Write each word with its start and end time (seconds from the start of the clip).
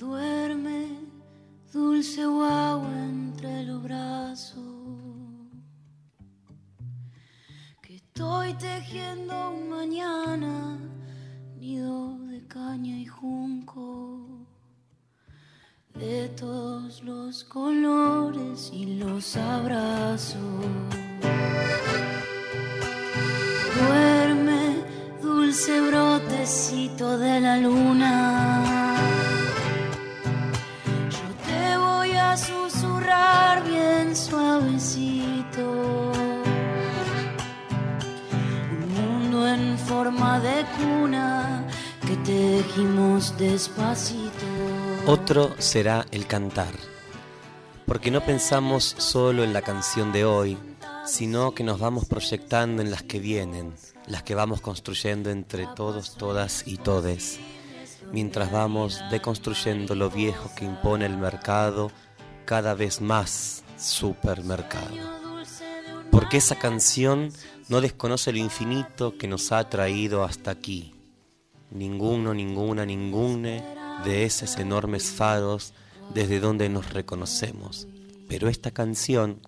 Duerme, 0.00 0.96
dulce 1.70 2.24
guagua 2.24 2.90
entre 3.04 3.64
los 3.64 3.82
brazos. 3.82 4.64
Que 7.82 7.96
estoy 7.96 8.54
tejiendo 8.54 9.50
un 9.50 9.68
mañana, 9.68 10.59
Otro 45.10 45.56
será 45.58 46.06
el 46.12 46.28
cantar, 46.28 46.72
porque 47.84 48.12
no 48.12 48.20
pensamos 48.20 48.84
solo 48.84 49.42
en 49.42 49.52
la 49.52 49.60
canción 49.60 50.12
de 50.12 50.24
hoy, 50.24 50.56
sino 51.04 51.50
que 51.50 51.64
nos 51.64 51.80
vamos 51.80 52.04
proyectando 52.04 52.80
en 52.80 52.92
las 52.92 53.02
que 53.02 53.18
vienen, 53.18 53.74
las 54.06 54.22
que 54.22 54.36
vamos 54.36 54.60
construyendo 54.60 55.30
entre 55.30 55.66
todos, 55.74 56.14
todas 56.14 56.62
y 56.64 56.76
todes, 56.76 57.40
mientras 58.12 58.52
vamos 58.52 59.02
deconstruyendo 59.10 59.96
lo 59.96 60.10
viejo 60.10 60.48
que 60.54 60.64
impone 60.64 61.06
el 61.06 61.18
mercado, 61.18 61.90
cada 62.44 62.74
vez 62.74 63.00
más 63.00 63.64
supermercado. 63.76 64.94
Porque 66.12 66.36
esa 66.36 66.54
canción 66.54 67.32
no 67.68 67.80
desconoce 67.80 68.30
lo 68.30 68.38
infinito 68.38 69.18
que 69.18 69.26
nos 69.26 69.50
ha 69.50 69.68
traído 69.68 70.22
hasta 70.22 70.52
aquí. 70.52 70.94
Ninguno, 71.72 72.32
ninguna, 72.32 72.86
ningune 72.86 73.79
de 74.04 74.24
esos 74.24 74.56
enormes 74.56 75.10
faros 75.10 75.74
desde 76.14 76.40
donde 76.40 76.68
nos 76.68 76.92
reconocemos. 76.92 77.86
Pero 78.28 78.48
esta 78.48 78.70
canción 78.70 79.40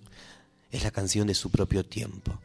es 0.71 0.85
la 0.85 0.91
canción 0.91 1.27
de 1.27 1.35
su 1.35 1.51
propio 1.51 1.85
tiempo. 1.85 2.39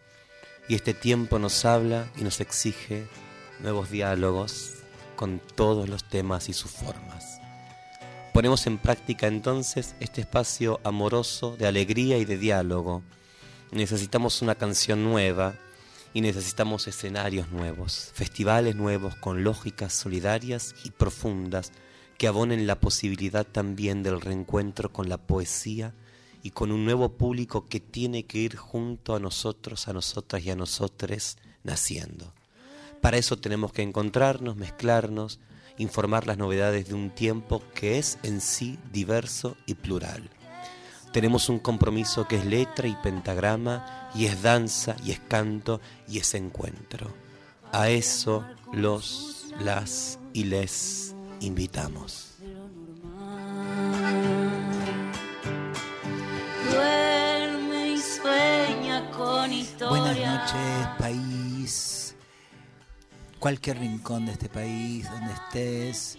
Y 0.69 0.75
este 0.75 0.93
tiempo 0.93 1.39
nos 1.39 1.65
habla 1.65 2.11
y 2.17 2.23
nos 2.23 2.41
exige 2.41 3.07
nuevos 3.59 3.89
diálogos 3.89 4.73
con 5.15 5.41
todos 5.55 5.89
los 5.89 6.03
temas 6.03 6.49
y 6.49 6.53
sus 6.53 6.71
formas. 6.71 7.39
Ponemos 8.33 8.67
en 8.67 8.77
práctica 8.77 9.27
entonces 9.27 9.95
este 9.99 10.21
espacio 10.21 10.79
amoroso 10.83 11.57
de 11.57 11.67
alegría 11.67 12.17
y 12.17 12.25
de 12.25 12.37
diálogo. 12.37 13.01
Necesitamos 13.71 14.41
una 14.41 14.55
canción 14.55 15.03
nueva 15.03 15.55
y 16.13 16.21
necesitamos 16.21 16.87
escenarios 16.87 17.49
nuevos, 17.49 18.11
festivales 18.13 18.75
nuevos 18.75 19.15
con 19.15 19.43
lógicas 19.43 19.93
solidarias 19.93 20.75
y 20.83 20.91
profundas 20.91 21.71
que 22.17 22.27
abonen 22.27 22.67
la 22.67 22.79
posibilidad 22.79 23.45
también 23.45 24.03
del 24.03 24.21
reencuentro 24.21 24.91
con 24.91 25.09
la 25.09 25.17
poesía 25.17 25.93
y 26.43 26.51
con 26.51 26.71
un 26.71 26.85
nuevo 26.85 27.09
público 27.09 27.65
que 27.65 27.79
tiene 27.79 28.25
que 28.25 28.39
ir 28.39 28.55
junto 28.55 29.15
a 29.15 29.19
nosotros, 29.19 29.87
a 29.87 29.93
nosotras 29.93 30.43
y 30.43 30.49
a 30.49 30.55
nosotres 30.55 31.37
naciendo. 31.63 32.33
Para 33.01 33.17
eso 33.17 33.37
tenemos 33.37 33.71
que 33.71 33.83
encontrarnos, 33.83 34.55
mezclarnos, 34.55 35.39
informar 35.77 36.25
las 36.25 36.37
novedades 36.37 36.87
de 36.87 36.95
un 36.95 37.11
tiempo 37.11 37.61
que 37.75 37.99
es 37.99 38.17
en 38.23 38.41
sí 38.41 38.79
diverso 38.91 39.55
y 39.65 39.75
plural. 39.75 40.29
Tenemos 41.11 41.49
un 41.49 41.59
compromiso 41.59 42.27
que 42.27 42.37
es 42.37 42.45
letra 42.45 42.87
y 42.87 42.95
pentagrama, 42.95 44.09
y 44.13 44.25
es 44.25 44.41
danza, 44.41 44.95
y 45.03 45.11
es 45.11 45.19
canto, 45.19 45.79
y 46.07 46.19
es 46.19 46.33
encuentro. 46.33 47.13
A 47.71 47.89
eso 47.89 48.45
los, 48.71 49.47
las 49.59 50.19
y 50.33 50.45
les 50.45 51.15
invitamos. 51.41 52.35
Duerme 56.71 57.93
y 57.93 57.97
sueña 57.99 59.09
con 59.11 59.53
historia. 59.53 59.89
Buenas 59.89 60.17
noches, 60.17 60.87
país. 60.99 62.15
Cualquier 63.39 63.79
rincón 63.79 64.25
de 64.25 64.31
este 64.33 64.49
país, 64.49 65.09
donde 65.09 65.33
estés. 65.33 66.17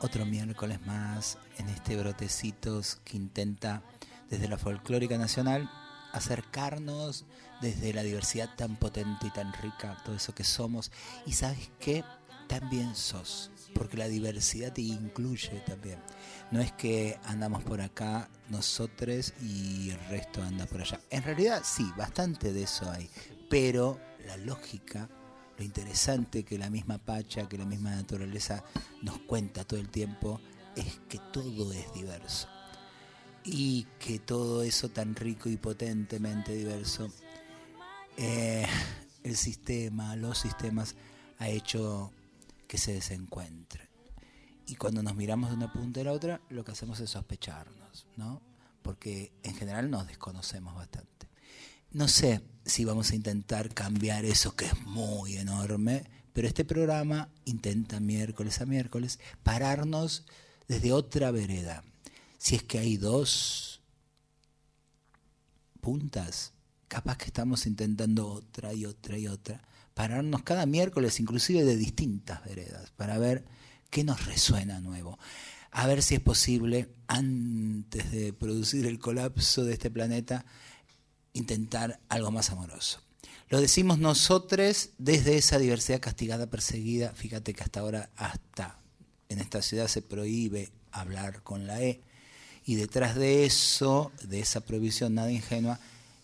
Otro 0.00 0.24
miércoles 0.24 0.80
más 0.86 1.36
en 1.58 1.68
este 1.68 1.96
brotecitos 1.96 2.96
que 3.04 3.18
intenta 3.18 3.82
desde 4.30 4.48
la 4.48 4.56
folclórica 4.56 5.18
nacional 5.18 5.70
acercarnos 6.12 7.24
desde 7.60 7.92
la 7.92 8.02
diversidad 8.02 8.48
tan 8.56 8.76
potente 8.76 9.26
y 9.26 9.30
tan 9.30 9.52
rica, 9.52 9.96
todo 10.04 10.16
eso 10.16 10.34
que 10.34 10.44
somos. 10.44 10.90
Y 11.26 11.32
sabes 11.32 11.70
qué, 11.78 12.04
también 12.48 12.96
sos, 12.96 13.50
porque 13.74 13.96
la 13.96 14.08
diversidad 14.08 14.72
te 14.72 14.82
incluye 14.82 15.60
también. 15.66 15.98
No 16.50 16.60
es 16.60 16.72
que 16.72 17.18
andamos 17.24 17.62
por 17.62 17.80
acá 17.80 18.28
nosotros 18.48 19.32
y 19.40 19.90
el 19.90 20.00
resto 20.08 20.42
anda 20.42 20.66
por 20.66 20.80
allá. 20.80 21.00
En 21.10 21.22
realidad 21.22 21.62
sí, 21.64 21.90
bastante 21.96 22.52
de 22.52 22.64
eso 22.64 22.90
hay, 22.90 23.08
pero 23.48 24.00
la 24.26 24.36
lógica, 24.36 25.08
lo 25.56 25.64
interesante 25.64 26.44
que 26.44 26.58
la 26.58 26.70
misma 26.70 26.98
Pacha, 26.98 27.48
que 27.48 27.58
la 27.58 27.64
misma 27.64 27.94
naturaleza 27.94 28.64
nos 29.02 29.18
cuenta 29.20 29.64
todo 29.64 29.78
el 29.80 29.88
tiempo, 29.88 30.40
es 30.76 31.00
que 31.08 31.18
todo 31.32 31.72
es 31.72 31.92
diverso. 31.92 32.48
Y 33.44 33.86
que 33.98 34.18
todo 34.18 34.62
eso 34.62 34.90
tan 34.90 35.14
rico 35.14 35.48
y 35.48 35.56
potentemente 35.56 36.52
diverso, 36.52 37.10
eh, 38.16 38.66
el 39.22 39.36
sistema, 39.36 40.14
los 40.16 40.38
sistemas, 40.38 40.94
ha 41.38 41.48
hecho 41.48 42.12
que 42.70 42.78
se 42.78 42.92
desencuentren. 42.92 43.88
Y 44.64 44.76
cuando 44.76 45.02
nos 45.02 45.16
miramos 45.16 45.50
de 45.50 45.56
una 45.56 45.72
punta 45.72 46.02
a 46.02 46.04
la 46.04 46.12
otra, 46.12 46.40
lo 46.50 46.64
que 46.64 46.70
hacemos 46.70 47.00
es 47.00 47.10
sospecharnos, 47.10 48.06
¿no? 48.16 48.40
Porque 48.80 49.32
en 49.42 49.56
general 49.56 49.90
nos 49.90 50.06
desconocemos 50.06 50.76
bastante. 50.76 51.26
No 51.90 52.06
sé 52.06 52.44
si 52.64 52.84
vamos 52.84 53.10
a 53.10 53.16
intentar 53.16 53.74
cambiar 53.74 54.24
eso 54.24 54.54
que 54.54 54.66
es 54.66 54.80
muy 54.82 55.36
enorme, 55.36 56.04
pero 56.32 56.46
este 56.46 56.64
programa 56.64 57.28
intenta 57.44 57.98
miércoles 57.98 58.60
a 58.60 58.66
miércoles 58.66 59.18
pararnos 59.42 60.24
desde 60.68 60.92
otra 60.92 61.32
vereda. 61.32 61.82
Si 62.38 62.54
es 62.54 62.62
que 62.62 62.78
hay 62.78 62.98
dos 62.98 63.82
puntas, 65.80 66.52
capaz 66.86 67.16
que 67.16 67.24
estamos 67.24 67.66
intentando 67.66 68.28
otra 68.28 68.72
y 68.74 68.86
otra 68.86 69.18
y 69.18 69.26
otra, 69.26 69.60
pararnos 70.00 70.42
cada 70.44 70.64
miércoles 70.64 71.20
inclusive 71.20 71.62
de 71.62 71.76
distintas 71.76 72.42
veredas, 72.42 72.90
para 72.96 73.18
ver 73.18 73.44
qué 73.90 74.02
nos 74.02 74.24
resuena 74.24 74.80
nuevo. 74.80 75.18
A 75.72 75.86
ver 75.86 76.02
si 76.02 76.14
es 76.14 76.22
posible, 76.22 76.88
antes 77.06 78.10
de 78.10 78.32
producir 78.32 78.86
el 78.86 78.98
colapso 78.98 79.62
de 79.62 79.74
este 79.74 79.90
planeta, 79.90 80.46
intentar 81.34 82.00
algo 82.08 82.30
más 82.30 82.48
amoroso. 82.48 83.02
Lo 83.50 83.60
decimos 83.60 83.98
nosotros 83.98 84.88
desde 84.96 85.36
esa 85.36 85.58
diversidad 85.58 86.00
castigada, 86.00 86.48
perseguida. 86.48 87.12
Fíjate 87.12 87.52
que 87.52 87.62
hasta 87.62 87.80
ahora, 87.80 88.08
hasta 88.16 88.80
en 89.28 89.38
esta 89.38 89.60
ciudad 89.60 89.86
se 89.86 90.00
prohíbe 90.00 90.72
hablar 90.92 91.42
con 91.42 91.66
la 91.66 91.82
E. 91.82 92.00
Y 92.64 92.76
detrás 92.76 93.16
de 93.16 93.44
eso, 93.44 94.12
de 94.22 94.40
esa 94.40 94.62
prohibición 94.62 95.14
nada 95.14 95.30
ingenua, 95.30 95.78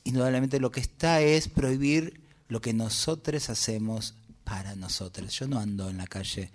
indudablemente 0.05 0.61
lo 0.61 0.71
que 0.71 0.81
está 0.81 1.21
es 1.21 1.49
prohibir 1.49 2.25
lo 2.49 2.61
que 2.61 2.73
nosotros 2.73 3.51
hacemos 3.51 4.15
para 4.45 4.77
nosotros. 4.77 5.39
Yo 5.39 5.49
no 5.49 5.59
ando 5.59 5.91
en 5.91 5.99
la 5.99 6.07
calle 6.07 6.51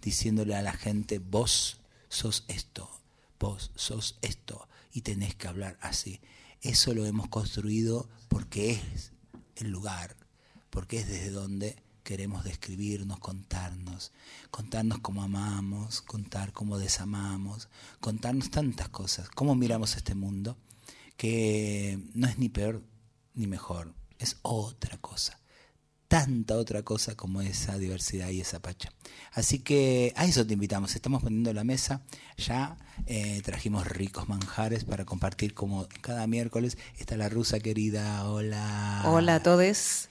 diciéndole 0.00 0.54
a 0.54 0.62
la 0.62 0.72
gente, 0.72 1.18
vos 1.18 1.78
sos 2.08 2.44
esto, 2.48 2.90
vos 3.38 3.70
sos 3.74 4.18
esto, 4.22 4.68
y 4.92 5.02
tenés 5.02 5.34
que 5.34 5.48
hablar 5.48 5.76
así. 5.80 6.20
Eso 6.62 6.94
lo 6.94 7.04
hemos 7.04 7.28
construido 7.28 8.08
porque 8.28 8.72
es 8.72 9.12
el 9.56 9.70
lugar, 9.70 10.16
porque 10.70 11.00
es 11.00 11.08
desde 11.08 11.30
donde 11.30 11.76
queremos 12.04 12.44
describirnos, 12.44 13.18
contarnos, 13.18 14.12
contarnos 14.50 15.00
cómo 15.00 15.22
amamos, 15.22 16.02
contar 16.02 16.52
cómo 16.52 16.78
desamamos, 16.78 17.68
contarnos 18.00 18.50
tantas 18.50 18.88
cosas, 18.90 19.28
cómo 19.30 19.54
miramos 19.54 19.96
este 19.96 20.14
mundo, 20.14 20.56
que 21.16 21.98
no 22.14 22.28
es 22.28 22.38
ni 22.38 22.48
peor 22.48 22.82
ni 23.34 23.46
mejor, 23.46 23.94
es 24.24 24.38
otra 24.42 24.98
cosa 24.98 25.38
tanta 26.14 26.56
otra 26.56 26.82
cosa 26.82 27.16
como 27.16 27.40
esa 27.42 27.76
diversidad 27.76 28.28
y 28.28 28.40
esa 28.40 28.60
pacha. 28.60 28.92
Así 29.32 29.58
que 29.58 30.12
a 30.14 30.26
eso 30.26 30.46
te 30.46 30.54
invitamos. 30.54 30.94
Estamos 30.94 31.24
poniendo 31.24 31.52
la 31.52 31.64
mesa. 31.64 32.02
Ya 32.36 32.76
eh, 33.06 33.42
trajimos 33.42 33.84
ricos 33.88 34.28
manjares 34.28 34.84
para 34.84 35.04
compartir 35.04 35.54
como 35.54 35.88
cada 36.02 36.28
miércoles. 36.28 36.78
Está 36.98 37.16
la 37.16 37.28
rusa 37.28 37.58
querida. 37.58 38.28
Hola. 38.30 39.02
Hola 39.06 39.34
a 39.34 39.42
todos. 39.42 40.08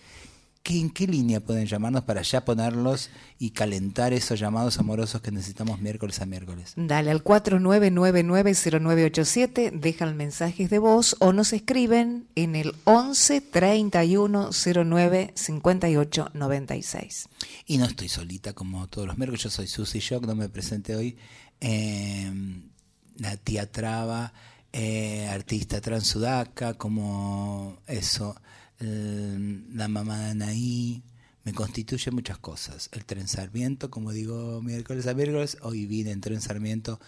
¿Qué, 0.63 0.79
¿en 0.79 0.89
qué 0.89 1.05
línea 1.05 1.41
pueden 1.41 1.67
llamarnos 1.67 2.01
para 2.03 2.23
ya 2.23 2.45
ponerlos 2.45 3.09
y 3.37 3.51
calentar 3.51 4.13
esos 4.13 4.39
llamados 4.39 4.79
amorosos 4.79 5.21
que 5.21 5.31
necesitamos 5.31 5.79
miércoles 5.79 6.21
a 6.21 6.25
miércoles? 6.25 6.73
Dale 6.75 7.11
al 7.11 7.23
49990987, 7.23 9.71
dejan 9.71 10.17
mensajes 10.17 10.69
de 10.69 10.79
voz 10.79 11.15
o 11.19 11.31
nos 11.33 11.51
escriben 11.53 12.27
en 12.35 12.55
el 12.55 12.73
11 12.85 13.41
31 13.41 14.49
09 14.85 15.33
58 15.35 16.31
96. 16.33 17.29
Y 17.67 17.77
no 17.77 17.85
estoy 17.85 18.09
solita 18.09 18.53
como 18.53 18.87
todos 18.87 19.07
los 19.07 19.17
miércoles, 19.17 19.43
yo 19.43 19.49
soy 19.49 19.67
Susy 19.67 19.99
Shock, 19.99 20.25
no 20.25 20.35
me 20.35 20.49
presenté 20.49 20.95
hoy. 20.95 21.17
Eh, 21.59 22.31
la 23.17 23.37
tía 23.37 23.71
Traba, 23.71 24.33
eh, 24.71 25.27
artista 25.29 25.79
transudaca, 25.81 26.73
como 26.73 27.77
eso, 27.85 28.35
eh, 28.83 29.63
la 29.73 29.87
mamá 29.87 30.19
de 30.19 30.31
Anaí, 30.31 31.03
me 31.43 31.53
constituye 31.53 32.11
muchas 32.11 32.37
cosas. 32.37 32.89
El 32.91 33.05
tren 33.05 33.27
Sarmiento, 33.27 33.89
como 33.89 34.11
digo 34.11 34.61
miércoles 34.61 35.07
a 35.07 35.13
miércoles, 35.13 35.57
hoy 35.61 35.85
vine 35.85 36.11
en 36.11 36.21
tren 36.21 36.41
Sarmiento, 36.41 36.99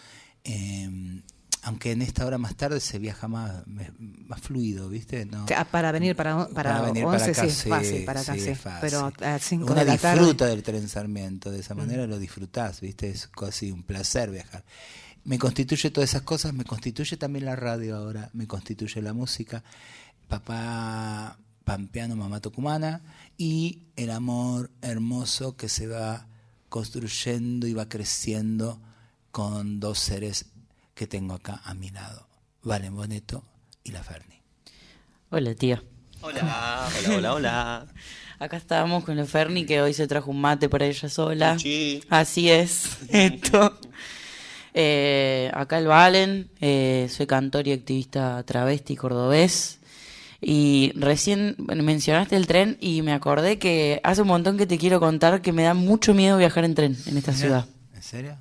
eh, 0.43 1.21
aunque 1.61 1.91
en 1.93 2.01
esta 2.01 2.25
hora 2.25 2.37
más 2.37 2.55
tarde 2.55 2.79
se 2.79 2.99
viaja 2.99 3.27
más, 3.27 3.63
más 3.65 4.39
fluido, 4.41 4.87
¿viste? 4.87 5.25
No, 5.25 5.47
Para 5.71 5.91
venir 5.91 6.15
para, 6.15 6.47
para, 6.49 6.81
venir 6.81 7.05
11 7.05 7.17
para 7.17 7.31
acá, 7.31 7.41
sí 7.41 7.47
es 7.47 7.63
fácil, 7.63 8.05
para 8.05 8.19
acá 8.21 8.33
sí, 8.35 8.39
sí, 8.41 8.49
es 8.49 8.59
fácil. 8.59 8.79
pero 8.81 9.11
a 9.21 9.39
5 9.39 9.65
Uno 9.65 9.75
de 9.75 9.85
la 9.85 9.97
tarde... 9.97 10.15
Mm. 10.15 10.23
disfruta 10.25 10.45
del 10.45 10.63
tren 10.63 10.87
Sarmiento, 10.87 11.49
de 11.49 11.61
esa 11.61 11.73
manera 11.73 12.05
lo 12.05 12.19
disfrutás, 12.19 12.81
¿viste? 12.81 13.09
Es 13.09 13.27
casi 13.27 13.71
un 13.71 13.83
placer 13.83 14.29
viajar. 14.29 14.63
Me 15.23 15.39
constituye 15.39 15.89
todas 15.89 16.11
esas 16.11 16.21
cosas, 16.21 16.53
me 16.53 16.65
constituye 16.65 17.17
también 17.17 17.45
la 17.45 17.55
radio 17.55 17.95
ahora, 17.95 18.29
me 18.33 18.45
constituye 18.45 19.01
la 19.01 19.13
música, 19.13 19.63
papá 20.27 21.39
pampeano, 21.65 22.15
mamá 22.15 22.39
tucumana, 22.39 23.01
y 23.37 23.81
el 23.97 24.11
amor 24.11 24.71
hermoso 24.81 25.57
que 25.57 25.67
se 25.67 25.87
va 25.87 26.27
construyendo 26.69 27.67
y 27.67 27.73
va 27.73 27.89
creciendo 27.89 28.79
con 29.31 29.79
dos 29.79 29.99
seres 29.99 30.45
que 30.93 31.07
tengo 31.07 31.33
acá 31.33 31.61
a 31.65 31.73
mi 31.73 31.89
lado, 31.89 32.27
Valen 32.61 32.95
Boneto 32.95 33.43
y 33.83 33.91
la 33.91 34.03
Ferni. 34.03 34.41
Hola, 35.29 35.53
tía. 35.55 35.83
Hola, 36.21 36.87
hola, 37.07 37.17
hola, 37.17 37.33
hola. 37.33 37.87
Acá 38.39 38.57
estábamos 38.57 39.03
con 39.03 39.17
la 39.17 39.25
Ferni 39.25 39.65
que 39.65 39.81
hoy 39.81 39.93
se 39.93 40.07
trajo 40.07 40.31
un 40.31 40.39
mate 40.39 40.69
para 40.69 40.85
ella 40.85 41.09
sola. 41.09 41.57
Sí. 41.59 42.01
Así 42.09 42.49
es, 42.49 42.97
esto. 43.09 43.77
Eh, 44.73 45.49
acá 45.53 45.77
el 45.77 45.87
Valen, 45.87 46.49
eh, 46.59 47.07
soy 47.09 47.27
cantor 47.27 47.67
y 47.67 47.71
activista 47.71 48.43
travesti 48.43 48.95
cordobés. 48.95 49.79
Y 50.47 50.91
recién 50.93 51.55
mencionaste 51.57 52.35
el 52.35 52.45
tren 52.45 52.77
y 52.79 53.01
me 53.01 53.13
acordé 53.13 53.57
que 53.57 53.99
hace 54.03 54.21
un 54.21 54.27
montón 54.27 54.59
que 54.59 54.67
te 54.67 54.77
quiero 54.77 54.99
contar 54.99 55.41
que 55.41 55.51
me 55.51 55.63
da 55.63 55.73
mucho 55.73 56.13
miedo 56.13 56.37
viajar 56.37 56.65
en 56.65 56.75
tren 56.75 56.95
en 57.07 57.17
esta 57.17 57.33
ciudad. 57.33 57.65
¿En 57.95 58.03
serio? 58.03 58.35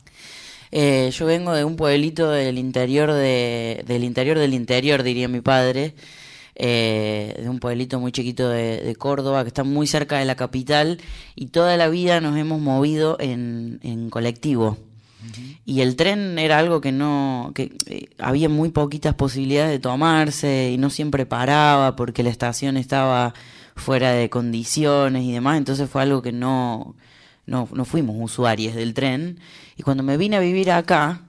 Eh, 0.70 1.10
yo 1.14 1.24
vengo 1.24 1.54
de 1.54 1.64
un 1.64 1.76
pueblito 1.76 2.30
del 2.30 2.58
interior 2.58 3.10
de, 3.10 3.84
del 3.86 4.04
interior 4.04 4.38
del 4.38 4.52
interior, 4.52 5.02
diría 5.02 5.28
mi 5.28 5.40
padre, 5.40 5.94
eh, 6.56 7.40
de 7.40 7.48
un 7.48 7.58
pueblito 7.58 7.98
muy 7.98 8.12
chiquito 8.12 8.50
de, 8.50 8.82
de 8.82 8.96
Córdoba, 8.96 9.42
que 9.42 9.48
está 9.48 9.64
muy 9.64 9.86
cerca 9.86 10.18
de 10.18 10.26
la 10.26 10.34
capital, 10.34 11.00
y 11.34 11.46
toda 11.46 11.78
la 11.78 11.88
vida 11.88 12.20
nos 12.20 12.36
hemos 12.36 12.60
movido 12.60 13.16
en, 13.18 13.80
en 13.82 14.10
colectivo. 14.10 14.76
Y 15.64 15.80
el 15.80 15.96
tren 15.96 16.38
era 16.38 16.58
algo 16.58 16.80
que 16.80 16.92
no, 16.92 17.52
que 17.54 17.76
eh, 17.86 18.08
había 18.18 18.48
muy 18.48 18.70
poquitas 18.70 19.14
posibilidades 19.14 19.70
de 19.70 19.78
tomarse 19.78 20.70
y 20.72 20.78
no 20.78 20.90
siempre 20.90 21.26
paraba 21.26 21.96
porque 21.96 22.22
la 22.22 22.30
estación 22.30 22.76
estaba 22.76 23.34
fuera 23.76 24.12
de 24.12 24.30
condiciones 24.30 25.24
y 25.24 25.32
demás, 25.32 25.58
entonces 25.58 25.88
fue 25.90 26.02
algo 26.02 26.22
que 26.22 26.32
no, 26.32 26.94
no, 27.46 27.68
no 27.72 27.84
fuimos 27.84 28.16
usuarios 28.18 28.74
del 28.74 28.94
tren. 28.94 29.40
Y 29.76 29.82
cuando 29.82 30.02
me 30.02 30.16
vine 30.16 30.36
a 30.36 30.40
vivir 30.40 30.70
acá, 30.70 31.22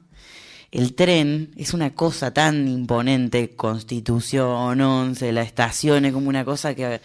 el 0.71 0.93
tren 0.93 1.51
es 1.55 1.73
una 1.73 1.93
cosa 1.95 2.33
tan 2.33 2.67
imponente, 2.67 3.55
Constitución 3.55 4.81
11, 4.81 5.31
la 5.31 5.41
estación 5.41 6.05
es 6.05 6.13
como 6.13 6.29
una 6.29 6.43
cosa 6.43 6.75
que, 6.75 7.01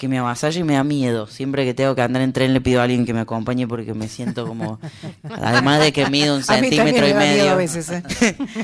que 0.00 0.08
me 0.08 0.18
avasalla 0.18 0.58
y 0.58 0.64
me 0.64 0.72
da 0.72 0.82
miedo. 0.82 1.26
Siempre 1.26 1.66
que 1.66 1.74
tengo 1.74 1.94
que 1.94 2.00
andar 2.00 2.22
en 2.22 2.32
tren 2.32 2.54
le 2.54 2.62
pido 2.62 2.80
a 2.80 2.84
alguien 2.84 3.04
que 3.04 3.12
me 3.12 3.20
acompañe 3.20 3.68
porque 3.68 3.92
me 3.92 4.08
siento 4.08 4.46
como, 4.46 4.80
además 5.42 5.82
de 5.82 5.92
que 5.92 6.08
mido 6.08 6.34
un 6.34 6.42
A 6.48 6.56
mí 6.56 6.70
también 6.74 6.96
centímetro 6.96 7.02
me 7.02 7.10
y 7.10 7.12
da 7.12 7.20
miedo 7.20 7.36
medio. 7.36 7.52
a 7.52 7.54
veces, 7.56 7.90
¿eh? 7.90 8.02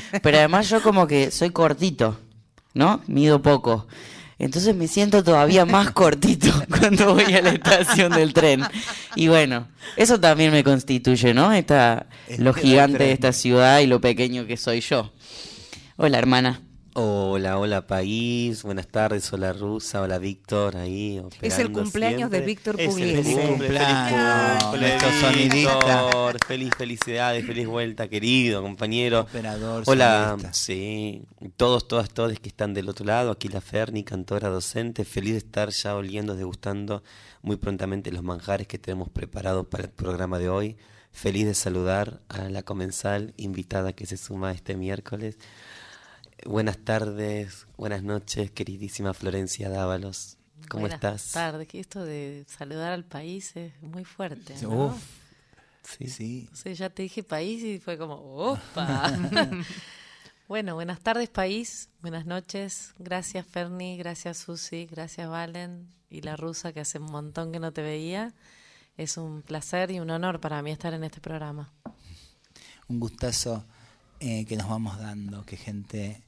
Pero 0.23 0.37
además 0.39 0.67
yo 0.67 0.81
como 0.81 1.05
que 1.05 1.29
soy 1.29 1.51
cortito, 1.51 2.19
¿no? 2.73 3.01
Mido 3.05 3.43
poco. 3.43 3.85
Entonces 4.39 4.75
me 4.75 4.87
siento 4.87 5.23
todavía 5.23 5.63
más 5.67 5.91
cortito 5.91 6.51
cuando 6.79 7.13
voy 7.13 7.31
a 7.35 7.43
la 7.43 7.51
estación 7.51 8.13
del 8.13 8.33
tren. 8.33 8.63
Y 9.15 9.27
bueno, 9.27 9.67
eso 9.95 10.19
también 10.19 10.51
me 10.51 10.63
constituye, 10.63 11.35
¿no? 11.35 11.53
Esta, 11.53 12.07
lo 12.39 12.51
gigante 12.55 13.03
de 13.03 13.11
esta 13.11 13.31
ciudad 13.31 13.81
y 13.81 13.85
lo 13.85 14.01
pequeño 14.01 14.47
que 14.47 14.57
soy 14.57 14.81
yo. 14.81 15.13
Hola, 15.97 16.17
hermana. 16.17 16.61
Hola, 16.99 17.59
hola 17.59 17.85
país, 17.85 18.63
buenas 18.63 18.87
tardes, 18.87 19.31
hola 19.31 19.53
Rusa, 19.53 20.01
hola 20.01 20.17
Víctor, 20.17 20.77
ahí 20.77 21.21
Es 21.43 21.59
el 21.59 21.71
cumpleaños 21.71 22.31
de 22.31 22.37
siempre. 22.37 22.41
Víctor 22.41 22.81
Es 22.81 22.87
el 22.87 22.89
Pugliese. 22.89 23.23
feliz 23.23 23.35
Feliz 23.35 23.49
cumple, 23.49 23.67
cumpleaños, 23.77 25.13
feliz. 25.21 25.53
Víctor, 25.53 26.37
feliz 26.47 26.69
felicidades, 26.75 27.45
feliz 27.45 27.67
vuelta, 27.67 28.07
querido 28.07 28.63
compañero. 28.63 29.19
Operador, 29.19 29.83
Hola, 29.85 30.29
sonidista. 30.29 30.53
sí, 30.53 31.21
todos, 31.55 31.87
todas, 31.87 32.09
todos 32.09 32.39
que 32.39 32.49
están 32.49 32.73
del 32.73 32.89
otro 32.89 33.05
lado, 33.05 33.29
aquí 33.29 33.47
la 33.47 33.61
Ferni, 33.61 34.03
cantora, 34.03 34.49
docente, 34.49 35.05
feliz 35.05 35.33
de 35.33 35.37
estar 35.37 35.69
ya 35.69 35.95
oliendo, 35.95 36.35
degustando 36.35 37.03
muy 37.43 37.57
prontamente 37.57 38.11
los 38.11 38.23
manjares 38.23 38.65
que 38.65 38.79
tenemos 38.79 39.07
preparados 39.09 39.67
para 39.67 39.83
el 39.83 39.91
programa 39.91 40.39
de 40.39 40.49
hoy. 40.49 40.77
Feliz 41.11 41.45
de 41.45 41.53
saludar 41.53 42.21
a 42.27 42.49
la 42.49 42.63
comensal 42.63 43.35
invitada 43.37 43.93
que 43.93 44.07
se 44.07 44.17
suma 44.17 44.51
este 44.51 44.75
miércoles. 44.75 45.37
Buenas 46.45 46.77
tardes, 46.77 47.67
buenas 47.77 48.03
noches, 48.03 48.51
queridísima 48.51 49.13
Florencia 49.13 49.69
Dávalos. 49.69 50.37
¿Cómo 50.69 50.81
Buenas 50.81 50.97
estás? 50.97 51.31
tardes, 51.31 51.67
que 51.67 51.79
esto 51.79 52.03
de 52.03 52.45
saludar 52.47 52.91
al 52.93 53.03
país 53.05 53.55
es 53.55 53.73
muy 53.81 54.03
fuerte. 54.05 54.55
¿no? 54.61 54.87
Uf, 54.87 55.03
Sí. 55.83 56.07
sí. 56.07 56.49
O 56.51 56.55
sea, 56.55 56.73
ya 56.73 56.89
te 56.89 57.03
dije 57.03 57.23
país 57.23 57.63
y 57.63 57.79
fue 57.79 57.97
como, 57.97 58.15
¡opa! 58.15 59.11
bueno, 60.47 60.75
buenas 60.75 60.99
tardes, 60.99 61.29
país. 61.29 61.89
Buenas 62.01 62.25
noches. 62.25 62.93
Gracias, 62.99 63.45
Ferni. 63.45 63.97
Gracias, 63.97 64.37
Susi. 64.37 64.85
Gracias, 64.85 65.29
Valen. 65.29 65.87
Y 66.09 66.21
la 66.21 66.35
rusa, 66.35 66.73
que 66.73 66.81
hace 66.81 66.99
un 66.99 67.11
montón 67.11 67.51
que 67.51 67.59
no 67.59 67.71
te 67.71 67.81
veía. 67.81 68.33
Es 68.97 69.17
un 69.17 69.41
placer 69.43 69.91
y 69.91 69.99
un 69.99 70.09
honor 70.09 70.39
para 70.41 70.61
mí 70.61 70.71
estar 70.71 70.93
en 70.93 71.03
este 71.03 71.21
programa. 71.21 71.71
Un 72.89 72.99
gustazo 72.99 73.65
eh, 74.19 74.45
que 74.45 74.57
nos 74.57 74.67
vamos 74.67 74.97
dando, 74.99 75.45
que 75.45 75.55
gente 75.55 76.21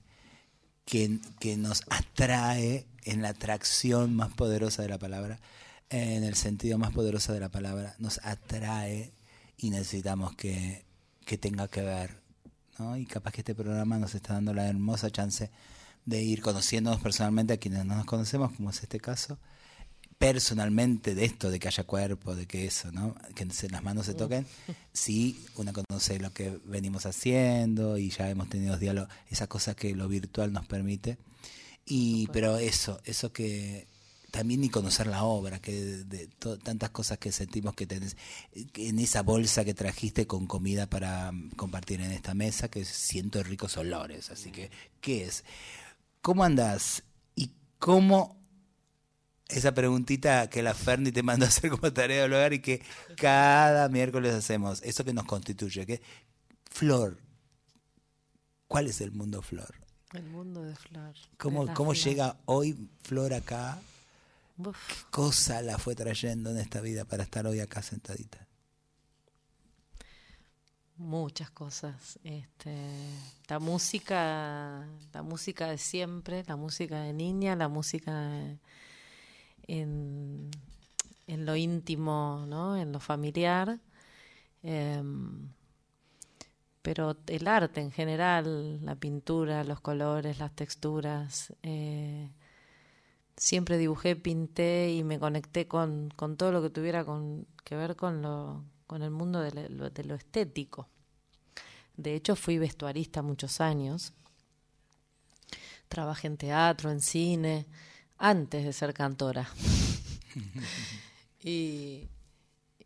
que, 0.90 1.58
nos 1.58 1.84
atrae 1.90 2.86
en 3.06 3.22
la 3.22 3.30
atracción 3.30 4.16
más 4.16 4.34
poderosa 4.34 4.82
de 4.82 4.90
la 4.90 4.98
palabra, 4.98 5.40
en 5.90 6.24
el 6.24 6.36
sentido 6.36 6.78
más 6.78 6.92
poderoso 6.92 7.32
de 7.32 7.40
la 7.40 7.50
palabra, 7.50 7.96
nos 8.00 8.20
atrae 8.24 9.14
y 9.58 9.70
necesitamos 9.70 10.36
que, 10.36 10.86
que 11.26 11.38
tenga 11.38 11.68
que 11.68 11.82
ver. 11.82 12.22
¿no? 12.80 12.98
Y 12.98 13.06
capaz 13.06 13.32
que 13.32 13.42
este 13.42 13.56
programa 13.56 14.00
nos 14.00 14.16
está 14.16 14.34
dando 14.34 14.54
la 14.54 14.68
hermosa 14.68 15.12
chance 15.12 15.52
de 16.06 16.24
ir 16.24 16.42
conociéndonos 16.42 17.02
personalmente 17.02 17.54
a 17.54 17.58
quienes 17.58 17.86
no 17.86 17.96
nos 17.96 18.06
conocemos, 18.06 18.52
como 18.54 18.72
es 18.72 18.82
este 18.82 19.00
caso, 19.00 19.38
personalmente 20.20 21.16
de 21.16 21.26
esto, 21.26 21.50
de 21.50 21.60
que 21.60 21.70
haya 21.70 21.86
cuerpo, 21.86 22.36
de 22.36 22.46
que 22.46 22.66
eso, 22.66 22.92
¿no? 22.92 23.16
Que 23.34 23.46
las 23.70 23.82
manos 23.84 24.06
se 24.06 24.14
toquen, 24.14 24.46
sí, 24.94 25.44
uno 25.56 25.72
conoce 25.74 26.20
lo 26.20 26.32
que 26.34 26.60
venimos 26.66 27.06
haciendo 27.08 27.98
y 27.98 28.10
ya 28.12 28.30
hemos 28.30 28.50
tenido 28.50 28.78
diálogo, 28.78 29.08
esa 29.32 29.48
cosa 29.48 29.74
que 29.76 29.96
lo 29.96 30.08
virtual 30.08 30.52
nos 30.54 30.68
permite. 30.68 31.18
Y, 31.86 32.28
pero 32.28 32.58
eso, 32.58 33.00
eso 33.06 33.34
que 33.34 33.88
también 34.30 34.62
ni 34.62 34.70
conocer 34.70 35.08
la 35.08 35.24
obra, 35.24 35.60
que 35.60 35.72
de, 35.74 36.04
de 36.04 36.28
to- 36.28 36.60
tantas 36.60 36.92
cosas 36.92 37.18
que 37.18 37.32
sentimos 37.32 37.74
que 37.74 37.88
tenés 37.88 38.16
que 38.74 38.90
en 38.90 39.00
esa 39.00 39.24
bolsa 39.24 39.66
que 39.66 39.74
trajiste 39.74 40.28
con 40.28 40.46
comida 40.46 40.86
para 40.88 41.32
mm, 41.32 41.52
compartir 41.56 42.02
en 42.02 42.12
esta 42.12 42.36
mesa, 42.36 42.68
que 42.70 42.86
siento 42.86 43.42
ricos 43.42 43.76
olores. 43.78 44.30
Así 44.30 44.52
que, 44.52 44.70
¿qué 45.02 45.24
es? 45.24 45.44
¿Cómo 46.22 46.44
andás? 46.44 47.02
¿Y 47.36 47.52
cómo 47.80 48.39
esa 49.50 49.74
preguntita 49.74 50.50
que 50.50 50.62
la 50.62 50.74
Ferni 50.74 51.12
te 51.12 51.24
mandó 51.24 51.46
a 51.46 51.50
hacer 51.50 51.70
como 51.72 51.92
tarea 51.92 52.22
del 52.22 52.34
hogar 52.34 52.54
y 52.54 52.60
que 52.60 52.82
cada 53.18 53.90
miércoles 53.90 54.34
hacemos, 54.34 54.82
eso 54.84 55.04
que 55.04 55.14
nos 55.14 55.26
constituye, 55.26 55.86
que 55.86 56.02
Flor, 56.70 57.18
¿cuál 58.68 58.88
es 58.88 59.02
el 59.02 59.12
mundo 59.12 59.42
Flor? 59.42 59.76
El 60.14 60.24
mundo 60.24 60.64
de 60.64 60.76
Flor. 60.76 61.16
¿Cómo, 61.38 61.66
de 61.66 61.74
cómo 61.74 61.92
flor. 61.92 62.06
llega 62.06 62.38
hoy 62.46 62.90
Flor 63.04 63.34
acá? 63.34 63.80
Uf. 64.58 64.78
¿Qué 64.88 64.96
cosa 65.10 65.62
la 65.62 65.78
fue 65.78 65.96
trayendo 65.96 66.52
en 66.52 66.58
esta 66.58 66.80
vida 66.82 67.06
para 67.06 67.24
estar 67.24 67.46
hoy 67.48 67.60
acá 67.60 67.82
sentadita? 67.82 68.48
Muchas 70.98 71.50
cosas. 71.52 72.20
Este, 72.24 72.76
la 73.48 73.60
música, 73.60 74.86
la 75.14 75.24
música 75.24 75.68
de 75.68 75.78
siempre, 75.78 76.44
la 76.46 76.56
música 76.56 77.02
de 77.02 77.14
niña, 77.14 77.56
la 77.56 77.70
música 77.70 78.60
en 79.70 80.52
en 81.30 81.46
lo 81.46 81.56
íntimo, 81.56 82.46
¿no? 82.48 82.76
En 82.76 82.92
lo 82.92 83.00
familiar. 83.00 83.80
Em, 84.64 85.50
pero 86.82 87.18
el 87.28 87.48
arte 87.48 87.82
en 87.82 87.92
general, 87.92 88.84
la 88.84 88.96
pintura, 88.96 89.64
los 89.64 89.80
colores, 89.80 90.40
las 90.40 90.56
texturas, 90.56 91.54
eh, 91.64 92.32
siempre 93.38 93.78
dibujé, 93.78 94.16
pinté 94.16 94.92
y 94.92 95.04
me 95.04 95.20
conecté 95.20 95.68
con, 95.68 96.10
con 96.16 96.36
todo 96.38 96.52
lo 96.52 96.62
que 96.64 96.72
tuviera 96.72 97.06
con, 97.06 97.48
que 97.64 97.76
ver 97.76 97.96
con, 97.96 98.22
lo, 98.24 98.64
con 98.88 99.04
el 99.04 99.12
mundo 99.12 99.40
de 99.42 99.70
lo, 99.70 99.90
de 99.92 100.04
lo 100.04 100.16
estético. 100.16 100.88
De 101.96 102.16
hecho, 102.16 102.36
fui 102.36 102.58
vestuarista 102.58 103.22
muchos 103.22 103.62
años. 103.62 104.14
Trabajé 105.90 106.28
en 106.28 106.38
teatro, 106.38 106.92
en 106.92 107.02
cine, 107.02 107.68
antes 108.20 108.66
de 108.66 108.74
ser 108.74 108.94
cantora. 108.94 109.50
y, 111.44 112.10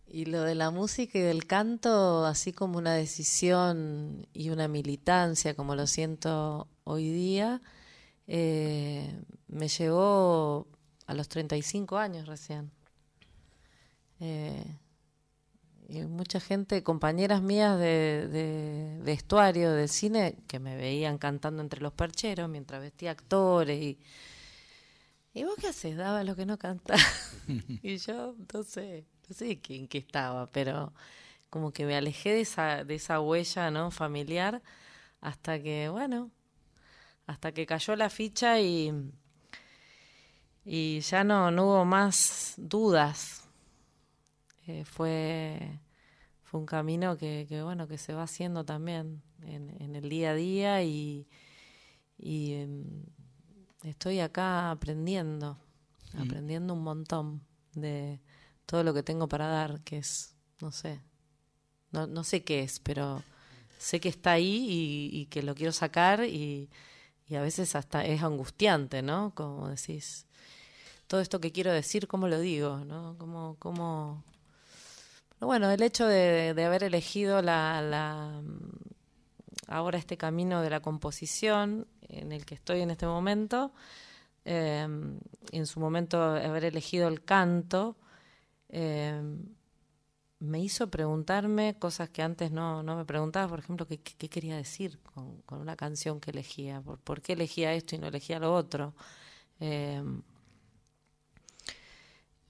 y 0.08 0.25
lo 0.25 0.44
de 0.44 0.54
la 0.56 0.70
música 0.70 1.18
y 1.18 1.22
del 1.22 1.48
canto, 1.48 2.25
así 2.25 2.54
como 2.54 2.78
una 2.78 2.94
decisión 2.94 4.28
y 4.32 4.52
una 4.52 4.68
militancia, 4.68 5.56
como 5.56 5.75
lo 5.75 5.88
siento 5.88 6.68
hoy 6.84 7.10
día, 7.10 7.62
eh, 8.28 9.12
me 9.48 9.68
llegó 9.68 10.68
a 11.08 11.13
los 11.16 11.28
35 11.28 11.98
años 11.98 12.28
recién. 12.28 12.72
Eh, 14.20 14.78
y 15.90 16.02
mucha 16.04 16.40
gente, 16.40 16.84
compañeras 16.84 17.42
mías 17.42 17.78
de, 17.80 18.28
de, 18.32 19.00
vestuario, 19.04 19.72
de 19.72 19.88
cine, 19.88 20.38
que 20.48 20.60
me 20.60 20.78
veían 20.78 21.18
cantando 21.18 21.62
entre 21.62 21.82
los 21.82 21.92
percheros 21.92 22.48
mientras 22.50 22.82
vestía 22.82 23.12
actores 23.12 23.82
y... 23.82 24.00
¿Y 25.34 25.44
vos 25.44 25.56
qué 25.60 25.68
haces? 25.68 25.98
Daba 25.98 26.24
lo 26.24 26.36
que 26.36 26.46
no 26.46 26.58
cantaba. 26.58 27.00
y 27.82 27.98
yo, 27.98 28.36
no 28.54 28.63
sé, 28.63 29.06
no 29.28 29.36
sé 29.36 29.60
en 29.70 29.88
qué 29.88 29.98
estaba, 29.98 30.52
pero 30.52 30.94
como 31.50 31.72
que 31.72 31.86
me 31.86 31.96
alejé 31.96 32.34
de 32.34 32.42
esa, 32.42 32.84
de 32.84 32.96
esa 32.96 33.20
huella 33.20 33.72
¿no? 33.72 33.92
familiar 33.92 34.62
hasta 35.22 35.62
que, 35.62 35.90
bueno, 35.90 36.32
hasta 37.28 37.52
que 37.52 37.66
cayó 37.66 37.96
la 37.96 38.10
ficha 38.10 38.60
y, 38.60 38.92
y 40.66 41.00
ya 41.02 41.24
no, 41.24 41.52
no 41.52 41.66
hubo 41.66 41.86
más 41.86 42.56
dudas. 42.58 43.48
Eh, 44.68 44.86
fue, 44.86 45.80
fue 46.44 46.60
un 46.60 46.66
camino 46.66 47.18
que, 47.18 47.46
que, 47.50 47.63
bueno, 47.63 47.88
que 47.88 47.98
se 47.98 48.13
va 48.13 48.24
haciendo 48.24 48.66
también 48.66 49.22
en, 49.42 49.75
en 49.82 49.96
el 49.96 50.10
día 50.10 50.32
a 50.32 50.36
día 50.36 50.84
y, 50.84 51.28
y 52.18 52.54
em, 52.54 53.06
estoy 53.84 54.20
acá 54.20 54.72
aprendiendo, 54.72 55.58
mm. 56.13 56.22
aprendiendo 56.22 56.74
un 56.74 56.84
montón 56.84 57.42
de 57.74 58.20
todo 58.66 58.84
lo 58.84 58.94
que 58.94 59.04
tengo 59.04 59.28
para 59.28 59.48
dar, 59.48 59.82
que 59.82 59.98
es, 59.98 60.36
no 60.62 60.72
sé, 60.72 61.00
no, 61.92 62.08
no 62.08 62.24
sé 62.24 62.44
qué 62.44 62.63
es, 62.63 62.80
pero 62.80 63.24
sé 63.78 64.00
que 64.00 64.10
está 64.10 64.32
ahí 64.32 64.66
y, 64.70 65.22
y 65.22 65.25
que 65.28 65.44
lo 65.44 65.56
quiero 65.56 65.72
sacar 65.72 66.24
y, 66.25 66.70
y, 67.28 67.36
a 67.36 67.42
veces 67.42 67.75
hasta 67.75 68.06
es 68.06 68.24
angustiante, 68.24 69.02
¿no? 69.02 69.34
Como 69.36 69.70
decís, 69.70 70.25
todo 71.08 71.22
esto 71.22 71.40
que 71.40 71.52
quiero 71.52 71.72
decir, 71.72 72.08
¿cómo 72.08 72.28
lo 72.28 72.40
digo? 72.40 72.78
¿no? 72.86 73.16
¿Cómo, 73.18 73.58
cómo... 73.60 74.24
bueno, 75.40 75.70
el 75.70 75.82
hecho 75.82 76.08
de, 76.08 76.54
de 76.54 76.66
haber 76.66 76.84
elegido 76.84 77.42
la, 77.42 77.82
la, 77.82 78.42
ahora 79.68 79.98
este 79.98 80.18
camino 80.18 80.62
de 80.62 80.70
la 80.70 80.80
composición 80.80 81.88
en 82.10 82.31
el 82.31 82.45
que 82.45 82.55
estoy 82.55 82.81
en 82.81 82.91
este 82.91 83.05
momento, 83.05 83.74
eh, 84.45 84.88
en 85.51 85.67
su 85.67 85.79
momento 85.79 86.22
haber 86.22 86.65
elegido 86.65 87.07
el 87.07 87.24
canto, 87.24 87.98
eh, 88.69 89.22
me 90.43 90.60
hizo 90.60 90.89
preguntarme 90.89 91.77
cosas 91.79 92.10
que 92.10 92.22
antes 92.22 92.51
no, 92.51 92.83
no 92.83 92.98
me 92.98 93.05
preguntaba, 93.05 93.48
por 93.48 93.60
ejemplo, 93.60 93.88
qué, 93.88 93.98
quería 94.01 94.57
decir 94.57 95.00
con, 95.45 95.62
una 95.62 95.77
canción 95.77 96.19
que 96.19 96.31
elegía, 96.31 96.81
por, 96.81 97.22
qué 97.22 97.33
elegía 97.33 97.74
esto 97.74 97.95
y 97.95 98.00
no 98.00 98.07
elegía 98.07 98.39
lo 98.39 98.53
otro. 98.53 98.93
Eh, 99.62 100.03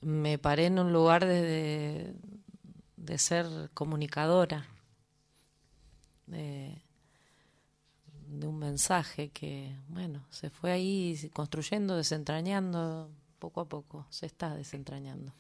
me 0.02 0.38
paré 0.40 0.66
en 0.68 0.80
un 0.80 0.92
lugar 0.92 1.26
de, 1.26 2.16
de, 2.98 3.18
ser 3.18 3.70
comunicadora, 3.74 4.66
de, 6.26 6.83
de, 8.40 8.48
un 8.48 8.60
mensaje 8.60 9.30
que, 9.30 9.76
bueno, 9.90 10.26
se 10.30 10.50
fue 10.50 10.72
ahí 10.72 11.30
construyendo, 11.34 11.96
desentrañando, 11.96 13.12
poco 13.40 13.62
a 13.62 13.70
poco, 13.70 14.08
se 14.10 14.26
está 14.26 14.56
desentrañando. 14.56 15.34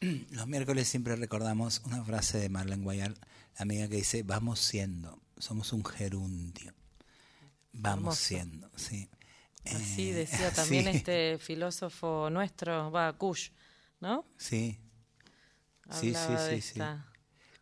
Los 0.30 0.46
miércoles 0.46 0.88
siempre 0.88 1.16
recordamos 1.16 1.82
una 1.84 2.04
frase 2.04 2.38
de 2.38 2.48
Marlene 2.48 2.82
Guayar, 2.82 3.12
la 3.12 3.62
amiga 3.62 3.88
que 3.88 3.96
dice, 3.96 4.22
vamos 4.22 4.60
siendo, 4.60 5.20
somos 5.38 5.72
un 5.72 5.84
gerundio, 5.84 6.74
vamos 7.72 7.98
Hermoso. 7.98 8.22
siendo, 8.22 8.70
sí. 8.76 9.08
Así 9.66 10.10
eh, 10.10 10.14
decía 10.14 10.50
también 10.54 10.84
sí. 10.84 10.90
este 10.90 11.38
filósofo 11.38 12.30
nuestro, 12.30 12.90
va, 12.90 13.12
Kush, 13.12 13.50
¿no? 14.00 14.24
Sí. 14.36 14.78
Sí, 15.90 16.14
sí, 16.14 16.34
sí, 16.48 16.60
sí. 16.60 16.80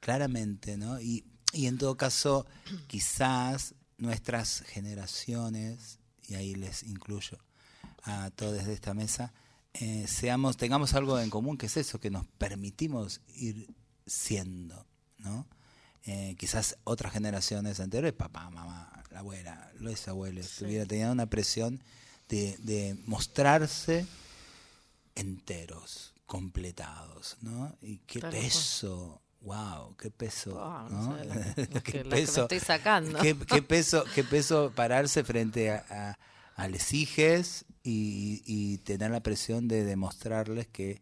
Claramente, 0.01 0.77
¿no? 0.77 1.01
Y, 1.01 1.25
y 1.53 1.67
en 1.67 1.79
todo 1.79 1.97
caso, 1.97 2.47
quizás 2.87 3.75
nuestras 3.99 4.63
generaciones, 4.63 5.99
y 6.27 6.35
ahí 6.35 6.55
les 6.55 6.83
incluyo 6.83 7.39
a 8.03 8.31
todos 8.31 8.55
desde 8.55 8.73
esta 8.73 8.95
mesa, 8.95 9.33
eh, 9.75 10.07
seamos, 10.09 10.57
tengamos 10.57 10.95
algo 10.95 11.19
en 11.19 11.31
común, 11.31 11.57
que 11.57 11.67
es 11.67 11.77
eso, 11.77 12.01
que 12.01 12.11
nos 12.11 12.27
permitimos 12.39 13.21
ir 13.35 13.69
siendo, 14.07 14.87
¿no? 15.19 15.47
Eh, 16.05 16.37
quizás 16.39 16.79
otras 16.85 17.13
generaciones 17.13 17.81
anteriores, 17.81 18.15
papá, 18.15 18.49
mamá, 18.51 19.05
la 19.11 19.19
abuela, 19.19 19.71
los 19.79 20.09
abuelos, 20.09 20.47
sí. 20.47 20.65
tuvieran 20.65 20.89
tenido 20.89 21.13
una 21.13 21.27
presión 21.27 21.83
de, 22.29 22.57
de, 22.59 22.97
mostrarse 23.07 24.07
enteros, 25.15 26.15
completados, 26.27 27.37
¿no? 27.43 27.77
Y 27.83 27.99
qué 27.99 28.21
peso, 28.21 29.21
wow, 29.41 29.97
qué 29.97 30.11
peso, 30.11 30.59
qué 31.85 32.05
peso, 32.05 32.49
que 32.49 32.57
estoy 32.57 32.61
sacando. 32.61 33.19
Qué, 33.21 33.37
qué, 33.37 33.63
peso, 33.63 34.05
qué 34.15 34.25
peso 34.25 34.73
pararse 34.75 35.25
frente 35.25 35.71
a, 35.71 36.17
a, 36.57 36.63
a 36.65 36.69
y, 36.69 38.43
y, 38.45 38.79
tener 38.79 39.11
la 39.11 39.23
presión 39.23 39.69
de 39.69 39.85
demostrarles 39.85 40.67
que 40.67 41.01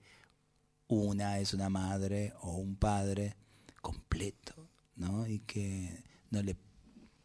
una 0.89 1.39
es 1.41 1.55
una 1.55 1.69
madre 1.69 2.35
o 2.43 2.53
un 2.57 2.77
padre 2.77 3.37
completo, 3.81 4.69
¿no? 4.95 5.27
Y 5.27 5.41
que 5.41 6.05
no 6.31 6.43
le 6.43 6.57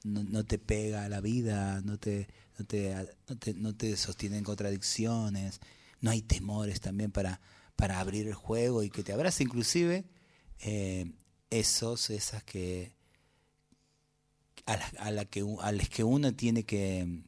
no, 0.03 0.23
no 0.23 0.45
te 0.45 0.57
pega 0.57 1.03
a 1.05 1.09
la 1.09 1.21
vida, 1.21 1.81
no 1.81 1.99
te, 1.99 2.27
no 2.57 2.65
te, 2.65 2.95
no 3.27 3.37
te, 3.37 3.53
no 3.53 3.75
te 3.75 3.95
sostienen 3.97 4.43
contradicciones, 4.43 5.59
no 5.99 6.09
hay 6.09 6.21
temores 6.21 6.81
también 6.81 7.11
para, 7.11 7.39
para 7.75 7.99
abrir 7.99 8.27
el 8.27 8.33
juego 8.33 8.81
y 8.81 8.89
que 8.89 9.03
te 9.03 9.13
abrace 9.13 9.43
inclusive 9.43 10.05
eh, 10.63 11.11
esos, 11.49 12.09
esas 12.09 12.43
que 12.43 12.91
a 14.65 14.77
la, 14.77 14.85
a 14.99 15.11
la 15.11 15.25
que 15.25 15.43
a 15.61 15.71
las 15.71 15.89
que 15.89 16.03
uno 16.03 16.33
tiene 16.33 16.63
que 16.63 17.23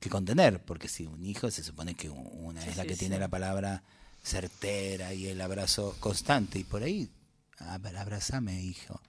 que 0.00 0.10
contener, 0.10 0.62
porque 0.62 0.88
si 0.88 1.06
un 1.06 1.24
hijo 1.24 1.50
se 1.50 1.64
supone 1.64 1.94
que 1.94 2.08
una 2.08 2.62
sí, 2.62 2.70
es 2.70 2.76
la 2.76 2.84
que 2.84 2.94
sí, 2.94 3.00
tiene 3.00 3.18
la 3.18 3.28
palabra 3.28 3.82
certera 4.22 5.12
y 5.14 5.26
el 5.26 5.40
abrazo 5.40 5.96
constante, 6.00 6.58
y 6.58 6.64
por 6.64 6.82
ahí, 6.82 7.10
abrázame, 7.58 8.62
hijo, 8.62 9.00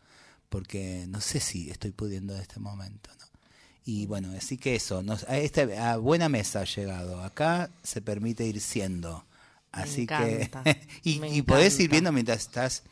porque 0.50 1.06
no 1.08 1.22
sé 1.22 1.40
si 1.40 1.70
estoy 1.70 1.92
pudiendo 1.92 2.36
en 2.36 2.42
este 2.42 2.60
momento, 2.60 3.12
¿no? 3.20 3.26
Y 3.86 4.06
bueno, 4.06 4.32
así 4.38 4.58
que 4.58 4.76
eso, 4.76 5.02
nos, 5.02 5.24
a, 5.24 5.38
este, 5.38 5.78
a 5.78 5.98
buena 5.98 6.30
mesa 6.30 6.62
ha 6.62 6.66
llegado, 6.66 7.24
acá 7.24 7.70
se 7.84 8.02
permite 8.02 8.46
ir 8.46 8.60
siendo, 8.62 9.26
así 9.72 10.08
que, 10.08 10.50
y, 11.04 11.24
y 11.26 11.42
podés 11.44 11.80
ir 11.80 11.90
viendo 11.90 12.12
mientras 12.12 12.40
estás, 12.40 12.84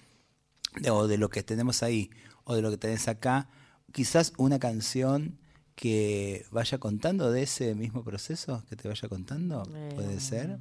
de, 0.82 0.90
o 0.90 1.08
de 1.08 1.18
lo 1.18 1.30
que 1.30 1.44
tenemos 1.44 1.84
ahí, 1.84 2.10
o 2.44 2.56
de 2.56 2.62
lo 2.62 2.70
que 2.72 2.78
tenés 2.78 3.08
acá, 3.08 3.50
quizás 3.92 4.34
una 4.38 4.60
canción 4.60 5.40
que 5.76 6.46
vaya 6.50 6.80
contando 6.80 7.32
de 7.32 7.44
ese 7.44 7.76
mismo 7.76 8.04
proceso, 8.04 8.64
que 8.68 8.76
te 8.76 8.88
vaya 8.88 9.08
contando, 9.08 9.64
eh, 9.76 9.92
¿puede 9.94 10.20
ser? 10.20 10.60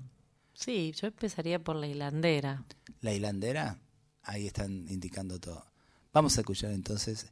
Sí, 0.52 0.92
yo 0.92 1.06
empezaría 1.06 1.62
por 1.62 1.76
la 1.76 1.86
hilandera. 1.86 2.64
¿La 3.00 3.12
hilandera? 3.12 3.78
Ahí 4.22 4.46
están 4.46 4.86
indicando 4.88 5.38
todo. 5.38 5.64
Vamos 6.12 6.36
a 6.36 6.40
escuchar 6.40 6.72
entonces 6.72 7.26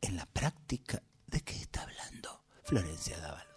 en 0.00 0.16
la 0.16 0.26
práctica 0.26 1.02
de 1.26 1.40
qué 1.40 1.54
está 1.54 1.82
hablando 1.82 2.42
Florencia 2.64 3.18
Dávalos. 3.18 3.51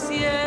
cielo. 0.00 0.39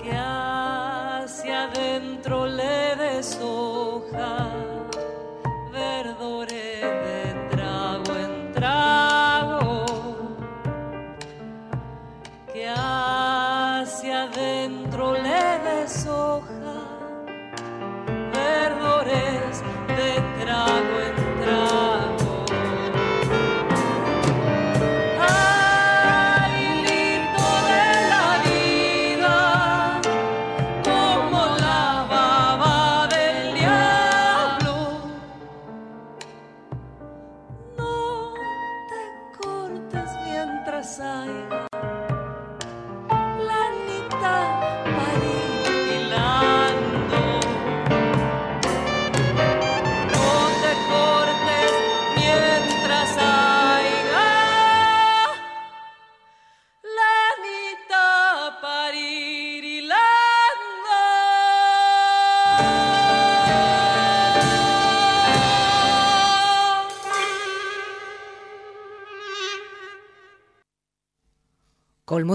que 0.01 0.13
hacia 0.13 1.65
adentro 1.65 2.47
le 2.47 2.97
deshoja. 2.97 4.56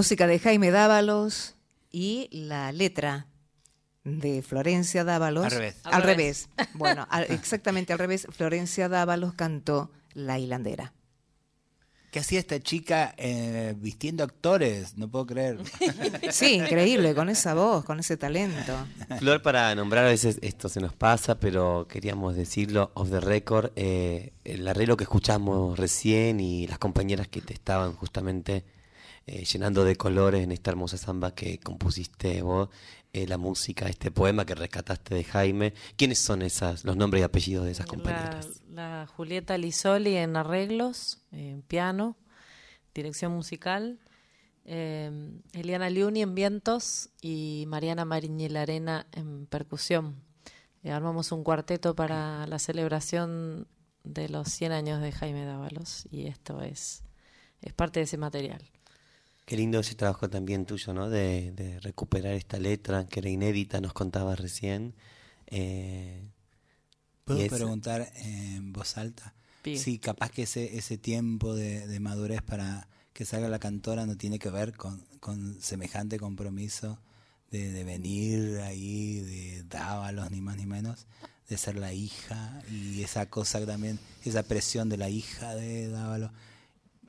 música 0.02 0.26
de 0.26 0.40
Jaime 0.40 0.72
Dávalos 0.72 1.54
y 1.92 2.28
la 2.32 2.72
letra 2.72 3.28
de 4.02 4.42
Florencia 4.42 5.04
Dávalos. 5.04 5.44
Al 5.44 5.50
revés. 5.52 5.76
Al, 5.84 6.02
revés. 6.02 6.48
Bueno, 6.74 7.06
exactamente 7.28 7.92
al 7.92 8.00
revés. 8.00 8.26
Florencia 8.32 8.88
Dávalos 8.88 9.34
cantó 9.34 9.92
La 10.14 10.40
hilandera. 10.40 10.92
¿Qué 12.10 12.18
hacía 12.18 12.40
esta 12.40 12.58
chica 12.58 13.14
eh, 13.16 13.76
vistiendo 13.78 14.24
actores? 14.24 14.98
No 14.98 15.08
puedo 15.08 15.24
creer. 15.24 15.58
Sí, 16.32 16.54
increíble, 16.54 17.14
con 17.14 17.28
esa 17.28 17.54
voz, 17.54 17.84
con 17.84 18.00
ese 18.00 18.16
talento. 18.16 18.74
Flor, 19.20 19.40
para 19.40 19.72
nombrar 19.76 20.06
a 20.06 20.08
veces 20.08 20.40
esto 20.42 20.68
se 20.68 20.80
nos 20.80 20.94
pasa, 20.94 21.38
pero 21.38 21.86
queríamos 21.88 22.34
decirlo 22.34 22.90
off 22.94 23.08
the 23.08 23.20
record, 23.20 23.70
eh, 23.76 24.32
el 24.42 24.66
arreglo 24.66 24.96
que 24.96 25.04
escuchamos 25.04 25.78
recién 25.78 26.40
y 26.40 26.66
las 26.66 26.80
compañeras 26.80 27.28
que 27.28 27.40
te 27.40 27.54
estaban 27.54 27.94
justamente 27.94 28.64
eh, 29.26 29.44
llenando 29.44 29.84
de 29.84 29.94
colores 29.94 30.42
en 30.42 30.50
esta 30.50 30.72
hermosa 30.72 30.96
samba 30.96 31.32
que 31.32 31.58
compusiste 31.58 32.42
vos, 32.42 32.70
eh, 33.12 33.26
la 33.28 33.38
música, 33.38 33.86
este 33.86 34.10
poema 34.10 34.44
que 34.44 34.54
rescataste 34.54 35.14
de 35.14 35.22
Jaime. 35.22 35.74
¿Quiénes 35.96 36.18
son 36.18 36.42
esas, 36.42 36.84
los 36.84 36.96
nombres 36.96 37.20
y 37.20 37.24
apellidos 37.24 37.66
de 37.66 37.70
esas 37.70 37.86
compañeras? 37.86 38.62
La, 38.68 39.06
Julieta 39.06 39.56
Lisoli 39.58 40.16
en 40.16 40.36
arreglos, 40.36 41.22
en 41.30 41.62
piano, 41.62 42.16
dirección 42.94 43.32
musical. 43.32 44.00
Em, 44.64 45.42
Eliana 45.52 45.90
Liuni 45.90 46.22
en 46.22 46.34
vientos 46.34 47.10
y 47.20 47.64
Mariana 47.68 48.04
Mariñilarena 48.04 49.06
en 49.12 49.46
percusión. 49.46 50.22
Eh, 50.82 50.90
armamos 50.90 51.30
un 51.30 51.44
cuarteto 51.44 51.94
para 51.94 52.46
la 52.48 52.58
celebración 52.58 53.68
de 54.02 54.28
los 54.28 54.48
100 54.48 54.72
años 54.72 55.00
de 55.00 55.12
Jaime 55.12 55.44
Dávalos 55.44 56.08
y 56.10 56.26
esto 56.26 56.60
es, 56.62 57.04
es 57.60 57.72
parte 57.72 58.00
de 58.00 58.04
ese 58.04 58.18
material. 58.18 58.62
Qué 59.44 59.56
lindo 59.56 59.80
ese 59.80 59.94
trabajo 59.94 60.30
también 60.30 60.66
tuyo, 60.66 60.94
¿no? 60.94 61.10
De, 61.10 61.52
de 61.52 61.80
recuperar 61.80 62.34
esta 62.34 62.58
letra 62.58 63.06
que 63.06 63.20
era 63.20 63.28
inédita, 63.28 63.80
nos 63.80 63.92
contabas 63.92 64.38
recién. 64.38 64.94
Eh, 65.46 66.30
¿Puedo 67.24 67.46
preguntar 67.48 68.12
en 68.16 68.72
voz 68.72 68.96
alta? 68.96 69.34
Sí, 69.64 69.98
capaz 69.98 70.30
que 70.30 70.42
ese, 70.42 70.76
ese 70.76 70.98
tiempo 70.98 71.54
de, 71.54 71.86
de 71.86 72.00
madurez 72.00 72.42
para 72.42 72.88
que 73.12 73.24
salga 73.24 73.48
la 73.48 73.58
cantora 73.58 74.06
no 74.06 74.16
tiene 74.16 74.38
que 74.38 74.50
ver 74.50 74.74
con, 74.76 75.04
con 75.20 75.60
semejante 75.60 76.18
compromiso 76.18 76.98
de, 77.50 77.70
de 77.70 77.84
venir 77.84 78.60
ahí, 78.60 79.20
de 79.20 79.62
dávalos, 79.64 80.30
ni 80.30 80.40
más 80.40 80.56
ni 80.56 80.66
menos, 80.66 81.06
de 81.48 81.58
ser 81.58 81.76
la 81.76 81.92
hija 81.92 82.62
y 82.70 83.02
esa 83.02 83.26
cosa 83.26 83.64
también, 83.66 83.98
esa 84.24 84.42
presión 84.42 84.88
de 84.88 84.96
la 84.96 85.10
hija 85.10 85.54
de 85.54 85.88
dávalos. 85.88 86.32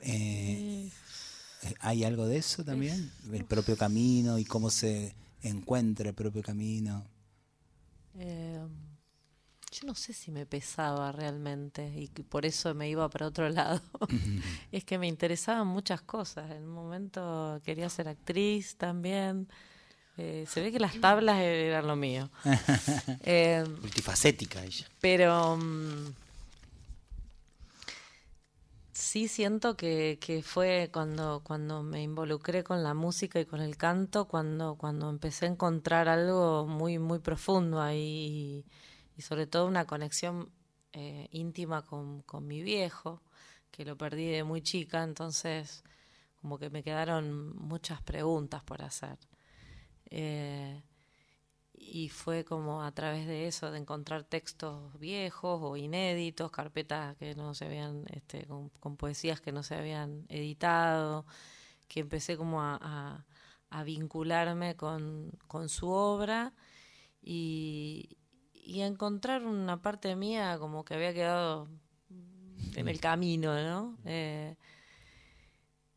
Eh, 0.00 0.86
eh, 0.86 0.92
¿Hay 1.80 2.04
algo 2.04 2.26
de 2.26 2.38
eso 2.38 2.64
también? 2.64 3.10
El 3.32 3.44
propio 3.44 3.76
camino 3.76 4.38
y 4.38 4.44
cómo 4.44 4.70
se 4.70 5.14
encuentra 5.42 6.08
el 6.08 6.14
propio 6.14 6.42
camino. 6.42 7.04
Eh, 8.18 8.60
yo 9.72 9.86
no 9.86 9.94
sé 9.94 10.12
si 10.12 10.30
me 10.30 10.46
pesaba 10.46 11.10
realmente 11.10 11.92
y 11.96 12.08
que 12.08 12.22
por 12.22 12.46
eso 12.46 12.72
me 12.74 12.88
iba 12.88 13.08
para 13.08 13.26
otro 13.26 13.48
lado. 13.50 13.80
es 14.72 14.84
que 14.84 14.98
me 14.98 15.08
interesaban 15.08 15.66
muchas 15.66 16.00
cosas. 16.02 16.50
En 16.50 16.64
un 16.64 16.74
momento 16.74 17.60
quería 17.64 17.88
ser 17.88 18.08
actriz 18.08 18.76
también. 18.76 19.48
Eh, 20.16 20.44
se 20.48 20.60
ve 20.60 20.70
que 20.70 20.78
las 20.78 21.00
tablas 21.00 21.40
eran 21.40 21.86
lo 21.86 21.96
mío. 21.96 22.30
Eh, 23.26 23.64
multifacética 23.80 24.62
ella. 24.62 24.86
pero 25.00 25.56
mm, 25.56 26.14
sí 29.14 29.28
siento 29.28 29.76
que, 29.76 30.18
que 30.20 30.42
fue 30.42 30.90
cuando, 30.92 31.40
cuando 31.44 31.84
me 31.84 32.02
involucré 32.02 32.64
con 32.64 32.82
la 32.82 32.94
música 32.94 33.38
y 33.38 33.46
con 33.46 33.60
el 33.60 33.76
canto, 33.76 34.26
cuando, 34.26 34.74
cuando 34.74 35.08
empecé 35.08 35.46
a 35.46 35.50
encontrar 35.50 36.08
algo 36.08 36.66
muy, 36.66 36.98
muy 36.98 37.20
profundo 37.20 37.80
ahí 37.80 38.64
y, 39.16 39.22
sobre 39.22 39.46
todo 39.46 39.66
una 39.68 39.84
conexión 39.86 40.50
eh, 40.92 41.28
íntima 41.30 41.82
con, 41.82 42.22
con 42.22 42.48
mi 42.48 42.64
viejo, 42.64 43.22
que 43.70 43.84
lo 43.84 43.96
perdí 43.96 44.26
de 44.26 44.42
muy 44.42 44.62
chica, 44.62 45.04
entonces 45.04 45.84
como 46.40 46.58
que 46.58 46.68
me 46.68 46.82
quedaron 46.82 47.56
muchas 47.56 48.02
preguntas 48.02 48.64
por 48.64 48.82
hacer. 48.82 49.16
Eh, 50.06 50.82
y 51.76 52.08
fue 52.08 52.44
como 52.44 52.82
a 52.82 52.92
través 52.92 53.26
de 53.26 53.46
eso, 53.48 53.70
de 53.70 53.78
encontrar 53.78 54.24
textos 54.24 54.98
viejos 55.00 55.60
o 55.62 55.76
inéditos, 55.76 56.50
carpetas 56.50 57.16
que 57.16 57.34
no 57.34 57.54
se 57.54 57.66
habían, 57.66 58.04
este, 58.12 58.46
con, 58.46 58.70
con 58.80 58.96
poesías 58.96 59.40
que 59.40 59.52
no 59.52 59.62
se 59.62 59.74
habían 59.76 60.24
editado, 60.28 61.26
que 61.88 62.00
empecé 62.00 62.36
como 62.36 62.62
a, 62.62 62.78
a- 62.82 63.26
a 63.70 63.84
vincularme 63.84 64.76
con, 64.76 65.32
con 65.48 65.68
su 65.68 65.88
obra 65.90 66.54
y, 67.22 68.18
y 68.54 68.82
a 68.82 68.86
encontrar 68.86 69.44
una 69.46 69.82
parte 69.82 70.16
mía 70.16 70.58
como 70.58 70.84
que 70.84 70.94
había 70.94 71.14
quedado 71.14 71.68
en 72.76 72.88
el 72.88 73.00
camino, 73.00 73.54
¿no? 73.62 73.98
Eh, 74.04 74.56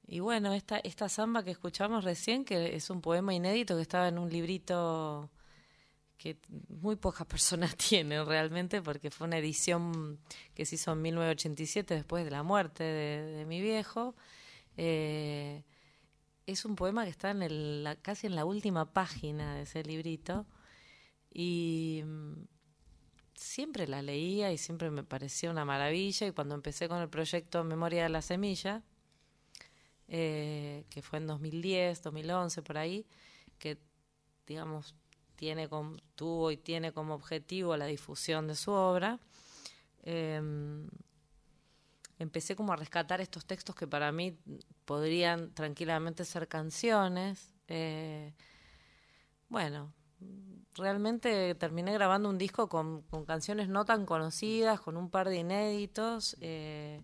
y 0.08 0.20
bueno, 0.22 0.54
esta, 0.54 0.78
esta 0.80 1.10
samba 1.10 1.44
que 1.44 1.52
escuchamos 1.52 2.04
recién, 2.06 2.46
que 2.46 2.76
es 2.76 2.90
un 2.90 3.02
poema 3.02 3.34
inédito 3.34 3.76
que 3.76 3.82
estaba 3.82 4.08
en 4.08 4.18
un 4.18 4.30
librito 4.30 5.30
que 6.18 6.38
muy 6.70 6.96
pocas 6.96 7.28
personas 7.28 7.76
tienen 7.78 8.26
realmente, 8.26 8.82
porque 8.82 9.12
fue 9.12 9.28
una 9.28 9.38
edición 9.38 10.20
que 10.54 10.66
se 10.66 10.76
hizo 10.76 10.92
en 10.94 11.02
1987 11.02 11.94
después 11.96 12.26
de 12.26 12.32
la 12.32 12.44
muerte 12.44 12.84
de, 12.84 13.46
mi 13.46 13.62
viejo. 13.62 14.16
Eh, 14.78 15.64
es 16.46 16.66
un 16.66 16.76
poema 16.76 17.04
que 17.04 17.12
está 17.12 17.32
en 17.32 17.44
el, 17.44 17.84
la- 17.84 17.96
casi 17.96 18.28
en 18.28 18.36
la 18.36 18.46
última 18.46 18.94
página 18.94 19.56
de 19.56 19.64
ese 19.64 19.84
librito 19.84 20.46
y 21.34 22.02
mm, 22.06 22.34
siempre 23.36 23.88
la 23.88 24.02
leía 24.02 24.52
y 24.52 24.58
siempre 24.58 24.90
me 24.90 25.04
parecía 25.04 25.52
una 25.52 25.66
maravilla 25.66 26.28
y 26.28 26.32
cuando 26.32 26.56
empecé 26.56 26.88
con 26.88 27.02
el 27.02 27.10
proyecto 27.10 27.64
Memoria 27.64 28.04
de 28.04 28.10
la 28.10 28.22
Semilla, 28.22 28.84
eh, 30.08 30.86
que 30.90 31.02
fue 31.02 31.20
en 31.20 31.28
2010, 31.28 32.02
2011, 32.02 32.62
por 32.62 32.78
ahí, 32.78 33.06
que 33.60 33.78
digamos 34.48 34.96
tiene 35.38 35.70
com- 35.70 35.98
tuvo 36.16 36.52
y 36.52 36.58
tiene 36.58 36.92
como 36.92 37.14
objetivo 37.14 37.78
la 37.78 37.86
difusión 37.86 38.48
de 38.48 38.56
su 38.56 38.72
obra. 38.72 39.20
eh, 40.04 40.42
empecé 42.20 42.56
como 42.56 42.74
a 42.74 42.76
rescatar 42.76 43.22
estos 43.22 43.46
textos 43.46 43.76
que 43.76 43.88
para 43.88 44.12
mí 44.12 44.36
podrían 44.86 45.54
tranquilamente 45.54 46.26
ser 46.26 46.48
canciones. 46.48 47.54
eh, 47.68 48.34
bueno, 49.50 49.94
realmente 50.76 51.56
terminé 51.56 51.94
grabando 51.94 52.30
un 52.30 52.38
disco 52.38 52.68
con, 52.70 53.02
con 53.04 53.26
canciones 53.26 53.70
no 53.70 53.86
tan 53.86 54.06
conocidas, 54.06 54.80
con 54.82 54.98
un 54.98 55.10
par 55.10 55.30
de 55.30 55.38
inéditos. 55.38 56.36
eh, 56.42 57.02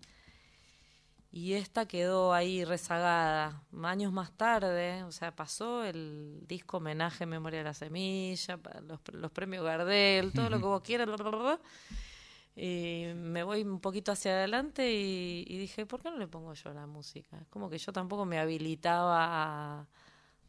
y 1.36 1.54
esta 1.54 1.84
quedó 1.88 2.32
ahí 2.32 2.64
rezagada. 2.64 3.60
Años 3.82 4.12
más 4.12 4.30
tarde, 4.36 5.02
o 5.02 5.10
sea, 5.10 5.34
pasó 5.34 5.82
el 5.82 6.44
disco 6.46 6.76
homenaje 6.76 7.26
Memoria 7.26 7.58
de 7.58 7.64
la 7.64 7.74
Semilla, 7.74 8.60
los, 8.86 9.00
los 9.12 9.32
premios 9.32 9.64
Gardel, 9.64 10.32
todo 10.32 10.48
lo 10.48 10.58
que 10.58 10.64
vos 10.64 10.82
quieras. 10.84 11.08
bla, 11.08 11.16
bla, 11.16 11.30
bla, 11.30 11.38
bla. 11.40 11.60
Y 12.54 13.06
me 13.16 13.42
voy 13.42 13.62
un 13.62 13.80
poquito 13.80 14.12
hacia 14.12 14.30
adelante 14.30 14.92
y, 14.92 15.44
y 15.48 15.58
dije, 15.58 15.86
¿por 15.86 16.00
qué 16.02 16.08
no 16.08 16.18
le 16.18 16.28
pongo 16.28 16.54
yo 16.54 16.72
la 16.72 16.86
música? 16.86 17.36
Es 17.36 17.48
como 17.48 17.68
que 17.68 17.78
yo 17.78 17.92
tampoco 17.92 18.24
me 18.24 18.38
habilitaba 18.38 19.80
a, 19.80 19.86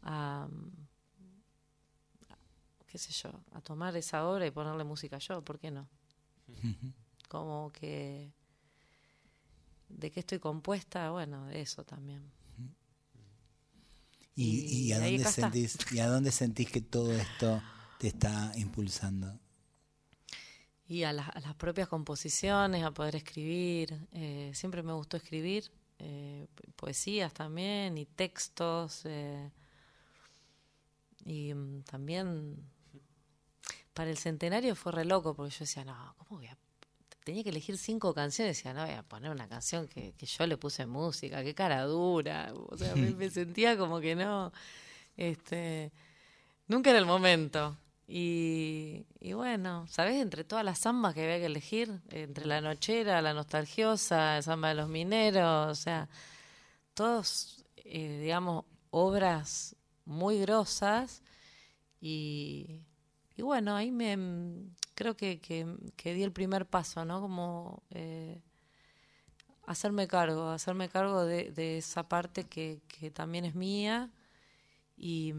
a, 0.04 0.48
qué 2.86 3.00
sé 3.00 3.12
yo, 3.12 3.32
a 3.54 3.62
tomar 3.62 3.98
esa 3.98 4.28
obra 4.30 4.46
y 4.46 4.52
ponerle 4.52 4.84
música 4.84 5.18
yo, 5.18 5.42
¿por 5.42 5.58
qué 5.58 5.72
no? 5.72 5.90
Como 7.28 7.72
que 7.72 8.32
de 9.90 10.12
qué 10.12 10.20
estoy 10.22 10.40
compuesta, 10.40 11.12
bueno, 11.12 11.46
de 11.48 11.62
eso 11.62 11.84
también. 11.84 12.24
¿Y, 14.36 14.66
Y 14.68 14.88
y 14.90 14.94
a, 14.94 15.00
dónde 15.00 15.26
sentís, 15.26 15.80
¿Y 15.92 16.00
a 16.00 16.08
dónde 16.08 16.32
sentís 16.32 16.70
que 16.70 16.82
todo 16.82 17.14
esto 17.14 17.62
te 18.00 18.08
está 18.08 18.52
impulsando? 18.58 19.40
Y 20.88 21.04
a, 21.04 21.14
las- 21.14 21.30
a 21.30 21.40
las 21.40 21.56
propias 21.56 21.88
composiciones, 21.88 22.84
a 22.84 22.92
poder 22.92 23.16
escribir. 23.16 24.08
eh, 24.12 24.52
siempre 24.54 24.84
me 24.84 24.94
gustó 24.94 25.18
escribir, 25.18 25.72
eh, 26.00 26.48
po- 26.56 26.64
poesías 26.76 27.34
también 27.34 27.98
y 27.98 28.06
textos. 28.06 29.02
eh, 29.06 29.52
y 31.26 31.54
mm, 31.54 31.84
también 31.84 32.56
para 33.96 34.10
el 34.12 34.18
centenario 34.18 34.76
fue 34.76 34.92
re 34.92 35.06
loco, 35.06 35.36
porque 35.36 35.52
yo 35.52 35.60
decía, 35.62 35.84
no, 35.86 36.14
¿cómo 36.18 36.38
voy 36.40 36.48
a...? 36.48 36.58
Tenía 37.26 37.44
que 37.44 37.50
elegir 37.50 37.80
cinco 37.80 38.14
canciones, 38.14 38.56
decía, 38.56 38.72
no 38.72 38.86
voy 38.86 38.94
a 38.94 39.02
poner 39.02 39.32
una 39.32 39.50
canción 39.50 39.88
que, 39.88 40.14
que 40.14 40.28
yo 40.28 40.46
le 40.46 40.58
puse 40.58 40.86
música, 40.86 41.44
qué 41.44 41.56
cara 41.56 41.84
dura. 41.86 42.54
O 42.54 42.78
sea, 42.78 42.96
me, 42.96 43.10
me 43.10 43.30
sentía 43.32 43.76
como 43.78 44.00
que 44.00 44.16
no... 44.16 44.54
Este, 45.18 45.92
nunca 46.68 46.92
era 46.92 47.00
el 47.00 47.08
momento. 47.08 47.76
Y, 48.08 49.08
y 49.20 49.34
bueno, 49.34 49.88
¿sabes? 49.90 50.22
Entre 50.22 50.44
todas 50.44 50.64
las 50.64 50.80
zambas 50.80 51.16
que 51.16 51.24
había 51.24 51.40
que 51.40 51.48
elegir, 51.48 52.00
entre 52.12 52.46
la 52.46 52.62
nochera, 52.62 53.24
la 53.24 53.34
nostalgiosa, 53.34 54.38
el 54.38 54.44
samba 54.44 54.70
de 54.70 54.76
los 54.76 54.88
mineros, 54.88 55.72
o 55.72 55.82
sea, 55.82 56.08
todos, 56.94 57.66
eh, 57.78 58.20
digamos, 58.22 58.66
obras 58.92 59.76
muy 60.06 60.40
grosas. 60.42 61.24
Y, 62.00 62.84
y 63.36 63.42
bueno, 63.42 63.76
ahí 63.76 63.90
me 63.90 64.16
creo 64.96 65.16
que, 65.16 65.40
que, 65.40 65.68
que 65.98 66.14
di 66.14 66.24
el 66.24 66.32
primer 66.32 66.66
paso, 66.68 67.06
¿no? 67.06 67.22
Como 67.22 67.84
eh, 67.92 68.42
hacerme 69.66 70.08
cargo, 70.08 70.50
hacerme 70.50 70.90
cargo 70.90 71.26
de, 71.26 71.52
de 71.52 71.78
esa 71.78 72.08
parte 72.08 72.46
que, 72.46 72.82
que 72.88 73.12
también 73.12 73.46
es 73.46 73.56
mía 73.56 74.12
y, 74.98 75.34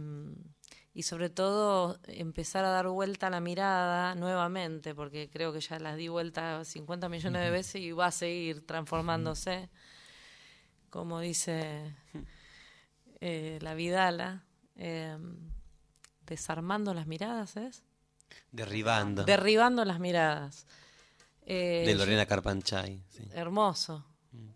y 0.95 1.03
sobre 1.03 1.31
todo 1.31 1.99
empezar 2.07 2.65
a 2.65 2.71
dar 2.71 2.89
vuelta 2.89 3.29
a 3.29 3.31
la 3.31 3.41
mirada 3.41 4.15
nuevamente, 4.15 4.95
porque 4.95 5.31
creo 5.31 5.53
que 5.53 5.61
ya 5.61 5.79
las 5.79 5.97
di 5.97 6.09
vuelta 6.09 6.65
50 6.65 7.09
millones 7.09 7.43
de 7.43 7.51
veces 7.51 7.83
y 7.83 7.93
va 7.93 8.07
a 8.07 8.11
seguir 8.13 8.67
transformándose, 8.67 9.71
como 10.91 11.21
dice 11.21 11.95
eh, 13.21 13.59
la 13.63 13.75
Vidala. 13.75 14.45
eh, 14.77 15.17
desarmando 16.27 16.93
las 16.93 17.07
miradas, 17.07 17.57
¿es? 17.57 17.85
Derribando. 18.51 19.25
Derribando 19.25 19.85
las 19.85 20.01
miradas. 20.01 20.67
Eh, 21.43 21.85
de 21.87 21.95
Lorena 21.95 22.27
Carpanchay. 22.27 23.03
sí. 23.09 23.29
Hermoso. 23.33 24.05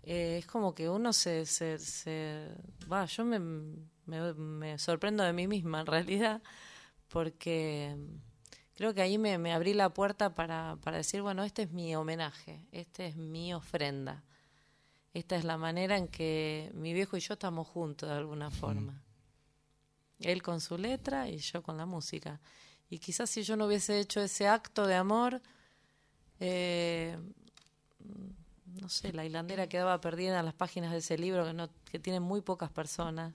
Eh, 0.02 0.38
es 0.38 0.46
como 0.46 0.74
que 0.74 0.88
uno 0.88 1.12
se... 1.12 1.46
se, 1.46 1.78
se- 1.78 2.48
va, 2.90 3.04
yo 3.06 3.24
me, 3.24 3.38
me, 3.38 4.34
me 4.34 4.78
sorprendo 4.78 5.22
de 5.22 5.32
mí 5.32 5.46
misma 5.46 5.80
en 5.80 5.86
realidad, 5.86 6.42
porque 7.08 7.96
creo 8.74 8.92
que 8.94 9.02
ahí 9.02 9.18
me, 9.18 9.38
me 9.38 9.52
abrí 9.52 9.72
la 9.74 9.90
puerta 9.90 10.34
para, 10.34 10.76
para 10.82 10.96
decir, 10.98 11.22
bueno, 11.22 11.44
este 11.44 11.62
es 11.62 11.70
mi 11.70 11.94
homenaje, 11.96 12.66
este 12.72 13.06
es 13.06 13.16
mi 13.16 13.54
ofrenda. 13.54 14.24
Esta 15.12 15.36
es 15.36 15.44
la 15.44 15.56
manera 15.56 15.96
en 15.96 16.06
que 16.08 16.70
mi 16.74 16.92
viejo 16.92 17.16
y 17.16 17.20
yo 17.20 17.34
estamos 17.34 17.66
juntos 17.66 18.08
de 18.08 18.14
alguna 18.16 18.50
forma. 18.50 19.02
Él 20.20 20.42
con 20.42 20.60
su 20.60 20.76
letra 20.78 21.28
y 21.28 21.38
yo 21.38 21.62
con 21.62 21.76
la 21.76 21.86
música. 21.86 22.40
Y 22.90 22.98
quizás 22.98 23.30
si 23.30 23.44
yo 23.44 23.56
no 23.56 23.66
hubiese 23.66 24.00
hecho 24.00 24.20
ese 24.20 24.48
acto 24.48 24.86
de 24.86 24.96
amor, 24.96 25.40
eh, 26.40 27.16
no 28.66 28.88
sé, 28.88 29.12
la 29.12 29.24
hilandera 29.24 29.68
quedaba 29.68 30.00
perdida 30.00 30.40
en 30.40 30.44
las 30.44 30.54
páginas 30.54 30.90
de 30.90 30.98
ese 30.98 31.16
libro 31.16 31.46
que, 31.46 31.54
no, 31.54 31.70
que 31.90 32.00
tiene 32.00 32.18
muy 32.18 32.40
pocas 32.40 32.70
personas. 32.70 33.32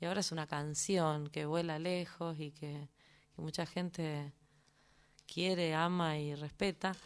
Y 0.00 0.06
ahora 0.06 0.20
es 0.20 0.32
una 0.32 0.46
canción 0.46 1.28
que 1.28 1.44
vuela 1.44 1.78
lejos 1.78 2.40
y 2.40 2.50
que, 2.52 2.88
que 3.36 3.42
mucha 3.42 3.66
gente 3.66 4.32
quiere, 5.26 5.74
ama 5.74 6.18
y 6.18 6.34
respeta. 6.34 6.96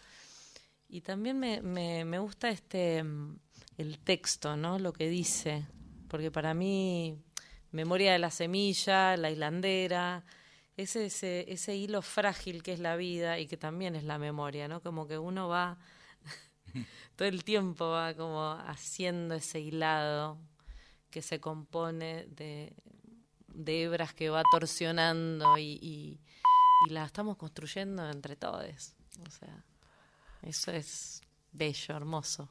Y 0.88 1.01
también 1.01 1.38
me, 1.38 1.62
me, 1.62 2.05
me 2.05 2.18
gusta 2.21 2.51
este 2.51 3.03
el 3.79 3.99
texto, 3.99 4.57
¿no? 4.57 4.79
Lo 4.79 4.92
que 4.92 5.09
dice. 5.09 5.66
Porque 6.09 6.31
para 6.31 6.55
mí, 6.55 7.18
Memoria 7.71 8.12
de 8.12 8.18
la 8.18 8.31
Semilla, 8.31 9.16
La 9.16 9.31
Hilandera, 9.31 10.25
es 10.77 10.97
ese, 10.97 11.45
ese 11.53 11.77
hilo 11.77 12.03
frágil 12.03 12.63
que 12.63 12.73
es 12.73 12.81
la 12.81 12.97
vida 12.97 13.39
y 13.39 13.47
que 13.47 13.57
también 13.57 13.95
es 13.95 14.05
la 14.05 14.19
memoria, 14.19 14.69
¿no? 14.69 14.81
Como 14.81 15.07
que 15.07 15.19
uno 15.19 15.49
va 15.49 15.79
todo 17.17 17.29
el 17.29 17.45
tiempo 17.45 17.91
va 17.91 18.15
como 18.15 18.53
haciendo 18.53 19.35
ese 19.35 19.61
hilado 19.61 20.39
que 21.11 21.23
se 21.23 21.41
compone 21.41 22.27
de, 22.29 22.75
de 23.49 23.83
hebras 23.83 24.15
que 24.15 24.31
va 24.31 24.43
torsionando 24.51 25.59
y, 25.59 25.79
y, 25.83 26.21
la 26.91 27.05
estamos 27.05 27.37
construyendo 27.37 28.11
entre 28.11 28.35
todos. 28.35 28.95
O 29.25 29.31
sea, 29.31 29.65
eso 30.43 30.73
es 30.73 31.21
bello, 31.53 31.95
hermoso. 31.97 32.49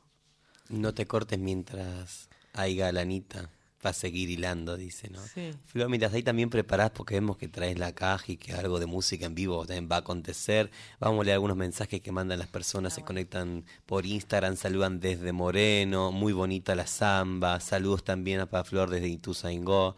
No 0.70 0.94
te 0.94 1.06
cortes 1.06 1.38
mientras 1.38 2.30
haya 2.54 2.92
lanita. 2.94 3.50
Va 3.84 3.90
a 3.90 3.94
seguir 3.94 4.30
hilando, 4.30 4.78
dice, 4.78 5.10
¿no? 5.10 5.20
Sí. 5.34 5.52
Flor, 5.66 5.90
mientras 5.90 6.14
ahí 6.14 6.22
también 6.22 6.50
preparás, 6.50 6.92
porque 6.92 7.16
vemos 7.16 7.38
que 7.38 7.48
traes 7.48 7.80
la 7.80 7.94
caja 7.94 8.26
y 8.28 8.38
que 8.38 8.54
algo 8.54 8.80
de 8.80 8.86
música 8.86 9.26
en 9.26 9.34
vivo 9.34 9.66
también 9.66 9.90
va 9.92 9.96
a 9.96 10.00
acontecer. 10.00 10.70
Vamos 11.00 11.22
a 11.22 11.24
leer 11.24 11.36
algunos 11.36 11.58
mensajes 11.58 12.00
que 12.00 12.12
mandan 12.12 12.38
las 12.38 12.48
personas, 12.48 12.94
se 12.94 13.04
conectan 13.04 13.66
por 13.88 14.06
Instagram, 14.06 14.56
saludan 14.56 15.00
desde 15.00 15.32
Moreno, 15.32 16.12
muy 16.12 16.32
bonita 16.32 16.76
la 16.76 16.86
samba, 16.86 17.60
saludos 17.60 18.04
también 18.04 18.40
a 18.40 18.64
Flor 18.64 18.90
desde 18.90 19.08
Ituzaingó. 19.08 19.96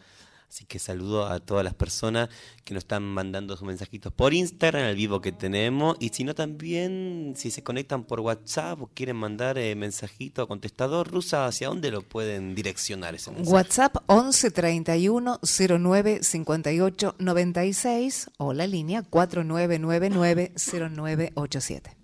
Así 0.54 0.66
que 0.66 0.78
saludo 0.78 1.26
a 1.26 1.40
todas 1.40 1.64
las 1.64 1.74
personas 1.74 2.28
que 2.64 2.74
nos 2.74 2.84
están 2.84 3.02
mandando 3.02 3.56
sus 3.56 3.66
mensajitos 3.66 4.12
por 4.12 4.32
Instagram, 4.32 4.84
al 4.84 4.94
vivo 4.94 5.20
que 5.20 5.32
tenemos. 5.32 5.96
Y 5.98 6.10
si 6.10 6.22
no, 6.22 6.32
también, 6.36 7.34
si 7.34 7.50
se 7.50 7.64
conectan 7.64 8.04
por 8.04 8.20
WhatsApp 8.20 8.80
o 8.80 8.86
quieren 8.86 9.16
mandar 9.16 9.58
eh, 9.58 9.74
mensajito 9.74 10.42
a 10.42 10.46
contestador 10.46 11.10
rusa, 11.10 11.46
¿hacia 11.46 11.66
dónde 11.66 11.90
lo 11.90 12.02
pueden 12.02 12.54
direccionar 12.54 13.16
ese 13.16 13.32
mensaje? 13.32 13.52
WhatsApp 13.52 13.96
11 14.06 14.52
31 14.52 15.40
09 15.42 16.22
58 16.22 17.16
96 17.18 18.30
o 18.36 18.52
la 18.52 18.68
línea 18.68 19.02
4999 19.02 20.52
0987. 20.54 21.96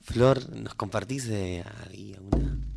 Flor, 0.00 0.56
¿nos 0.56 0.74
compartís 0.76 1.28
de 1.28 1.62
ahí 1.90 2.14
alguna? 2.14 2.69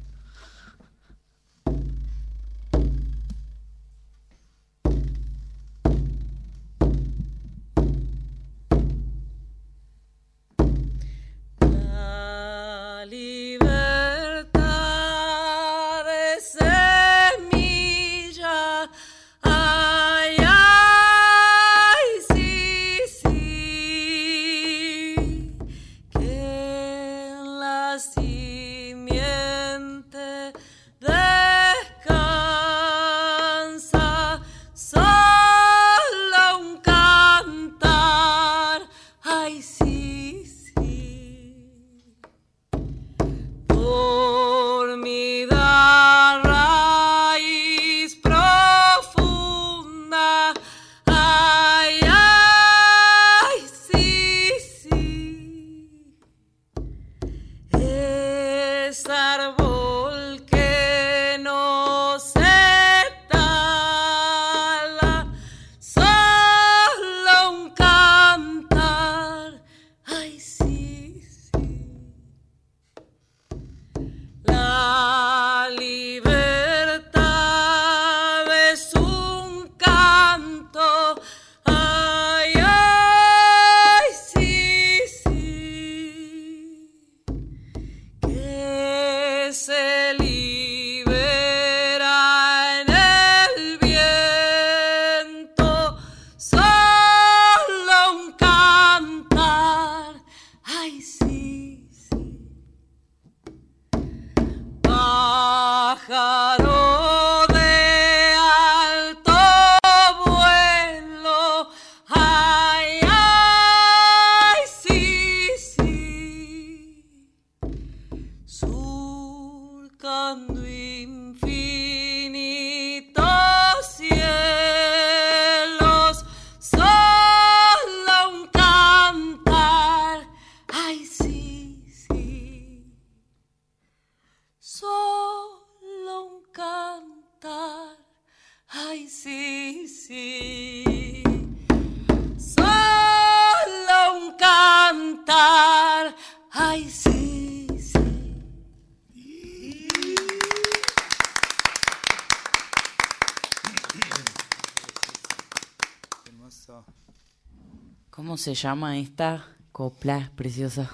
Se 158.43 158.53
llama 158.55 158.97
esta 158.97 159.45
copla 159.71 160.31
preciosa? 160.35 160.89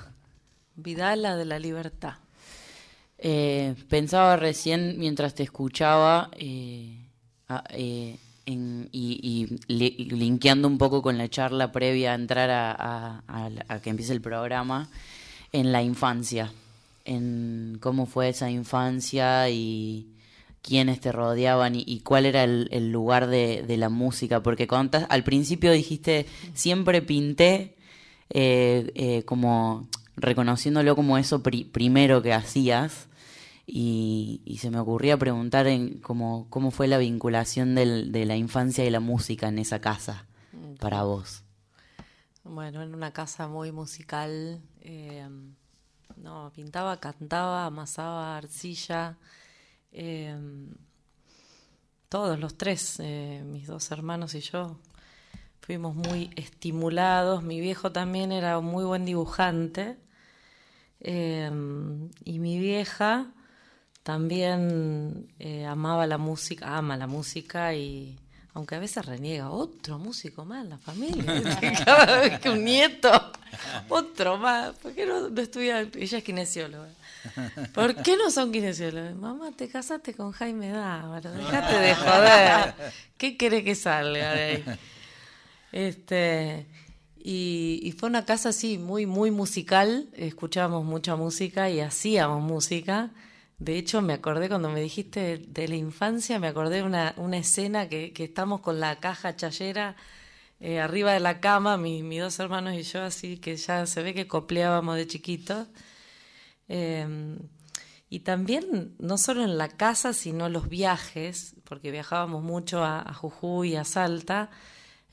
Vidala 0.76 1.36
de 1.36 1.46
la 1.46 1.58
libertad. 1.60 2.14
Eh, 3.18 3.76
pensaba 3.90 4.38
recién 4.38 4.98
mientras 5.00 5.34
te 5.34 5.44
escuchaba 5.44 6.30
eh, 6.38 7.06
eh, 7.72 8.18
en- 8.46 8.88
y, 8.92 9.20
y 9.22 9.74
li- 9.74 10.06
linkeando 10.12 10.68
un 10.68 10.78
poco 10.78 11.02
con 11.02 11.18
la 11.18 11.28
charla 11.28 11.72
previa 11.72 12.12
a 12.12 12.16
entrar 12.16 12.50
a, 12.50 12.72
a- 12.72 13.24
a 13.28 13.50
la- 13.50 13.66
a 13.68 13.80
que 13.82 13.90
empiece 13.90 14.14
el 14.14 14.22
programa, 14.22 14.88
en 15.52 15.72
la 15.72 15.82
infancia, 15.82 16.52
en 17.06 17.78
cómo 17.82 18.06
fue 18.06 18.30
esa 18.30 18.50
infancia 18.52 19.50
y 19.50 20.08
quiénes 20.70 21.00
te 21.02 21.12
rodeaban 21.12 21.74
y, 21.76 22.00
cuál 22.02 22.26
era 22.26 22.44
el, 22.44 22.92
lugar 22.92 23.28
de, 23.28 23.76
la 23.78 23.90
música, 23.90 24.42
porque 24.42 24.68
al 25.10 25.24
principio 25.24 25.72
dijiste, 25.72 26.28
siempre 26.54 27.02
pinté 27.02 27.76
eh, 28.30 28.92
eh, 28.96 29.24
como 29.24 29.88
reconociéndolo 30.16 30.96
como 30.96 31.18
eso 31.18 31.42
pri- 31.42 31.66
primero 31.66 32.22
que 32.22 32.34
hacías 32.34 33.08
y, 33.66 34.58
se 34.62 34.70
me 34.70 34.80
ocurría 34.80 35.18
preguntar 35.18 35.68
en 35.68 36.00
cómo, 36.00 36.48
cómo 36.50 36.72
fue 36.72 36.88
la 36.88 36.98
vinculación 36.98 37.76
de 37.76 38.26
la 38.26 38.36
infancia 38.36 38.86
y 38.86 38.90
la 38.90 39.00
música 39.00 39.48
en 39.48 39.60
esa 39.60 39.80
casa 39.82 40.26
para 40.80 41.04
vos. 41.04 41.44
Bueno, 42.44 42.82
en 42.82 42.96
una 42.96 43.12
casa 43.12 43.48
muy 43.48 43.72
musical. 43.72 44.62
eh, 44.82 45.28
no, 46.18 46.52
pintaba, 46.54 46.98
cantaba, 46.98 47.66
amasaba 47.66 48.38
arcilla. 48.38 49.18
Eh, 49.92 50.38
todos 52.10 52.40
los 52.40 52.58
tres, 52.58 52.98
eh, 53.00 53.44
mis 53.46 53.68
dos 53.68 53.92
hermanos 53.92 54.34
y 54.36 54.42
yo, 54.42 54.80
fuimos 55.62 55.96
muy 55.96 56.32
estimulados. 56.36 57.44
Mi 57.44 57.60
viejo 57.62 57.92
también 57.92 58.32
era 58.32 58.58
un 58.58 58.66
muy 58.66 58.84
buen 58.84 59.06
dibujante. 59.06 59.98
eh, 61.02 61.50
y 62.26 62.40
mi 62.40 62.60
vieja 62.60 63.32
también 64.04 65.32
eh, 65.40 65.66
amaba 65.66 66.08
la 66.08 66.18
música, 66.18 66.78
ama 66.78 66.98
la 66.98 67.08
música 67.08 67.74
y 67.76 68.18
aunque 68.54 68.76
a 68.76 68.80
veces 68.80 69.06
reniega, 69.06 69.52
otro 69.52 70.00
músico 70.00 70.46
más 70.46 70.64
en 70.64 70.70
la 70.72 70.78
familia. 70.80 72.40
Que 72.42 72.50
un 72.50 72.66
nieto, 72.66 73.32
otro 73.90 74.38
más. 74.38 74.76
¿Por 74.78 74.94
qué 74.94 75.06
no, 75.06 75.30
no? 75.30 75.42
Ella 75.42 76.18
es 76.18 76.24
kinesióloga. 76.24 76.90
¿Por 77.74 77.96
qué 78.02 78.18
no 78.18 78.32
son 78.32 78.52
kinesiólogos? 78.52 79.16
Mamá, 79.16 79.52
te 79.56 79.68
casaste 79.68 80.14
con 80.14 80.32
Jaime 80.32 80.70
Dávaro, 80.70 81.32
dejate 81.32 81.80
de 81.80 81.96
joder. 81.96 82.74
¿Qué 83.18 83.38
querés 83.38 83.64
que 83.64 83.76
salga 83.76 84.34
de 84.34 84.42
ahí? 84.42 84.64
Este, 85.72 86.66
y, 87.18 87.94
fue 87.98 88.10
una 88.10 88.26
casa 88.26 88.50
así, 88.50 88.78
muy, 88.78 89.06
muy 89.06 89.32
musical. 89.32 90.10
Escuchábamos 90.14 90.86
mucha 90.86 91.16
música 91.16 91.70
y 91.70 91.80
hacíamos 91.82 92.42
música. 92.42 93.12
De 93.58 93.78
hecho, 93.78 94.02
me 94.02 94.14
acordé 94.14 94.48
cuando 94.48 94.70
me 94.70 94.82
dijiste 94.82 95.38
de, 95.38 95.68
la 95.68 95.76
infancia, 95.76 96.40
me 96.40 96.48
acordé 96.48 96.82
una, 96.82 97.14
una 97.18 97.38
escena 97.38 97.90
que, 97.90 98.14
que 98.14 98.24
estamos 98.24 98.62
con 98.62 98.80
la 98.80 99.00
caja 99.00 99.36
chayera 99.36 99.98
eh, 100.60 100.80
arriba 100.80 101.14
de 101.14 101.20
la 101.22 101.40
cama, 101.42 101.78
mi- 101.78 102.04
mis 102.04 102.22
dos 102.22 102.40
hermanos 102.40 102.74
y 102.76 102.84
yo, 102.84 103.04
así 103.04 103.38
que 103.38 103.56
ya 103.58 103.86
se 103.86 104.04
ve 104.04 104.14
que 104.14 104.28
copleábamos 104.28 104.96
de 104.98 105.08
chiquitos. 105.08 105.68
Eh, 106.68 107.38
y 108.10 108.22
también, 108.22 108.96
no 109.00 109.18
solo 109.18 109.44
en 109.44 109.58
la 109.58 109.68
casa, 109.70 110.14
sino 110.14 110.50
los 110.50 110.68
viajes, 110.70 111.56
porque 111.64 111.92
viajábamos 111.92 112.44
mucho 112.44 112.84
a, 112.84 113.02
a 113.02 113.14
Jujuy, 113.14 113.76
a 113.76 113.84
Salta, 113.84 114.50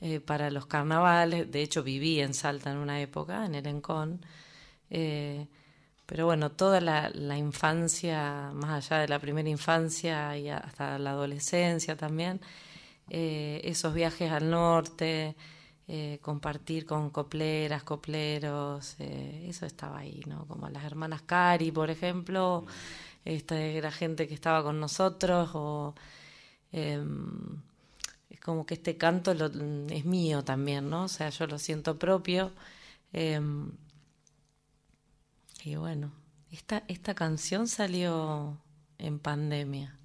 eh, 0.01 0.19
para 0.19 0.49
los 0.51 0.65
carnavales. 0.67 1.51
De 1.51 1.61
hecho, 1.61 1.83
viví 1.83 2.19
en 2.21 2.33
Salta 2.33 2.71
en 2.71 2.77
una 2.77 3.01
época, 3.01 3.45
en 3.45 3.55
el 3.55 3.67
Encón. 3.67 4.21
Eh, 4.89 5.47
pero 6.05 6.25
bueno, 6.25 6.51
toda 6.51 6.81
la 6.81 7.37
infancia, 7.37 8.51
más 8.53 8.89
allá 8.91 9.01
de 9.01 9.07
la 9.09 9.19
primera 9.19 9.49
infancia 9.49 10.37
y 10.37 10.49
hasta 10.49 10.99
la 10.99 11.11
adolescencia 11.11 11.97
también, 11.97 12.41
eh, 13.09 13.61
esos 13.63 13.93
viajes 13.93 14.31
al 14.31 14.49
norte, 14.49 15.35
eh, 15.87 16.19
compartir 16.21 16.85
con 16.85 17.09
copleras, 17.11 17.83
copleros, 17.83 18.95
eh, 18.99 19.45
eso 19.49 19.65
estaba 19.65 19.99
ahí, 19.99 20.21
¿no? 20.27 20.45
Como 20.47 20.69
las 20.69 20.83
hermanas 20.85 21.21
Cari, 21.23 21.71
por 21.71 21.89
ejemplo, 21.89 22.65
esta 23.25 23.59
era 23.61 23.91
gente 23.91 24.27
que 24.27 24.33
estaba 24.35 24.63
con 24.63 24.79
nosotros, 24.79 25.51
o 25.53 25.95
em, 26.71 27.61
es 28.29 28.39
como 28.41 28.65
que 28.65 28.75
este 28.75 28.97
canto 28.97 29.33
lo- 29.33 29.47
es 29.91 30.05
mío 30.05 30.43
también, 30.43 30.89
¿no? 30.89 31.03
O 31.05 31.07
sea, 31.07 31.29
yo 31.29 31.47
lo 31.47 31.59
siento 31.59 31.97
propio. 31.99 32.51
em, 33.13 33.71
y 35.63 35.75
bueno, 35.75 36.11
esta, 36.51 36.83
esta 36.87 37.13
canción 37.13 37.67
salió 37.67 38.57
en 38.97 39.19
pandemia. 39.19 39.99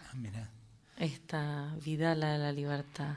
Ah, 0.00 0.14
mirá. 0.14 0.50
Esta 0.96 1.74
Vidala 1.84 2.32
de 2.32 2.38
la 2.38 2.52
Libertad. 2.52 3.14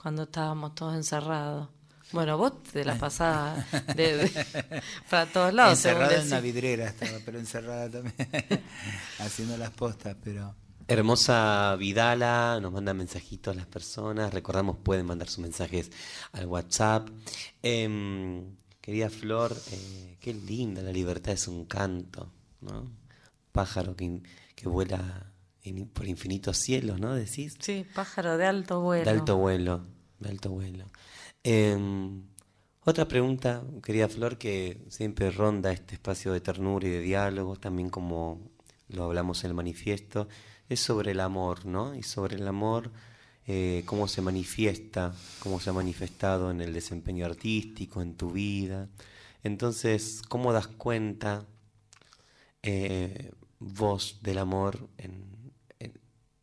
Cuando 0.00 0.24
estábamos 0.24 0.74
todos 0.74 0.94
encerrados. 0.94 1.68
Bueno, 2.12 2.38
vos 2.38 2.62
te 2.62 2.84
la 2.84 2.96
pasabas 2.96 3.64
de- 3.96 4.16
de- 4.16 4.82
para 5.10 5.26
todos 5.26 5.52
lados. 5.52 5.72
Encerrada 5.78 6.20
en 6.20 6.26
una 6.28 6.40
vidriera 6.40 6.86
estaba, 6.86 7.18
pero 7.24 7.38
encerrada 7.38 7.90
también, 7.90 8.14
haciendo 9.18 9.56
las 9.56 9.70
postas, 9.70 10.16
pero... 10.22 10.54
Hermosa 10.88 11.74
Vidala, 11.76 12.60
nos 12.62 12.70
manda 12.72 12.94
mensajitos 12.94 13.56
las 13.56 13.66
personas. 13.66 14.32
Recordamos, 14.32 14.76
pueden 14.78 15.04
mandar 15.04 15.26
sus 15.28 15.40
mensajes 15.40 15.90
al 16.30 16.46
WhatsApp. 16.46 17.08
Em, 17.60 18.54
querida 18.80 19.10
Flor, 19.10 19.56
eh, 19.72 20.16
qué 20.20 20.32
linda 20.32 20.82
la 20.82 20.92
libertad 20.92 21.32
es 21.34 21.48
un 21.48 21.64
canto, 21.64 22.30
¿no? 22.60 22.88
Pájaro 23.50 23.96
que, 23.96 24.22
que 24.54 24.68
vuela 24.68 25.32
in- 25.66 25.88
por 25.88 26.06
infinitos 26.06 26.56
cielos, 26.58 26.98
¿no? 27.00 27.14
Decís. 27.14 27.56
Sí, 27.60 27.84
pájaro 27.94 28.36
de 28.36 28.46
alto 28.46 28.80
vuelo. 28.80 29.04
De 29.04 29.10
alto 29.10 29.36
vuelo, 29.36 29.86
de 30.20 30.28
alto 30.28 30.50
vuelo. 30.50 30.84
Em, 31.42 32.22
otra 32.84 33.06
pregunta, 33.08 33.62
querida 33.82 34.08
Flor, 34.08 34.38
que 34.38 34.84
siempre 34.88 35.30
ronda 35.30 35.72
este 35.72 35.94
espacio 35.94 36.32
de 36.32 36.40
ternura 36.40 36.86
y 36.86 36.90
de 36.90 37.00
diálogo, 37.00 37.56
también 37.56 37.90
como 37.90 38.50
lo 38.88 39.04
hablamos 39.04 39.42
en 39.44 39.50
el 39.50 39.54
manifiesto, 39.54 40.28
es 40.68 40.80
sobre 40.80 41.12
el 41.12 41.20
amor, 41.20 41.66
¿no? 41.66 41.94
Y 41.94 42.02
sobre 42.02 42.36
el 42.36 42.46
amor, 42.46 42.92
eh, 43.46 43.82
cómo 43.86 44.08
se 44.08 44.22
manifiesta, 44.22 45.14
cómo 45.40 45.60
se 45.60 45.70
ha 45.70 45.72
manifestado 45.72 46.50
en 46.50 46.60
el 46.60 46.72
desempeño 46.72 47.26
artístico, 47.26 48.02
en 48.02 48.14
tu 48.16 48.30
vida. 48.30 48.88
Entonces, 49.42 50.22
¿cómo 50.28 50.52
das 50.52 50.66
cuenta 50.66 51.46
eh, 52.62 53.30
vos 53.58 54.18
del 54.22 54.38
amor 54.38 54.88
en, 54.98 55.35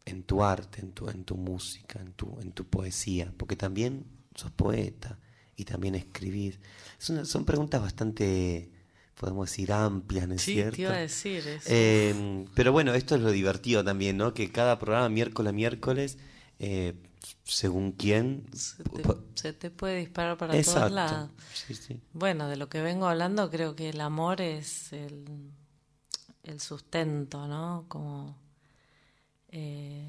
en 0.05 0.23
tu 0.23 0.43
arte, 0.43 0.81
en 0.81 0.91
tu, 0.91 1.09
en 1.09 1.23
tu 1.23 1.35
música, 1.37 1.99
en 1.99 2.13
tu, 2.13 2.39
en 2.41 2.51
tu 2.51 2.65
poesía? 2.65 3.33
Porque 3.37 3.55
también 3.55 4.05
sos 4.35 4.51
poeta 4.51 5.19
y 5.55 5.65
también 5.65 5.95
escribís. 5.95 6.59
Es 6.99 7.09
una- 7.09 7.25
son 7.25 7.45
preguntas 7.45 7.81
bastante, 7.81 8.69
podemos 9.19 9.49
decir, 9.49 9.71
amplias, 9.71 10.27
¿no 10.27 10.35
es 10.35 10.41
Sí, 10.41 10.53
cierto? 10.53 10.75
te 10.77 10.81
iba 10.83 10.91
a 10.93 10.97
decir 10.97 11.47
eso. 11.47 11.69
Eh, 11.69 12.45
pero 12.55 12.71
bueno, 12.71 12.93
esto 12.93 13.15
es 13.15 13.21
lo 13.21 13.31
divertido 13.31 13.83
también, 13.83 14.17
¿no? 14.17 14.33
Que 14.33 14.51
cada 14.51 14.79
programa, 14.79 15.09
miércoles 15.09 15.49
a 15.49 15.53
miércoles, 15.53 16.17
eh, 16.59 16.93
según 17.43 17.91
quién... 17.93 18.45
se, 18.53 18.83
te, 18.83 19.03
se 19.35 19.53
te 19.53 19.69
puede 19.71 19.99
disparar 19.99 20.37
para 20.37 20.53
todos 20.53 20.59
Exacto. 20.59 20.93
lados. 20.93 21.31
Sí, 21.53 21.73
sí. 21.75 21.99
Bueno, 22.13 22.47
de 22.47 22.57
lo 22.57 22.69
que 22.69 22.81
vengo 22.81 23.07
hablando, 23.07 23.49
creo 23.49 23.75
que 23.75 23.89
el 23.89 24.01
amor 24.01 24.41
es 24.41 24.93
el, 24.93 25.25
el 26.43 26.59
sustento, 26.59 27.47
¿no? 27.47 27.85
Como 27.87 28.37
eh, 29.53 30.07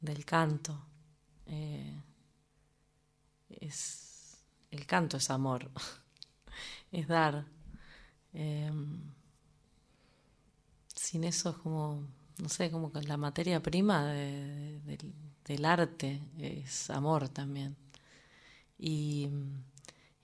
del 0.00 0.24
canto. 0.24 0.74
Eh, 1.46 2.02
es 3.50 4.44
el 4.70 4.86
canto 4.86 5.16
es 5.16 5.30
amor, 5.30 5.70
es 6.92 7.08
dar. 7.08 7.44
Eh, 8.34 8.70
sin 10.94 11.24
eso 11.24 11.50
es 11.50 11.56
como, 11.56 12.04
no 12.38 12.48
sé, 12.48 12.70
como 12.70 12.92
que 12.92 13.02
la 13.02 13.16
materia 13.16 13.60
prima 13.62 14.06
de- 14.06 14.80
de- 14.80 14.96
del, 14.96 15.12
del 15.44 15.64
arte 15.64 16.20
es 16.38 16.90
amor 16.90 17.28
también. 17.28 17.76
Y, 18.78 19.28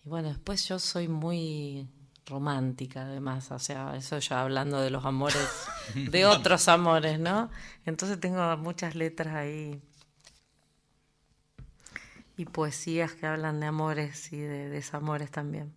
y 0.04 0.09
bueno, 0.09 0.28
después 0.28 0.66
yo 0.68 0.78
soy 0.78 1.09
muy 1.09 1.88
romántica 2.27 3.03
además, 3.03 3.51
o 3.53 3.59
sea, 3.59 3.97
eso 3.97 4.18
ya 4.18 4.41
hablando 4.43 4.81
de 4.81 4.91
los 4.91 5.05
amores, 5.05 5.37
de 5.95 6.27
otros 6.27 6.68
amores, 6.68 7.18
¿no? 7.18 7.51
Entonces 7.85 8.18
tengo 8.20 8.57
muchas 8.57 8.95
letras 8.95 9.35
ahí 9.35 9.81
y 12.37 12.45
poesías 12.45 13.12
que 13.12 13.27
hablan 13.27 13.61
de 13.61 13.66
amores 13.66 14.33
y 14.33 14.39
de 14.39 14.68
desamores 14.68 15.31
también. 15.31 15.72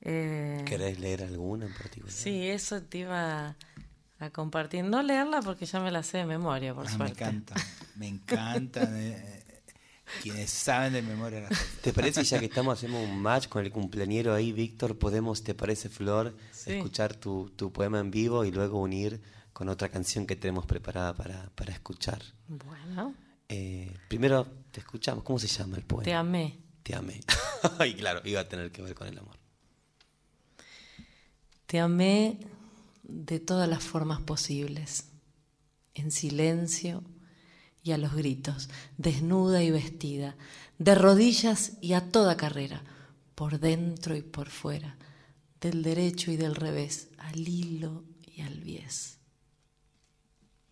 Eh, 0.00 0.62
¿Querés 0.66 0.98
leer 0.98 1.22
alguna 1.22 1.66
en 1.66 1.72
particular? 1.72 2.12
sí, 2.12 2.48
eso 2.48 2.82
te 2.82 2.98
iba 2.98 3.54
a 4.20 4.30
compartir. 4.30 4.84
No 4.84 5.02
leerla 5.02 5.42
porque 5.42 5.66
ya 5.66 5.80
me 5.80 5.90
la 5.90 6.02
sé 6.02 6.18
de 6.18 6.26
memoria, 6.26 6.74
por 6.74 6.86
Ah, 6.86 6.90
me 6.90 6.96
suerte. 6.96 7.24
encanta, 7.24 7.54
me 7.96 8.08
encanta. 8.14 8.88
Quienes 10.22 10.50
saben 10.50 10.92
de 10.92 11.02
memoria 11.02 11.40
las 11.40 11.50
cosas. 11.50 11.66
¿Te 11.82 11.92
parece 11.92 12.24
ya 12.24 12.38
que 12.38 12.46
estamos 12.46 12.78
hacemos 12.78 13.02
un 13.08 13.20
match 13.20 13.48
con 13.48 13.64
el 13.64 13.70
cumpleañero 13.70 14.34
ahí, 14.34 14.52
Víctor? 14.52 14.98
¿Podemos, 14.98 15.42
te 15.42 15.54
parece, 15.54 15.88
Flor, 15.88 16.36
Sí. 16.52 16.72
escuchar 16.72 17.14
tu, 17.14 17.50
tu 17.56 17.72
poema 17.72 18.00
en 18.00 18.10
vivo 18.10 18.44
y 18.44 18.50
luego 18.50 18.80
unir 18.80 19.20
con 19.52 19.68
otra 19.68 19.88
canción 19.88 20.26
que 20.26 20.36
tenemos 20.36 20.66
preparada 20.66 21.14
para, 21.14 21.50
para 21.54 21.72
escuchar? 21.72 22.22
Bueno, 22.48 23.14
Eh, 23.48 23.92
primero 24.08 24.46
te 24.72 24.80
escuchamos. 24.80 25.22
¿Cómo 25.24 25.38
se 25.38 25.46
llama 25.48 25.76
el 25.76 25.82
poema? 25.84 26.04
Te 26.04 26.14
amé. 26.14 26.58
Te 26.82 26.94
amé. 26.94 27.20
y 27.86 27.94
claro, 27.94 28.20
iba 28.24 28.40
a 28.40 28.48
tener 28.48 28.72
que 28.72 28.82
ver 28.82 28.94
con 28.94 29.06
el 29.08 29.18
amor. 29.18 29.36
Te 31.66 31.78
amé 31.80 32.38
de 33.02 33.40
todas 33.40 33.68
las 33.68 33.82
formas 33.84 34.20
posibles, 34.20 35.06
en 35.94 36.10
silencio 36.10 37.02
y 37.84 37.92
a 37.92 37.98
los 37.98 38.14
gritos, 38.14 38.70
desnuda 38.96 39.62
y 39.62 39.70
vestida, 39.70 40.36
de 40.78 40.94
rodillas 40.94 41.74
y 41.82 41.92
a 41.92 42.10
toda 42.10 42.36
carrera, 42.36 42.82
por 43.34 43.60
dentro 43.60 44.16
y 44.16 44.22
por 44.22 44.48
fuera, 44.48 44.96
del 45.60 45.82
derecho 45.82 46.30
y 46.30 46.36
del 46.36 46.54
revés, 46.56 47.10
al 47.18 47.46
hilo 47.46 48.04
y 48.26 48.40
al 48.40 48.58
bies. 48.60 49.18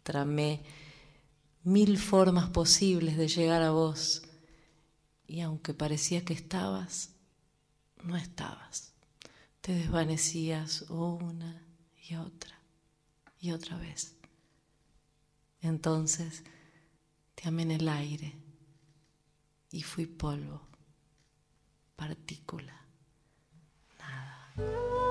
Tramé 0.03 0.63
mil 1.65 1.99
formas 1.99 2.49
posibles 2.49 3.19
de 3.19 3.29
llegar 3.29 3.63
a 3.63 3.73
vos, 3.73 4.23
y 5.27 5.41
aunque 5.43 5.75
parecía 5.75 6.25
que 6.25 6.33
estabas, 6.33 7.11
no 8.03 8.17
estabas. 8.17 8.95
Te 9.61 9.75
desvanecías 9.75 10.83
una 10.89 11.63
y 12.09 12.17
otra 12.17 12.59
y 13.39 13.53
otra 13.53 13.77
vez. 13.77 14.15
Entonces 15.61 16.43
te 17.43 17.49
amé 17.49 17.63
en 17.63 17.73
el 17.73 17.89
aire 17.89 18.33
y 19.73 19.83
fui 19.83 20.07
polvo, 20.07 20.61
partícula, 21.97 22.87
nada. 23.99 25.02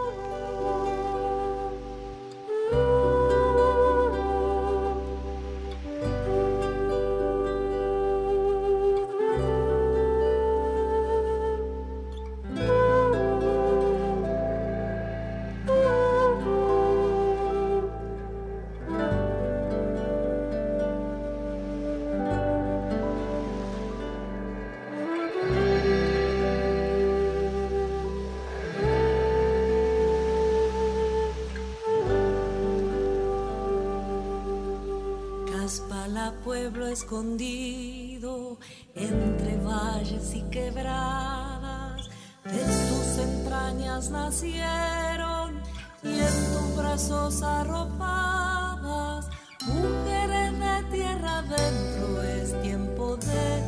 Pueblo 36.44 36.88
escondido 36.88 38.58
entre 38.96 39.58
valles 39.58 40.34
y 40.34 40.42
quebradas, 40.50 42.10
de 42.44 42.60
tus 42.60 43.18
entrañas 43.20 44.10
nacieron 44.10 45.62
y 46.04 46.20
en 46.20 46.46
tus 46.54 46.76
brazos 46.78 47.44
arropadas, 47.44 49.30
mujeres 49.68 50.60
de 50.60 50.84
tierra 50.98 51.40
adentro, 51.40 52.24
es 52.24 52.62
tiempo 52.62 53.18
de 53.18 53.64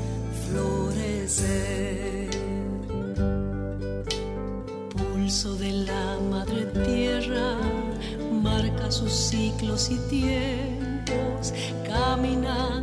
florecer. 0.47 2.30
Pulso 4.89 5.55
de 5.55 5.72
la 5.72 6.20
madre 6.30 6.66
tierra 6.86 7.57
marca 8.43 8.91
sus 8.91 9.11
ciclos 9.11 9.89
y 9.89 9.97
tiempos, 10.09 11.53
caminando 11.94 12.83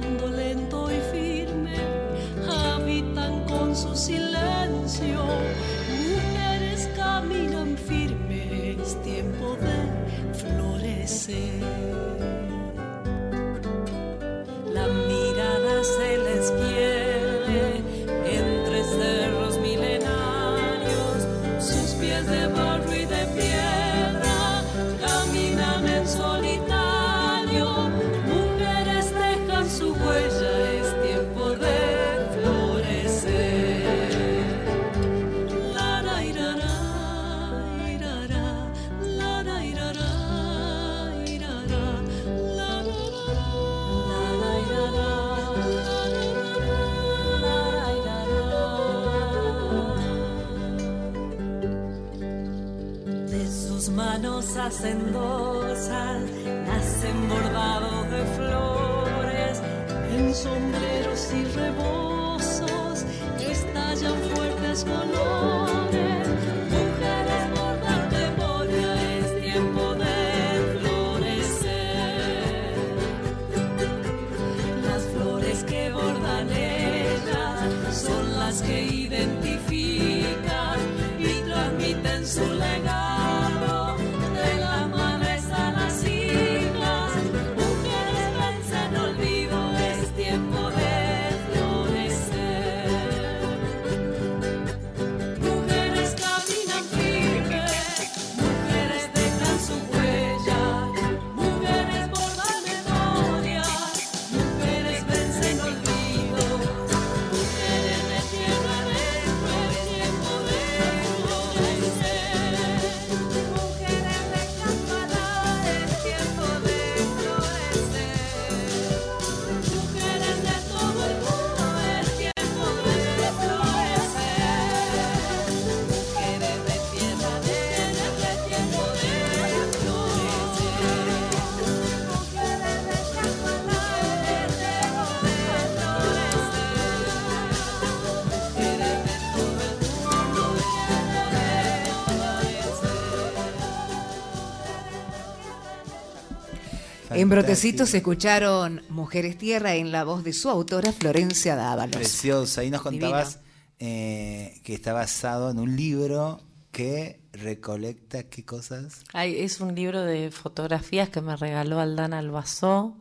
Brotecitos 147.30 147.90
se 147.90 147.98
escucharon 147.98 148.82
Mujeres 148.88 149.38
Tierra 149.38 149.76
en 149.76 149.92
la 149.92 150.02
voz 150.02 150.24
de 150.24 150.32
su 150.32 150.48
autora 150.50 150.92
Florencia 150.92 151.54
Dávalos. 151.54 151.94
Preciosa. 151.96 152.62
Ahí 152.62 152.70
nos 152.70 152.82
contabas 152.82 153.38
eh, 153.78 154.60
que 154.64 154.74
está 154.74 154.92
basado 154.92 155.48
en 155.50 155.60
un 155.60 155.76
libro 155.76 156.40
que 156.72 157.20
recolecta 157.32 158.24
qué 158.24 158.44
cosas. 158.44 159.04
Ay, 159.12 159.38
es 159.38 159.60
un 159.60 159.76
libro 159.76 160.02
de 160.02 160.32
fotografías 160.32 161.08
que 161.08 161.20
me 161.20 161.36
regaló 161.36 161.78
Aldana 161.78 162.18
Albazó. 162.18 162.96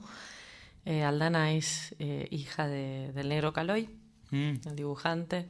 Eh, 0.85 1.03
Aldana 1.03 1.53
es 1.53 1.95
eh, 1.97 2.27
hija 2.29 2.67
de- 2.67 3.11
del 3.13 3.29
negro 3.29 3.51
Caloy, 3.51 3.89
Mm. 4.29 4.61
el 4.67 4.75
dibujante. 4.75 5.47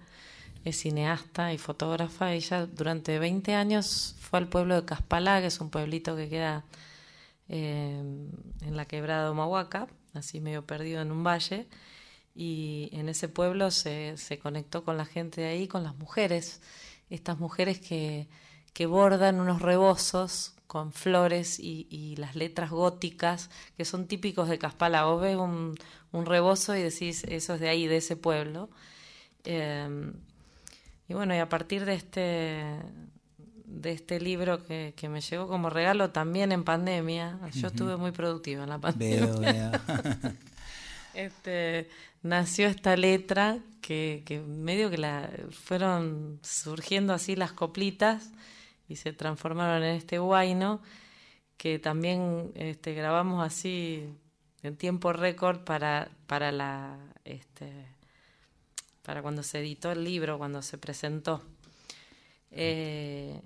Es 0.63 0.77
cineasta 0.80 1.51
y 1.53 1.57
fotógrafa. 1.57 2.32
Ella 2.34 2.65
durante 2.65 3.19
20 3.19 3.55
años 3.55 4.15
fue 4.21 4.39
al 4.39 4.47
pueblo 4.47 4.75
de 4.75 4.86
Caspalá, 4.86 5.41
que 5.41 5.47
es 5.47 5.59
un 5.59 5.69
pueblito 5.69 6.15
que 6.15 6.30
queda 6.30 6.63
eh, 7.50 8.00
en 8.62 8.78
la 8.78 8.86
quebrada 8.86 9.26
de 9.26 9.32
Humahuaca, 9.32 9.88
así 10.14 10.39
medio 10.39 10.66
perdido 10.66 11.02
en 11.02 11.12
un 11.12 11.24
valle. 11.24 11.68
y 12.36 12.89
en 12.93 13.10
ese 13.10 13.28
pueblo 13.28 13.72
se, 13.72 14.16
se 14.18 14.39
conectó 14.39 14.84
con 14.86 14.97
la 14.97 15.06
gente 15.06 15.41
de 15.41 15.47
ahí, 15.47 15.68
con 15.68 15.84
las 15.84 15.95
mujeres, 15.97 16.62
estas 17.10 17.39
mujeres 17.39 17.80
que, 17.80 18.30
que 18.74 18.86
bordan 18.86 19.39
unos 19.39 19.62
rebozos 19.62 20.56
con 20.68 20.93
flores 20.93 21.60
y, 21.60 21.88
y 21.89 22.16
las 22.18 22.36
letras 22.36 22.70
góticas 22.70 23.50
que 23.76 23.86
son 23.86 24.08
típicos 24.08 24.47
de 24.50 24.60
Caspala. 24.60 25.06
Vos 25.06 25.22
ves 25.22 25.36
un, 25.36 25.76
un 26.12 26.26
rebozo 26.26 26.76
y 26.76 26.84
decís, 26.84 27.24
eso 27.28 27.56
es 27.56 27.60
de 27.60 27.70
ahí, 27.70 27.88
de 27.88 27.97
ese 27.97 28.16
pueblo. 28.16 28.70
Eh, 29.43 30.12
y 31.08 31.14
bueno, 31.16 31.34
y 31.36 31.39
a 31.39 31.50
partir 31.50 31.86
de 31.86 31.95
este, 31.95 32.64
de 33.70 33.91
este 33.91 34.20
libro 34.20 34.65
que, 34.65 34.93
que 34.97 35.09
me 35.09 35.22
llegó 35.22 35.47
como 35.47 35.70
regalo 35.70 36.09
también 36.09 36.51
en 36.51 36.63
pandemia, 36.63 37.39
yo 37.53 37.67
estuve 37.67 37.97
muy 37.97 38.11
productiva 38.11 38.63
en 38.63 38.70
la 38.70 38.80
pandemia. 38.80 39.26
Veo, 39.26 39.39
veo. 39.39 39.72
Este, 41.15 41.89
nació 42.22 42.67
esta 42.67 42.95
letra 42.95 43.57
que, 43.82 44.22
que 44.26 44.39
medio 44.39 44.91
que 44.91 44.99
la 44.99 45.30
fueron 45.51 46.39
surgiendo 46.43 47.13
así 47.13 47.36
las 47.36 47.51
coplitas 47.51 48.30
y 48.88 48.95
se 48.95 49.11
transformaron 49.11 49.84
en 49.84 49.95
este 49.95 50.20
guayno 50.20 50.82
que 51.57 51.80
también 51.80 52.51
este, 52.55 52.93
grabamos 52.93 53.45
así 53.45 54.07
en 54.61 54.78
tiempo 54.78 55.11
récord 55.11 55.61
para, 55.65 56.09
para 56.28 56.51
la 56.51 56.97
este, 57.26 57.74
para 59.01 59.22
cuando 59.22 59.43
se 59.43 59.59
editó 59.59 59.91
el 59.91 60.03
libro, 60.03 60.38
cuando 60.38 60.61
se 60.61 60.78
presentó. 60.78 61.43
Eh, 62.51 63.41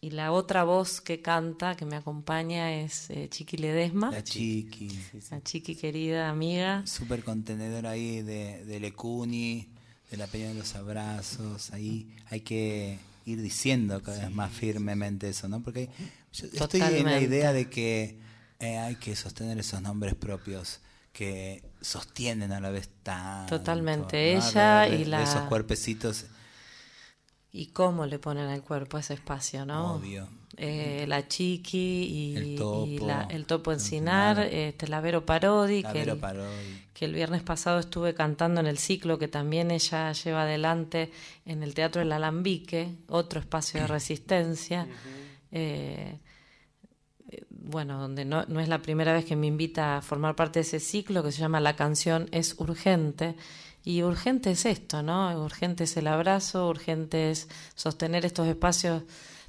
y 0.00 0.10
la 0.10 0.30
otra 0.32 0.64
voz 0.64 1.00
que 1.00 1.20
canta, 1.22 1.74
que 1.76 1.84
me 1.86 1.96
acompaña, 1.96 2.72
es 2.80 3.10
eh, 3.10 3.28
Chiqui 3.30 3.56
Ledesma, 3.56 4.10
La 4.10 4.22
chiqui. 4.22 4.88
la 5.30 5.40
Chiqui 5.42 5.74
querida 5.74 6.28
amiga. 6.28 6.86
Súper 6.86 7.24
contenedor 7.24 7.86
ahí 7.86 8.22
de, 8.22 8.64
de 8.64 8.78
Lecuni, 8.80 9.68
de 10.10 10.16
la 10.16 10.26
Peña 10.26 10.48
de 10.48 10.54
los 10.54 10.74
Abrazos. 10.74 11.72
Ahí 11.72 12.06
hay 12.30 12.40
que 12.40 12.98
ir 13.24 13.40
diciendo 13.42 14.02
cada 14.02 14.20
vez 14.20 14.30
más 14.30 14.52
firmemente 14.52 15.28
eso, 15.28 15.48
¿no? 15.48 15.60
Porque 15.62 15.88
yo 16.32 16.46
estoy 16.52 16.80
en 16.82 17.04
la 17.06 17.20
idea 17.20 17.52
de 17.52 17.68
que 17.68 18.18
eh, 18.60 18.78
hay 18.78 18.94
que 18.96 19.16
sostener 19.16 19.58
esos 19.58 19.82
nombres 19.82 20.14
propios 20.14 20.80
que 21.12 21.64
sostienen 21.80 22.52
a 22.52 22.60
la 22.60 22.70
vez 22.70 22.90
tanto. 23.02 23.58
Totalmente. 23.58 24.34
¿no? 24.34 24.38
Ella 24.38 24.82
Alrededor 24.82 24.90
de- 24.90 24.96
y 24.96 25.04
de 25.04 25.10
la- 25.10 25.22
esos 25.24 25.42
cuerpecitos, 25.48 26.26
Y 27.58 27.66
cómo 27.68 28.04
le 28.06 28.18
ponen 28.18 28.48
al 28.48 28.62
cuerpo 28.62 28.98
ese 28.98 29.14
espacio, 29.14 29.64
¿no? 29.64 29.94
obvio. 29.94 30.28
Eh, 30.58 31.04
la 31.06 31.26
Chiqui 31.28 31.76
y 32.04 32.36
El 32.36 32.56
Topo, 32.56 32.86
y 32.86 32.98
la- 32.98 33.26
el 33.30 33.44
Topo 33.44 33.72
Encinar, 33.72 34.38
este, 34.40 34.88
la 34.88 35.00
Vero 35.02 35.24
Parodi, 35.26 35.82
La 35.82 35.92
que 35.92 35.98
Vero 36.00 36.12
el, 36.14 36.18
Parodi. 36.18 36.82
que 36.94 37.04
el 37.04 37.12
viernes 37.14 37.42
pasado 37.42 37.78
estuve 37.78 38.14
cantando 38.14 38.60
en 38.60 38.66
el 38.66 38.78
ciclo 38.78 39.18
que 39.18 39.28
también 39.28 39.70
ella 39.70 40.12
lleva 40.12 40.42
adelante 40.42 41.10
en 41.44 41.62
el 41.62 41.74
Teatro 41.74 42.00
del 42.00 42.12
Alambique, 42.12 42.94
otro 43.08 43.38
espacio 43.40 43.80
de 43.80 43.86
resistencia. 43.86 44.86
Eh, 45.52 46.18
eh, 47.30 47.44
bueno, 47.50 48.00
donde 48.00 48.24
no, 48.24 48.44
no 48.46 48.60
es 48.60 48.68
la 48.68 48.78
primera 48.80 49.12
vez 49.12 49.24
que 49.26 49.36
me 49.36 49.46
invita 49.46 49.98
a 49.98 50.02
formar 50.02 50.36
parte 50.36 50.58
de 50.60 50.62
ese 50.62 50.80
ciclo 50.80 51.22
que 51.22 51.32
se 51.32 51.40
llama 51.40 51.60
La 51.60 51.76
canción 51.76 52.28
es 52.32 52.54
urgente. 52.58 53.34
Y 53.86 54.02
urgente 54.02 54.50
es 54.50 54.66
esto, 54.66 55.02
¿no? 55.02 55.30
Urgente 55.42 55.84
es 55.84 55.96
el 55.96 56.08
abrazo, 56.08 56.68
urgente 56.68 57.30
es 57.30 57.46
sostener 57.76 58.26
estos 58.26 58.46
espacios 58.48 59.04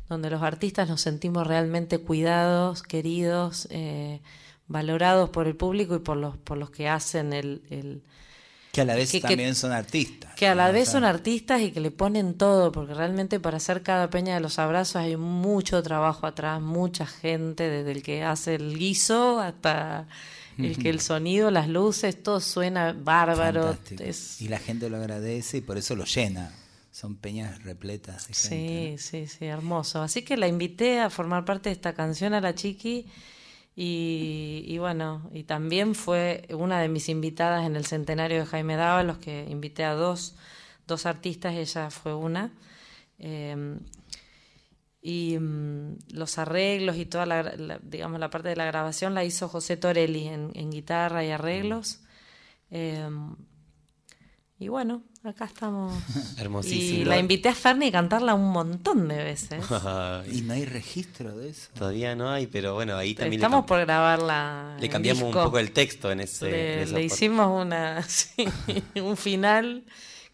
donde 0.08 0.30
los 0.30 0.44
artistas 0.44 0.88
nos 0.88 1.02
sentimos 1.02 1.46
realmente 1.48 1.98
cuidados, 1.98 2.84
queridos, 2.84 3.68
eh, 3.72 4.22
valorados 4.68 5.32
por 5.32 5.48
el 5.48 5.56
público 5.56 5.96
y 5.96 6.00
por 6.00 6.18
los, 6.18 6.38
por 6.38 6.58
los 6.58 6.70
que 6.70 6.88
hacen 6.88 7.34
el, 7.34 7.64
el, 7.72 8.04
Que 8.72 8.82
a 8.82 8.86
la 8.86 8.94
vez 8.96 9.12
que- 9.12 9.22
que- 9.22 9.28
también 9.28 9.56
son 9.56 9.72
artistas. 9.72 10.36
que 10.36 10.48
a 10.48 10.54
la 10.54 10.70
vez 10.72 10.88
son 10.90 11.04
artistas 11.04 11.62
y 11.62 11.72
que 11.72 11.80
le 11.80 11.90
ponen 11.90 12.36
todo, 12.36 12.72
porque 12.72 12.94
realmente 12.94 13.40
para 13.40 13.58
hacer 13.58 13.82
cada 13.82 14.10
peña 14.12 14.36
de 14.36 14.40
los 14.42 14.60
abrazos 14.60 14.98
hay 14.98 15.18
mucho 15.18 15.82
trabajo 15.82 16.28
atrás, 16.28 16.62
mucha 16.62 17.08
gente, 17.08 17.68
desde 17.70 17.92
el 17.92 18.04
que 18.04 18.24
hace 18.24 18.54
el 18.56 18.78
guiso 18.78 19.40
hasta 19.40 20.08
el 20.58 20.78
que 20.78 20.90
el 20.90 21.00
sonido, 21.00 21.52
las 21.52 21.68
luces, 21.68 22.22
todo 22.22 22.40
suena 22.40 22.94
bárbaro. 22.94 23.78
Es- 24.00 24.42
Y 24.42 24.48
la 24.48 24.60
gente 24.60 24.90
lo 24.90 24.98
agradece 24.98 25.58
y 25.58 25.62
por 25.62 25.78
eso 25.78 25.96
lo 25.96 26.06
llena. 26.06 26.52
Son 26.92 27.16
peñas 27.16 27.62
repletas 27.64 28.28
de 28.28 28.34
gente. 28.34 28.98
Sí, 28.98 29.28
sí, 29.28 29.28
sí, 29.38 29.46
hermoso. 29.46 30.02
Así 30.02 30.24
que 30.24 30.36
la 30.36 30.48
invité 30.48 31.00
a 31.00 31.10
formar 31.12 31.46
parte 31.46 31.70
de 31.70 31.74
esta 31.74 31.94
canción 31.94 32.34
a 32.34 32.42
la 32.42 32.56
Chiqui 32.56 33.06
y, 33.76 34.64
y 34.68 34.78
bueno, 34.80 35.30
y 35.32 35.44
también 35.44 35.94
fue 35.94 36.48
una 36.50 36.82
de 36.82 36.90
mis 36.90 37.10
invitadas 37.10 37.66
en 37.68 37.76
el 37.76 37.86
centenario 37.86 38.40
de 38.40 38.46
Jaime 38.48 38.76
Dávalos, 38.76 39.20
que 39.20 39.46
invité 39.50 39.84
a 39.84 39.94
dos, 39.94 40.34
dos 40.88 41.06
artistas, 41.06 41.54
ella 41.54 41.92
fue 41.92 42.16
una. 42.16 42.52
Eh, 43.20 43.78
y 45.10 45.38
mm, 45.40 46.00
los 46.12 46.38
arreglos 46.38 46.98
y 46.98 47.06
toda 47.06 47.26
la, 47.26 47.42
la- 47.44 47.80
digamos, 47.82 48.20
la 48.20 48.30
parte 48.30 48.50
de 48.50 48.58
la 48.58 48.66
grabación 48.66 49.14
la 49.14 49.24
hizo 49.24 49.48
José 49.48 49.78
Torelli 49.78 50.28
en, 50.28 50.52
en 50.54 50.70
guitarra 50.70 51.24
y 51.24 51.30
arreglos. 51.32 52.02
Eh, 52.72 53.08
y 54.60 54.68
bueno, 54.70 55.04
acá 55.24 55.46
estamos. 55.46 55.94
Hermosísimo. 56.38 57.02
Y 57.02 57.06
la 57.06 57.20
invité 57.20 57.48
a 57.50 57.54
Fernie 57.56 57.90
a 57.90 57.92
cantarla 57.92 58.34
un 58.34 58.52
montón 58.52 59.08
de 59.08 59.18
veces. 59.24 59.64
Y 60.34 60.42
no 60.42 60.54
hay 60.54 60.66
registro 60.66 61.38
de 61.38 61.52
eso. 61.52 61.70
Todavía 61.78 62.16
no 62.16 62.30
hay, 62.30 62.48
pero 62.48 62.74
bueno, 62.74 62.98
ahí 62.98 63.14
también 63.14 63.40
Estamos 63.42 63.62
le, 63.64 63.68
por 63.68 63.80
grabarla. 63.80 64.76
le 64.80 64.90
cambiamos 64.90 65.24
un 65.24 65.32
poco 65.32 65.58
el 65.60 65.72
texto 65.72 66.12
en 66.12 66.20
ese. 66.22 66.86
Le, 66.86 67.04
hicimos 67.04 67.66
una, 67.66 68.02
sí, 68.08 68.46
un 69.02 69.16
final 69.16 69.84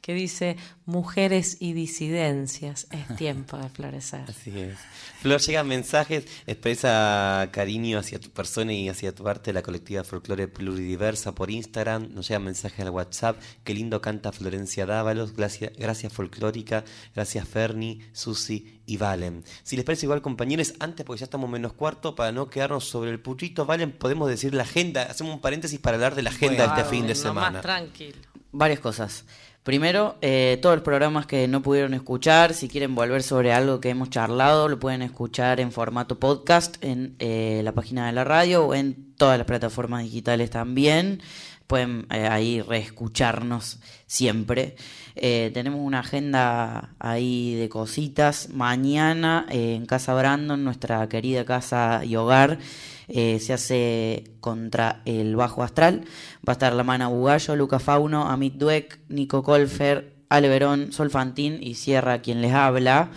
que 0.03 0.13
dice: 0.13 0.57
Mujeres 0.85 1.57
y 1.61 1.71
disidencias, 1.71 2.87
es 2.91 3.15
tiempo 3.17 3.57
de 3.57 3.69
florecer. 3.69 4.25
Así 4.27 4.51
es. 4.59 4.77
Flor, 5.21 5.39
llegan 5.39 5.67
mensajes, 5.67 6.25
expresa 6.45 7.47
cariño 7.51 7.97
hacia 7.97 8.19
tu 8.19 8.29
persona 8.29 8.73
y 8.73 8.89
hacia 8.89 9.15
tu 9.15 9.27
arte, 9.27 9.53
la 9.53 9.61
colectiva 9.61 10.03
Folclore 10.03 10.49
Pluridiversa 10.49 11.33
por 11.33 11.49
Instagram. 11.49 12.13
Nos 12.13 12.27
llegan 12.27 12.43
mensajes 12.43 12.81
al 12.81 12.89
WhatsApp. 12.89 13.39
Qué 13.63 13.73
lindo 13.73 14.01
canta 14.01 14.33
Florencia 14.33 14.85
Dávalos. 14.85 15.33
Gracias, 15.33 15.71
gracias 15.77 16.11
Folclórica. 16.11 16.83
Gracias 17.15 17.47
Ferni, 17.47 18.01
Susi 18.11 18.81
y 18.85 18.97
Valen. 18.97 19.45
Si 19.63 19.77
les 19.77 19.85
parece 19.85 20.05
igual, 20.05 20.21
compañeros, 20.21 20.73
antes, 20.81 21.05
porque 21.05 21.21
ya 21.21 21.25
estamos 21.25 21.49
menos 21.49 21.71
cuarto, 21.71 22.13
para 22.13 22.33
no 22.33 22.49
quedarnos 22.49 22.83
sobre 22.83 23.09
el 23.09 23.21
puchito, 23.21 23.65
Valen, 23.65 23.93
podemos 23.93 24.27
decir 24.27 24.53
la 24.53 24.63
agenda. 24.63 25.03
Hacemos 25.03 25.33
un 25.33 25.39
paréntesis 25.39 25.79
para 25.79 25.95
hablar 25.95 26.15
de 26.15 26.23
la 26.23 26.31
agenda 26.31 26.67
de 26.67 26.81
este 26.81 26.93
fin 26.93 27.07
de 27.07 27.15
semana. 27.15 27.51
más 27.51 27.61
tranquilo. 27.61 28.17
varias 28.51 28.81
cosas. 28.81 29.23
Primero, 29.63 30.17
eh, 30.21 30.59
todos 30.61 30.75
los 30.75 30.83
programas 30.83 31.25
que 31.25 31.47
no 31.47 31.61
pudieron 31.61 31.93
escuchar, 31.93 32.53
si 32.53 32.67
quieren 32.67 32.95
volver 32.95 33.23
sobre 33.23 33.53
algo 33.53 33.79
que 33.79 33.89
hemos 33.89 34.09
charlado, 34.09 34.67
lo 34.67 34.77
pueden 34.77 35.01
escuchar 35.01 35.61
en 35.61 35.71
formato 35.71 36.19
podcast 36.19 36.83
en 36.83 37.15
eh, 37.19 37.61
la 37.63 37.71
página 37.71 38.07
de 38.07 38.11
la 38.11 38.25
radio 38.25 38.65
o 38.65 38.75
en 38.75 39.12
todas 39.17 39.37
las 39.37 39.47
plataformas 39.47 40.03
digitales 40.03 40.49
también. 40.49 41.21
Pueden 41.67 42.07
eh, 42.11 42.27
ahí 42.27 42.61
reescucharnos 42.61 43.79
siempre. 44.05 44.75
Eh, 45.15 45.51
tenemos 45.53 45.79
una 45.81 45.99
agenda 45.99 46.93
ahí 46.99 47.55
de 47.55 47.69
cositas. 47.69 48.49
Mañana 48.49 49.45
eh, 49.49 49.75
en 49.75 49.85
Casa 49.85 50.13
Brandon, 50.13 50.63
nuestra 50.63 51.07
querida 51.09 51.45
casa 51.45 52.01
y 52.03 52.15
hogar, 52.15 52.59
se 53.07 53.53
hace 53.53 54.23
contra 54.39 55.01
el 55.05 55.35
Bajo 55.35 55.63
Astral. 55.63 56.05
Va 56.47 56.51
a 56.51 56.53
estar 56.53 56.73
la 56.73 56.83
Mana 56.83 57.07
Bugallo, 57.07 57.55
Luca 57.55 57.79
Fauno, 57.79 58.27
Amit 58.27 58.55
Dueck, 58.55 58.99
Nico 59.09 59.43
Colfer, 59.43 60.15
Ale 60.29 60.49
Verón, 60.49 60.91
Sol 60.91 61.11
Fantín 61.11 61.59
y 61.61 61.75
Sierra 61.75 62.21
quien 62.21 62.41
les 62.41 62.53
habla. 62.53 63.11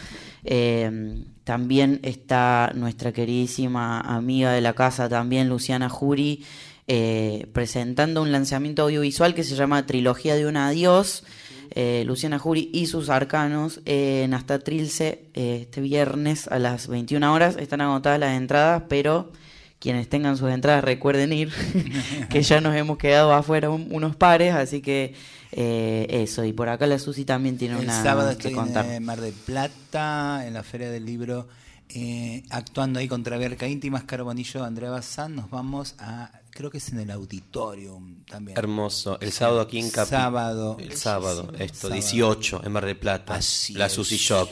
También 1.47 2.01
está 2.03 2.73
nuestra 2.75 3.13
queridísima 3.13 4.01
amiga 4.01 4.51
de 4.51 4.61
la 4.61 4.73
casa, 4.73 5.09
también 5.09 5.49
Luciana 5.49 5.89
Jury, 5.89 6.45
eh, 6.89 7.47
presentando 7.53 8.21
un 8.21 8.33
lanzamiento 8.33 8.83
audiovisual 8.83 9.33
que 9.33 9.45
se 9.45 9.55
llama 9.55 9.87
Trilogía 9.87 10.35
de 10.35 10.45
un 10.49 10.57
Adiós. 10.57 11.23
Eh, 11.71 12.03
Luciana 12.05 12.41
Jury 12.41 12.69
y 12.73 12.87
sus 12.87 13.11
arcanos 13.11 13.81
en 13.85 14.35
Hasta 14.35 14.59
Trilce 14.59 15.23
eh, 15.35 15.59
este 15.63 15.81
viernes 15.81 16.49
a 16.49 16.59
las 16.59 16.89
21 16.89 17.33
horas. 17.33 17.57
Están 17.61 17.81
agotadas 17.81 18.19
las 18.19 18.37
entradas, 18.37 18.83
pero 18.89 19.31
quienes 19.79 20.09
tengan 20.09 20.37
sus 20.37 20.51
entradas 20.51 20.83
recuerden 20.83 21.33
ir, 21.33 21.53
que 22.31 22.43
ya 22.43 22.61
nos 22.61 22.75
hemos 22.75 22.99
quedado 22.99 23.33
afuera 23.33 23.71
un- 23.71 23.87
unos 23.93 24.17
pares, 24.17 24.53
así 24.55 24.81
que 24.83 25.15
eh, 25.53 26.07
eso. 26.11 26.45
Y 26.45 26.53
por 26.53 26.69
acá 26.69 26.87
la 26.87 26.99
Susi 26.99 27.25
también 27.25 27.59
tiene 27.59 27.77
El 27.77 27.85
una 27.85 28.03
sábado 28.03 28.29
que 28.29 28.49
estoy 28.49 28.53
contar. 28.53 28.85
en 28.87 28.93
eh, 28.93 29.01
Mar 29.01 29.21
del 29.21 29.33
Plata, 29.33 30.47
en 30.47 30.55
la 30.55 30.63
Feria 30.63 30.91
del 30.91 31.05
Libro, 31.05 31.49
eh, 31.89 32.43
actuando 32.51 32.99
ahí 32.99 33.09
contra 33.09 33.39
Berca 33.39 33.67
Íntimas, 33.69 34.05
Carbonillo, 34.05 34.65
Andrea 34.65 34.91
Bazán. 34.91 35.37
Nos 35.37 35.51
vamos 35.51 35.95
a, 35.99 36.31
creo 36.51 36.71
que 36.71 36.79
es 36.79 36.89
en 36.91 37.01
el 37.01 37.11
auditorium 37.11 38.25
también. 38.25 38.59
Hermoso. 38.59 39.19
El 39.21 39.33
sábado 39.33 39.61
aquí 39.61 39.79
en 39.79 39.91
Capi. 39.91 40.11
Sábado. 40.11 40.77
El 40.81 40.97
sábado, 40.97 41.53
esto, 41.59 41.89
Sábado. 41.89 41.95
18 41.95 42.63
en 42.65 42.73
Mar 42.73 42.85
del 42.85 42.97
Plata. 42.99 43.35
Así 43.35 43.75
la 43.75 43.87
es. 43.87 43.93
Susi 43.93 44.17
Shock. 44.17 44.51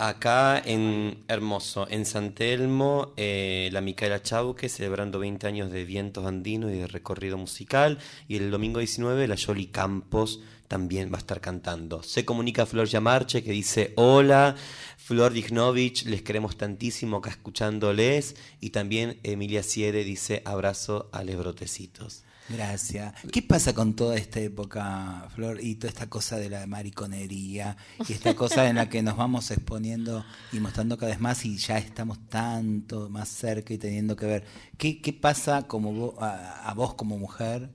Acá 0.00 0.62
en 0.64 1.24
Hermoso, 1.26 1.88
en 1.90 2.06
San 2.06 2.32
Telmo, 2.32 3.14
eh, 3.16 3.68
la 3.72 3.80
Micaela 3.80 4.22
Chauque 4.22 4.68
celebrando 4.68 5.18
20 5.18 5.48
años 5.48 5.72
de 5.72 5.84
vientos 5.84 6.24
andinos 6.24 6.70
y 6.70 6.76
de 6.76 6.86
recorrido 6.86 7.36
musical. 7.36 7.98
Y 8.28 8.36
el 8.36 8.52
domingo 8.52 8.78
19, 8.78 9.26
la 9.26 9.34
Yoli 9.34 9.66
Campos 9.66 10.40
también 10.68 11.10
va 11.10 11.16
a 11.16 11.18
estar 11.18 11.40
cantando. 11.40 12.04
Se 12.04 12.24
comunica 12.24 12.64
Flor 12.64 12.86
Yamarche 12.86 13.42
que 13.42 13.50
dice: 13.50 13.92
Hola, 13.96 14.54
Flor 14.98 15.32
Dignovich, 15.32 16.04
les 16.04 16.22
queremos 16.22 16.56
tantísimo 16.56 17.16
acá 17.16 17.30
escuchándoles. 17.30 18.36
Y 18.60 18.70
también 18.70 19.18
Emilia 19.24 19.64
Siere 19.64 20.04
dice: 20.04 20.42
Abrazo 20.44 21.08
a 21.10 21.24
les 21.24 21.36
brotecitos. 21.36 22.22
Gracias. 22.48 23.12
¿Qué 23.30 23.42
pasa 23.42 23.74
con 23.74 23.94
toda 23.94 24.16
esta 24.16 24.40
época, 24.40 25.28
Flor, 25.34 25.58
y 25.62 25.74
toda 25.74 25.90
esta 25.90 26.08
cosa 26.08 26.36
de 26.38 26.48
la 26.48 26.66
mariconería 26.66 27.76
y 28.08 28.12
esta 28.12 28.34
cosa 28.34 28.68
en 28.68 28.76
la 28.76 28.88
que 28.88 29.02
nos 29.02 29.16
vamos 29.16 29.50
exponiendo 29.50 30.24
y 30.52 30.58
mostrando 30.60 30.96
cada 30.96 31.10
vez 31.12 31.20
más 31.20 31.44
y 31.44 31.58
ya 31.58 31.78
estamos 31.78 32.18
tanto 32.28 33.10
más 33.10 33.28
cerca 33.28 33.74
y 33.74 33.78
teniendo 33.78 34.16
que 34.16 34.26
ver? 34.26 34.44
¿Qué, 34.78 35.00
qué 35.02 35.12
pasa 35.12 35.66
como 35.66 36.14
a, 36.20 36.68
a 36.68 36.74
vos 36.74 36.94
como 36.94 37.18
mujer? 37.18 37.70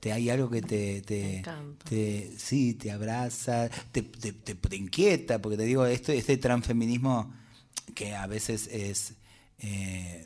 ¿Te 0.00 0.12
hay 0.12 0.30
algo 0.30 0.48
que 0.50 0.62
te, 0.62 1.00
te, 1.02 1.42
te- 1.88 2.30
sí, 2.38 2.74
te 2.74 2.92
abraza, 2.92 3.68
te, 3.90 4.02
te, 4.02 4.76
inquieta? 4.76 5.40
Porque 5.40 5.56
te 5.56 5.64
digo, 5.64 5.86
esto, 5.86 6.12
este 6.12 6.36
transfeminismo 6.36 7.32
que 7.94 8.14
a 8.14 8.26
veces 8.28 8.68
es 8.70 9.14
eh, 9.58 10.24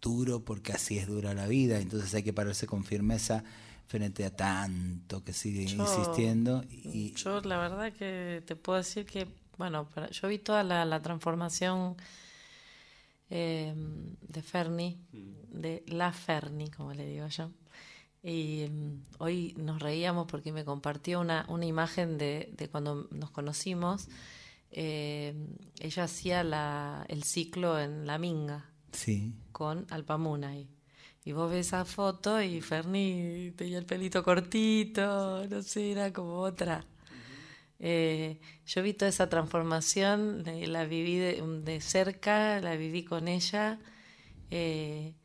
duro 0.00 0.44
porque 0.44 0.72
así 0.72 0.98
es 0.98 1.06
dura 1.06 1.34
la 1.34 1.46
vida, 1.46 1.78
entonces 1.80 2.14
hay 2.14 2.22
que 2.22 2.32
pararse 2.32 2.66
con 2.66 2.84
firmeza 2.84 3.42
frente 3.86 4.24
a 4.24 4.34
tanto 4.34 5.24
que 5.24 5.32
sigue 5.32 5.64
Yo- 5.66 5.82
insistiendo 5.82 6.64
y 6.70 7.12
Yo 7.14 7.40
la 7.40 7.58
verdad 7.58 7.92
que 7.92 8.42
te 8.46 8.54
puedo 8.56 8.78
decir 8.78 9.06
que, 9.06 9.26
bueno, 9.56 9.88
para- 9.88 10.10
yo 10.10 10.28
vi 10.28 10.38
toda 10.38 10.62
la, 10.62 10.84
la 10.84 11.00
transformación 11.02 11.96
eh, 13.30 13.74
de 14.28 14.42
Ferni, 14.42 14.98
de 15.12 15.82
la 15.88 16.12
Ferni, 16.12 16.70
como 16.70 16.94
le 16.94 17.06
digo 17.06 17.26
yo. 17.28 17.50
Y 18.22 18.66
mm, 18.70 19.02
hoy 19.18 19.54
nos 19.58 19.80
reíamos 19.80 20.26
porque 20.26 20.52
me 20.52 20.64
compartió 20.64 21.20
una, 21.20 21.44
una 21.48 21.66
imagen 21.66 22.18
de, 22.18 22.52
de 22.56 22.68
cuando 22.68 23.06
nos 23.10 23.30
conocimos. 23.30 24.08
Eh, 24.70 25.34
ella 25.80 26.04
hacía 26.04 26.42
la, 26.44 27.04
el 27.08 27.22
ciclo 27.22 27.78
en 27.80 28.06
La 28.06 28.18
Minga 28.18 28.66
sí. 28.92 29.32
Con 29.58 29.86
Alpamunay. 29.90 30.68
Y 31.24 31.32
vos 31.32 31.50
ves 31.50 31.66
esa 31.66 31.84
foto 31.84 32.40
y 32.40 32.60
Ferni 32.60 33.52
tenía 33.56 33.78
el 33.78 33.86
pelito 33.86 34.22
cortito, 34.22 35.44
no 35.48 35.62
sé, 35.62 35.90
era 35.90 36.12
como 36.12 36.38
otra. 36.38 36.86
Eh, 37.80 38.40
yo 38.66 38.82
vi 38.82 38.94
toda 38.94 39.08
esa 39.08 39.28
transformación, 39.28 40.44
la, 40.44 40.84
viví 40.84 41.16
de, 41.16 41.42
de 41.64 41.80
cerca, 41.80 42.60
la 42.60 42.76
viví 42.76 43.04
con 43.04 43.26
ella 43.26 43.80
eh, 44.50 45.16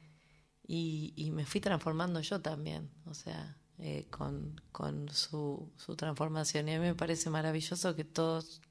y, 0.68 1.14
y 1.16 1.32
me 1.32 1.46
fui 1.46 1.62
transformando 1.62 2.20
yo 2.20 2.42
también, 2.42 2.90
o 3.06 3.14
sea, 3.14 3.58
eh, 3.78 4.08
con, 4.10 4.60
con 4.72 5.10
su, 5.10 5.72
su 5.78 5.96
transformación. 5.96 6.68
Y 6.70 6.74
a 6.74 6.80
mí 6.80 6.86
me 6.88 6.96
parece 6.96 7.30
maravilloso 7.30 7.96
que 7.96 8.04
todos 8.04 8.62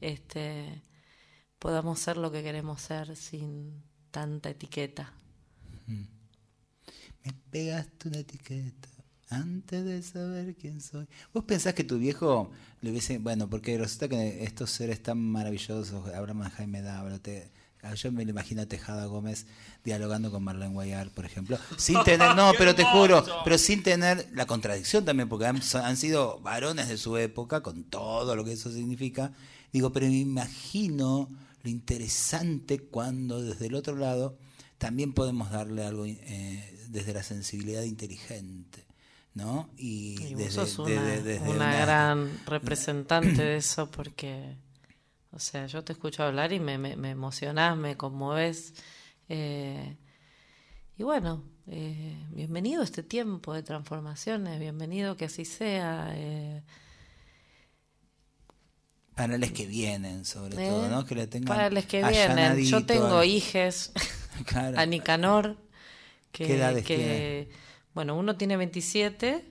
este, 0.00 0.82
podamos 1.58 1.98
ser 1.98 2.16
lo 2.16 2.30
que 2.30 2.44
queremos 2.44 2.80
ser 2.80 3.16
sin 3.16 3.87
tanta 4.10 4.50
etiqueta. 4.50 5.12
Me 5.86 7.32
pegaste 7.50 8.08
una 8.08 8.18
etiqueta 8.18 8.88
antes 9.30 9.84
de 9.84 10.02
saber 10.02 10.54
quién 10.56 10.80
soy. 10.80 11.06
¿Vos 11.34 11.44
pensás 11.44 11.74
que 11.74 11.84
tu 11.84 11.98
viejo 11.98 12.50
le 12.80 12.90
hubiese... 12.90 13.18
Bueno, 13.18 13.48
porque 13.50 13.76
resulta 13.76 14.08
que 14.08 14.44
estos 14.44 14.70
seres 14.70 15.02
tan 15.02 15.18
maravillosos, 15.18 16.08
hablamos 16.14 16.46
de 16.46 16.50
Jaime 16.52 16.80
Dávila, 16.82 17.18
te- 17.18 17.50
yo 17.96 18.10
me 18.10 18.24
lo 18.24 18.30
imagino 18.30 18.62
a 18.62 18.66
Tejada 18.66 19.06
Gómez 19.06 19.46
dialogando 19.84 20.30
con 20.30 20.42
Marlene 20.42 20.72
Guayar, 20.72 21.10
por 21.10 21.24
ejemplo, 21.24 21.58
sin 21.76 22.02
tener, 22.04 22.34
no, 22.34 22.52
pero 22.58 22.74
te 22.74 22.84
juro, 22.84 23.24
pero 23.44 23.56
sin 23.58 23.82
tener 23.82 24.28
la 24.32 24.46
contradicción 24.46 25.04
también, 25.04 25.28
porque 25.28 25.46
han, 25.46 25.60
han 25.74 25.96
sido 25.96 26.40
varones 26.40 26.88
de 26.88 26.96
su 26.96 27.16
época, 27.16 27.62
con 27.62 27.84
todo 27.84 28.34
lo 28.34 28.44
que 28.44 28.52
eso 28.52 28.72
significa. 28.72 29.32
Digo, 29.72 29.92
pero 29.92 30.06
me 30.06 30.18
imagino 30.18 31.28
lo 31.68 31.72
interesante 31.72 32.78
cuando 32.80 33.42
desde 33.42 33.66
el 33.66 33.74
otro 33.74 33.96
lado 33.96 34.38
también 34.78 35.12
podemos 35.12 35.50
darle 35.50 35.84
algo 35.84 36.04
eh, 36.06 36.86
desde 36.88 37.12
la 37.12 37.22
sensibilidad 37.22 37.82
inteligente, 37.82 38.86
¿no? 39.34 39.68
Y, 39.76 40.16
Y 40.24 40.34
vos 40.34 40.44
desde, 40.44 40.66
sos 40.66 40.78
una, 40.78 41.02
desde- 41.02 41.22
desde 41.22 41.48
una 41.50 41.54
una- 41.56 41.80
gran 41.84 42.30
representante 42.46 43.42
de 43.42 43.56
eso 43.56 43.90
porque, 43.90 44.56
o 45.32 45.38
sea, 45.38 45.66
yo 45.66 45.82
te 45.84 45.92
escucho 45.92 46.22
hablar 46.22 46.52
y 46.52 46.60
me, 46.60 46.78
me, 46.78 46.96
me 46.96 47.10
emocionás, 47.10 47.76
me 47.76 47.96
conmoves. 47.96 48.72
eh, 49.28 49.96
y 50.96 51.02
bueno, 51.04 51.44
eh, 51.68 52.16
bienvenido 52.30 52.80
a 52.80 52.84
este 52.84 53.02
tiempo 53.02 53.52
de 53.54 53.62
transformaciones, 53.62 54.58
bienvenido 54.58 55.16
que 55.16 55.26
así 55.26 55.44
sea. 55.44 56.10
eh, 56.14 56.62
Para 59.18 59.36
los 59.36 59.50
que 59.50 59.66
vienen, 59.66 60.24
sobre 60.24 60.64
¿eh? 60.64 60.70
todo, 60.70 60.88
¿no? 60.88 61.04
Que 61.04 61.14
le 61.16 61.26
tengan 61.26 61.48
Para 61.54 61.70
los 61.70 61.84
que 61.86 62.02
vienen, 62.06 62.56
yo 62.64 62.86
tengo 62.86 63.22
hijes. 63.24 63.92
Claro. 64.46 64.78
a 64.78 64.86
Nicanor, 64.86 65.56
que, 66.30 66.46
¿Qué 66.46 66.56
edades 66.56 66.84
que- 66.84 66.96
tiene? 66.96 67.48
bueno, 67.92 68.14
uno 68.16 68.36
tiene 68.36 68.56
27, 68.56 69.44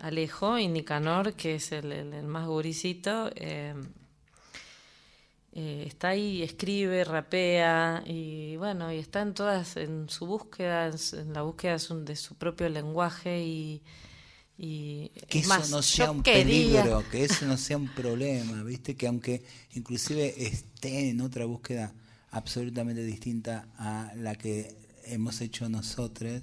Alejo, 0.00 0.58
y 0.58 0.68
Nicanor, 0.68 1.32
que 1.32 1.54
es 1.54 1.72
el, 1.72 1.90
el- 1.92 2.12
el 2.12 2.26
más 2.26 2.46
guricito, 2.46 3.30
eh, 3.36 3.72
eh, 5.52 5.84
está 5.86 6.08
ahí, 6.08 6.42
escribe, 6.42 7.04
rapea, 7.04 8.02
y 8.06 8.56
bueno, 8.58 8.92
y 8.92 8.98
está 8.98 9.22
en 9.22 9.32
todas, 9.32 9.78
en 9.78 10.10
su 10.10 10.26
búsqueda, 10.26 10.88
en, 11.14 11.32
la 11.32 11.40
búsqueda 11.40 11.72
de 11.72 11.78
su, 11.78 12.04
de 12.04 12.14
su 12.16 12.34
propio 12.36 12.68
lenguaje 12.68 13.40
y... 13.42 13.82
y 14.58 15.10
que 15.28 15.38
es 15.38 15.44
eso 15.44 15.48
más, 15.54 15.70
no 15.70 15.82
sea 15.82 16.10
un 16.10 16.22
quería- 16.22 16.44
peligro, 16.82 17.04
que 17.10 17.24
eso 17.24 17.46
no 17.46 17.56
sea 17.56 17.76
un 17.76 17.88
problema, 17.88 18.62
¿viste? 18.64 18.96
Que 18.96 19.06
aunque 19.06 19.44
inclusive 19.74 20.34
esté 20.46 21.08
en 21.10 21.20
otra 21.20 21.44
búsqueda 21.44 21.94
absolutamente 22.30 23.04
distinta 23.04 23.68
a 23.78 24.12
la 24.16 24.34
que 24.34 24.76
hemos 25.04 25.40
hecho 25.40 25.68
nosotros, 25.68 26.42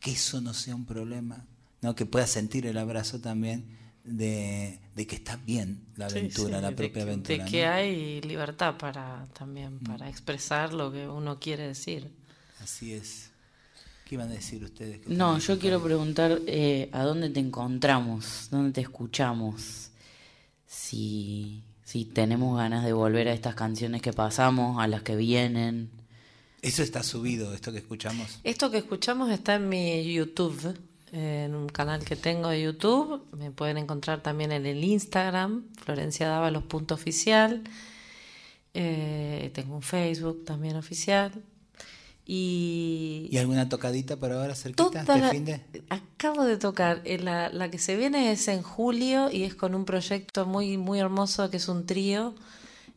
que 0.00 0.10
eso 0.12 0.40
no 0.40 0.52
sea 0.54 0.74
un 0.74 0.84
problema, 0.86 1.46
¿no? 1.80 1.94
Que 1.94 2.04
pueda 2.04 2.26
sentir 2.26 2.66
el 2.66 2.76
abrazo 2.78 3.20
también 3.20 3.78
de, 4.04 4.80
de 4.96 5.06
que 5.06 5.14
está 5.14 5.36
bien 5.36 5.84
la 5.96 6.10
Sí, 6.10 6.18
aventura, 6.18 6.56
sí, 6.56 6.62
la 6.62 6.70
de 6.70 6.76
propia 6.76 6.92
que- 6.94 7.00
aventura. 7.02 7.44
De 7.44 7.50
que 7.50 7.64
¿no? 7.64 7.70
hay 7.72 8.20
libertad 8.22 8.76
para 8.76 9.26
también, 9.32 9.78
para 9.78 10.08
expresar 10.08 10.74
lo 10.74 10.90
que 10.92 11.06
uno 11.06 11.38
quiere 11.38 11.68
decir. 11.68 12.10
Así 12.60 12.92
es. 12.92 13.30
¿Qué 14.04 14.16
iban 14.16 14.30
a 14.30 14.34
decir 14.34 14.62
ustedes? 14.64 15.00
que 15.00 15.14
No, 15.14 15.38
yo 15.38 15.58
quiero 15.58 15.82
preguntar 15.82 16.40
eh, 16.46 16.88
a 16.92 17.02
dónde 17.02 17.30
te 17.30 17.40
encontramos, 17.40 18.48
dónde 18.50 18.72
te 18.72 18.80
escuchamos, 18.80 19.90
si, 20.66 21.62
si 21.84 22.04
tenemos 22.04 22.56
ganas 22.56 22.84
de 22.84 22.92
volver 22.92 23.28
a 23.28 23.32
estas 23.32 23.54
canciones 23.54 24.02
que 24.02 24.12
pasamos, 24.12 24.82
a 24.82 24.86
las 24.86 25.02
que 25.02 25.16
vienen. 25.16 25.90
Eso 26.62 26.82
está 26.82 27.02
subido, 27.02 27.52
esto 27.54 27.72
que 27.72 27.78
escuchamos. 27.78 28.38
Esto 28.44 28.70
que 28.70 28.78
escuchamos 28.78 29.30
está 29.30 29.56
en 29.56 29.68
mi 29.68 30.12
YouTube, 30.12 30.78
en 31.12 31.54
un 31.54 31.68
canal 31.68 32.04
que 32.04 32.16
tengo 32.16 32.48
de 32.48 32.62
YouTube. 32.62 33.22
Me 33.36 33.50
pueden 33.50 33.78
encontrar 33.78 34.22
también 34.22 34.52
en 34.52 34.64
el 34.66 34.82
Instagram, 34.82 35.64
Florencia 35.76 36.28
Dávalos 36.28 36.62
punto 36.64 36.94
oficial. 36.94 37.62
Eh, 38.74 39.50
tengo 39.54 39.74
un 39.74 39.82
Facebook 39.82 40.44
también 40.44 40.76
oficial. 40.76 41.32
Y, 42.24 43.28
¿Y 43.32 43.38
alguna 43.38 43.68
tocadita 43.68 44.16
para 44.16 44.40
ahora 44.40 44.54
cerquita? 44.54 44.90
toda 45.04 45.16
¿Este 45.16 45.18
la- 45.20 45.30
fin 45.30 45.44
de? 45.44 45.60
acabo 45.90 46.44
de 46.44 46.56
tocar. 46.56 47.00
eh, 47.04 47.18
La, 47.18 47.48
la 47.50 47.70
que 47.70 47.78
se 47.78 47.96
viene 47.96 48.30
es 48.32 48.46
en 48.48 48.62
julio 48.62 49.28
y 49.30 49.42
es 49.42 49.54
con 49.54 49.74
un 49.74 49.84
proyecto 49.84 50.46
muy, 50.46 50.76
muy 50.78 51.00
hermoso 51.00 51.50
que 51.50 51.56
es 51.56 51.68
un 51.68 51.84
trío 51.84 52.34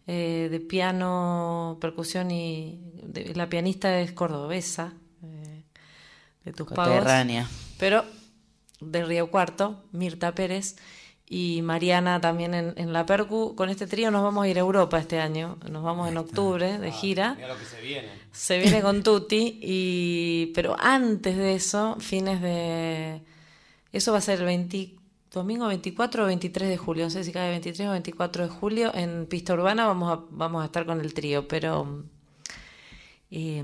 eh, 0.07 0.47
de 0.51 0.59
piano, 0.59 1.78
percusión 1.82 2.30
y 2.30 2.80
de- 3.03 3.34
la 3.36 3.49
pianista 3.49 3.99
es 3.99 4.11
cordobesa 4.11 4.93
eh, 5.23 5.63
de 6.45 6.53
tus. 6.53 6.67
Pero 7.80 8.05
de 8.80 9.03
Río 9.05 9.32
Cuarto, 9.32 9.84
Mirta 9.91 10.36
Pérez 10.36 10.76
y 11.28 11.61
Mariana 11.63 12.21
también 12.21 12.53
en, 12.53 12.73
en 12.78 12.93
la 12.93 13.05
Percu. 13.05 13.55
Con 13.55 13.69
este 13.69 13.88
trío 13.88 14.11
nos 14.11 14.23
vamos 14.23 14.43
a 14.43 14.47
ir 14.47 14.57
a 14.57 14.61
Europa 14.61 14.99
este 14.99 15.19
año. 15.19 15.57
Nos 15.69 15.84
vamos 15.84 16.07
en 16.09 16.17
octubre 16.17 16.78
de 16.78 16.91
gira. 16.91 17.34
Mira 17.36 17.47
lo 17.47 17.57
que 17.57 17.65
se 17.65 17.82
viene. 17.82 18.07
Se 18.32 18.59
viene 18.59 18.82
con 18.82 19.01
Tutti, 19.01 19.59
y, 19.61 20.51
pero 20.53 20.76
antes 20.80 21.36
de 21.38 21.55
eso, 21.55 21.95
fines 21.99 22.41
de... 22.41 23.21
Eso 23.91 24.11
va 24.11 24.19
a 24.19 24.21
ser 24.21 24.39
el 24.39 24.45
20 24.45 24.95
domingo 25.32 25.67
24 25.67 26.23
o 26.23 26.28
23 26.28 26.69
de 26.69 26.78
julio, 26.78 27.03
no 27.05 27.09
sé 27.09 27.23
si 27.23 27.32
cae 27.34 27.49
23 27.49 27.89
o 27.89 27.91
24 27.91 28.43
de 28.43 28.49
julio, 28.49 28.95
en 28.95 29.26
Pista 29.26 29.53
Urbana 29.53 29.86
vamos 29.86 30.17
a, 30.17 30.23
vamos 30.30 30.61
a 30.61 30.65
estar 30.65 30.86
con 30.86 31.01
el 31.01 31.13
trío, 31.13 31.45
pero 31.47 32.05
eh, 33.32 33.63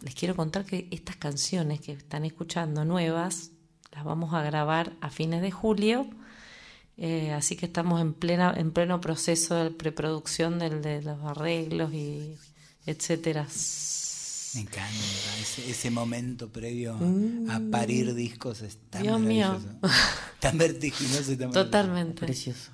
les 0.00 0.14
quiero 0.14 0.34
contar 0.34 0.64
que 0.64 0.88
estas 0.90 1.16
canciones 1.16 1.80
que 1.80 1.92
están 1.92 2.24
escuchando 2.24 2.86
nuevas, 2.86 3.50
las 3.92 4.04
vamos 4.04 4.32
a 4.32 4.42
grabar 4.42 4.94
a 5.02 5.10
fines 5.10 5.42
de 5.42 5.50
julio 5.50 6.06
Eh, 6.98 7.32
así 7.32 7.56
que 7.56 7.66
estamos 7.66 8.00
en 8.00 8.12
plena 8.12 8.54
en 8.56 8.70
pleno 8.70 9.00
proceso 9.00 9.54
de 9.54 9.70
preproducción 9.70 10.58
del, 10.58 10.82
de 10.82 11.02
los 11.02 11.18
arreglos 11.24 11.92
y 11.92 12.36
etcétera. 12.86 13.46
Me 14.54 14.60
encanta 14.60 14.90
ese, 15.40 15.70
ese 15.70 15.90
momento 15.90 16.48
previo 16.50 16.98
a 17.48 17.60
parir 17.70 18.14
discos 18.14 18.60
es 18.60 18.76
tan 18.90 19.02
Mm. 19.02 19.04
Dios 19.04 19.20
mío. 19.20 19.60
Tan 20.40 20.58
vertiginoso 20.58 21.32
y 21.32 21.36
tan 21.36 21.52
Totalmente. 21.52 22.26
Precioso. 22.26 22.70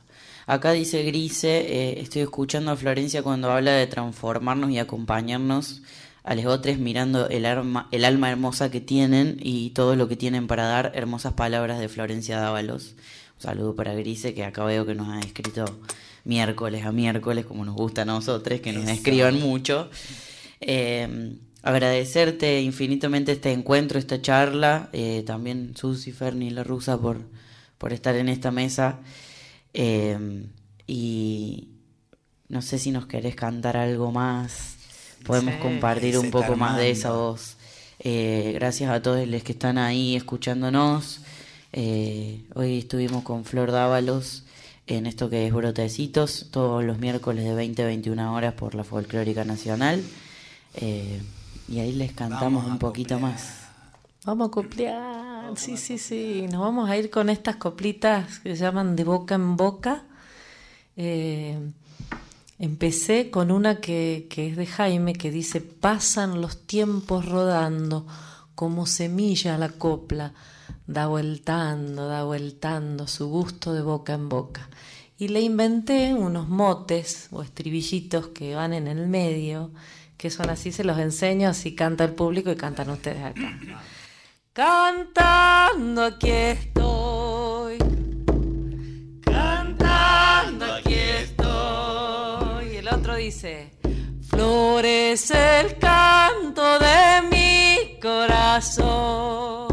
Acá 0.46 0.72
dice 0.72 1.02
Grise, 1.02 1.58
eh, 1.58 2.00
estoy 2.00 2.22
escuchando 2.22 2.70
a 2.70 2.76
Florencia 2.76 3.22
cuando 3.22 3.50
habla 3.52 3.72
de 3.72 3.86
transformarnos 3.86 4.70
y 4.70 4.78
acompañarnos 4.78 5.82
a 6.24 6.34
los 6.34 6.46
otros 6.46 6.78
mirando 6.78 7.28
el, 7.28 7.44
arma, 7.44 7.88
el 7.92 8.04
alma 8.04 8.30
hermosa 8.30 8.70
que 8.70 8.80
tienen 8.80 9.36
y 9.40 9.70
todo 9.70 9.94
lo 9.94 10.08
que 10.08 10.16
tienen 10.16 10.46
para 10.46 10.66
dar. 10.66 10.92
Hermosas 10.94 11.34
palabras 11.34 11.78
de 11.78 11.88
Florencia 11.88 12.40
Dávalos. 12.40 12.96
Un 13.39 13.43
saludo 13.43 13.74
para 13.74 13.95
Grise 13.95 14.34
que 14.34 14.45
acá 14.45 14.64
veo 14.64 14.84
que 14.84 14.95
nos 14.95 15.09
ha 15.09 15.20
escrito 15.20 15.64
miércoles 16.24 16.84
a 16.84 16.91
miércoles, 16.93 17.47
como 17.47 17.64
nos 17.64 17.76
gusta 17.76 18.03
a 18.03 18.05
nosotros, 18.05 18.61
que 18.61 18.72
nos 18.72 18.84
Eso. 18.84 18.93
escriban 18.95 19.39
mucho. 19.41 19.89
Eh, 20.61 21.36
agradecerte 21.62 22.61
infinitamente 22.62 23.32
este 23.32 23.53
encuentro, 23.53 23.99
esta 23.99 24.20
charla. 24.20 24.89
eh, 24.93 25.22
también 25.24 25.74
Susi, 25.76 26.11
Ferni 26.12 26.49
y 26.49 26.51
La 26.51 26.64
Rusa 26.64 26.99
por, 26.99 27.20
por 27.78 27.93
estar 27.93 28.16
en 28.16 28.28
esta 28.28 28.51
mesa. 28.51 28.99
Eh, 29.72 30.47
y 30.89 31.68
no 32.49 32.61
sé 32.62 32.78
si 32.80 32.91
nos 32.91 33.07
querés 33.07 33.36
cantar 33.36 33.76
algo 33.76 34.11
más. 34.11 34.74
Podemos 35.24 35.55
Sí. 35.55 35.61
compartir 35.61 36.18
un 36.18 36.30
poco 36.32 36.57
más 36.57 36.76
de 36.76 36.91
esa 36.91 37.12
voz. 37.12 37.57
Eh, 38.01 38.53
gracias 38.55 38.91
a 38.91 39.01
todos 39.03 39.26
los 39.28 39.43
que 39.45 39.53
están 39.53 39.78
ahí 39.78 40.16
escuchándonos. 40.16 41.20
Eh, 41.72 42.44
hoy 42.54 42.78
estuvimos 42.78 43.22
con 43.24 43.44
Flor 43.44 43.72
Dávalos 43.72 44.44
en 44.86 45.06
esto 45.06 45.28
que 45.28 45.46
es 45.46 45.52
Brotecitos, 45.52 46.48
todos 46.50 46.82
los 46.82 46.98
miércoles 46.98 47.44
de 47.44 47.54
20 47.54 47.82
a 47.82 47.86
21 47.86 48.34
horas 48.34 48.54
por 48.54 48.74
la 48.74 48.84
Folclórica 48.84 49.44
Nacional. 49.44 50.02
Eh, 50.74 51.20
y 51.68 51.80
ahí 51.80 51.92
les 51.92 52.12
cantamos 52.12 52.64
un 52.64 52.78
poquito 52.78 53.18
más. 53.18 53.66
Vamos 54.24 54.48
a 54.48 54.50
coplear, 54.50 55.52
sí, 55.56 55.76
sí, 55.76 55.98
sí. 55.98 56.46
Nos 56.50 56.60
vamos 56.60 56.88
a 56.88 56.96
ir 56.96 57.10
con 57.10 57.28
estas 57.28 57.56
coplitas 57.56 58.38
que 58.38 58.56
se 58.56 58.62
llaman 58.62 58.96
de 58.96 59.04
boca 59.04 59.34
en 59.34 59.56
boca. 59.56 60.04
Eh, 60.96 61.58
empecé 62.58 63.30
con 63.30 63.50
una 63.50 63.80
que, 63.80 64.26
que 64.30 64.48
es 64.48 64.56
de 64.56 64.66
Jaime, 64.66 65.12
que 65.12 65.30
dice, 65.30 65.60
pasan 65.60 66.40
los 66.40 66.66
tiempos 66.66 67.26
rodando, 67.26 68.06
como 68.54 68.86
semilla 68.86 69.58
la 69.58 69.68
copla, 69.68 70.32
da 70.89 71.07
vueltando, 71.07 72.09
da 72.09 72.24
vueltando 72.24 73.07
su 73.07 73.28
gusto 73.28 73.74
de 73.74 73.82
boca 73.82 74.14
en 74.14 74.28
boca. 74.28 74.68
Y 75.18 75.28
le 75.28 75.43
inventé 75.43 76.14
unos 76.14 76.49
motes 76.49 77.28
o 77.30 77.43
estribillitos 77.43 78.28
que 78.28 78.55
van 78.55 78.72
en 78.72 78.89
el 78.89 79.07
medio, 79.07 79.70
que 80.16 80.30
son 80.30 80.49
así, 80.49 80.72
se 80.72 80.84
los 80.84 80.99
enseño, 80.99 81.51
así 81.51 81.74
canta 81.74 82.05
el 82.05 82.14
público 82.14 82.51
y 82.51 82.57
cantan 82.57 82.89
ustedes 82.89 83.22
acá. 83.22 83.59
Cantando 84.55 86.05
aquí 86.05 86.30
estoy. 86.30 87.78
Cantando 89.20 90.64
aquí 90.64 90.95
estoy. 90.95 92.72
Y 92.72 92.76
el 92.76 92.89
otro 92.89 93.14
dice, 93.16 93.72
florece 94.26 95.61
el 95.61 95.78
canto 95.78 96.78
de 96.78 97.28
mi 97.30 98.01
corazón. 98.01 99.67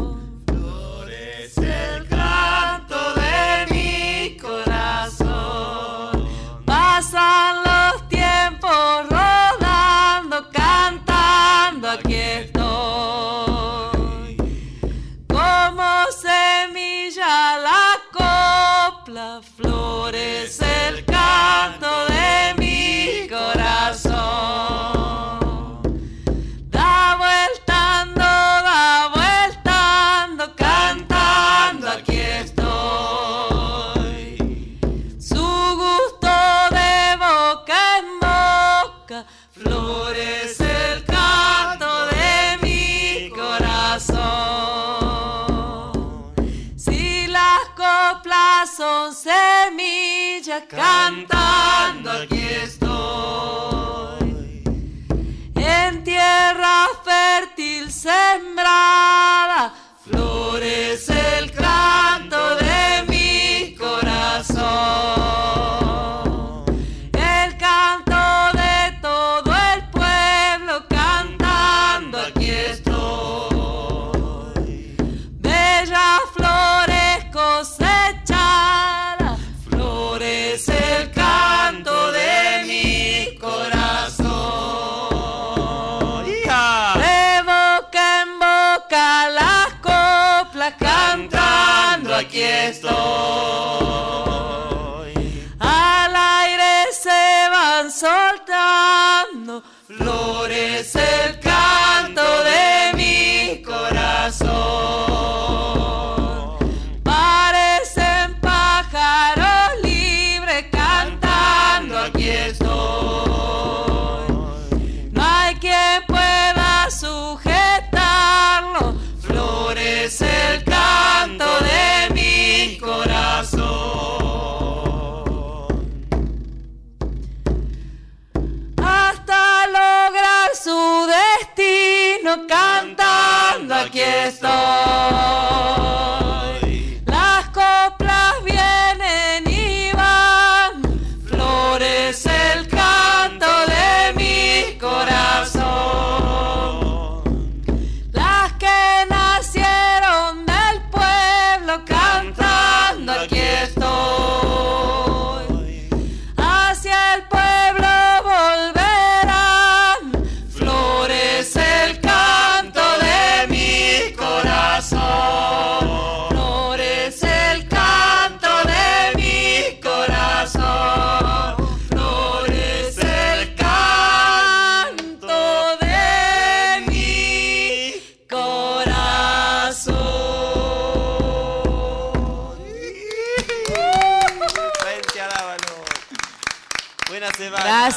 canta. 51.06 51.45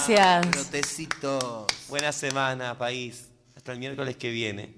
Gracias. 0.10 0.52
Brotecitos. 0.52 1.68
Buena 1.88 2.12
semana, 2.12 2.76
país. 2.76 3.30
Hasta 3.56 3.74
el 3.74 3.80
miércoles 3.80 4.18
que 4.18 4.32
viene. 4.32 4.74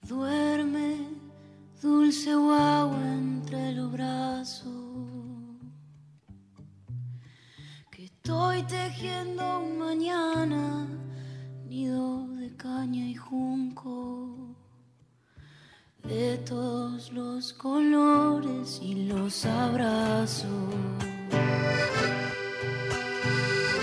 Duerme, 0.00 1.06
dulce 1.82 2.34
guagua 2.34 2.96
entre 3.12 3.72
los 3.72 3.92
brazos. 3.92 4.72
Que 7.90 8.06
estoy 8.06 8.62
tejiendo 8.62 9.60
un 9.60 9.78
mañana, 9.78 10.86
nido 11.72 12.26
de 12.36 12.54
caña 12.54 13.06
y 13.06 13.14
junco. 13.14 14.36
De 16.04 16.36
todos 16.38 17.10
los 17.12 17.54
colores 17.54 18.78
y 18.82 19.06
los 19.06 19.46
abrazos. 19.46 20.74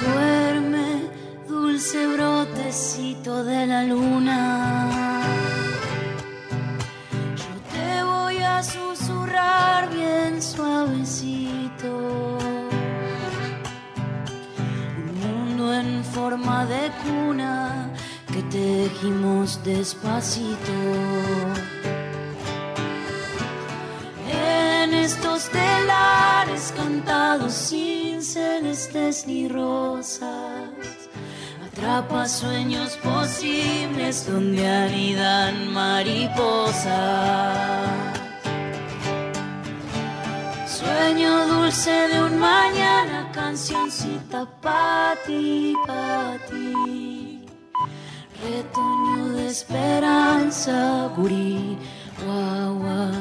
Duerme, 0.05 0.89
dulce 1.47 2.05
brotecito 2.15 3.43
de 3.43 3.65
la 3.65 3.83
luna. 3.83 4.37
Yo 7.43 7.53
te 7.73 8.03
voy 8.03 8.37
a 8.37 8.61
susurrar 8.61 9.91
bien 9.91 10.39
suavecito. 10.39 11.49
En 15.79 16.03
forma 16.03 16.65
de 16.65 16.91
cuna 17.03 17.89
que 18.31 18.41
tejimos 18.43 19.63
despacito. 19.63 20.77
En 24.27 24.93
estos 24.93 25.49
telares 25.49 26.73
cantados 26.75 27.53
sin 27.53 28.21
celestes 28.21 29.25
ni 29.27 29.47
rosas. 29.47 30.69
Atrapa 31.67 32.27
sueños 32.27 32.97
posibles 32.97 34.27
donde 34.29 34.67
anidan 34.67 35.71
mariposas. 35.73 36.89
Sueño 40.79 41.45
dulce 41.47 41.91
de 42.07 42.23
un 42.23 42.39
mañana, 42.39 43.29
cancioncita 43.33 44.47
pa' 44.61 45.13
ti, 45.25 45.73
pa' 45.85 46.37
ti. 46.49 47.43
Retoño 48.41 49.33
de 49.35 49.47
esperanza, 49.47 51.09
gurí, 51.17 51.77
guaguañembuí. 52.23 53.18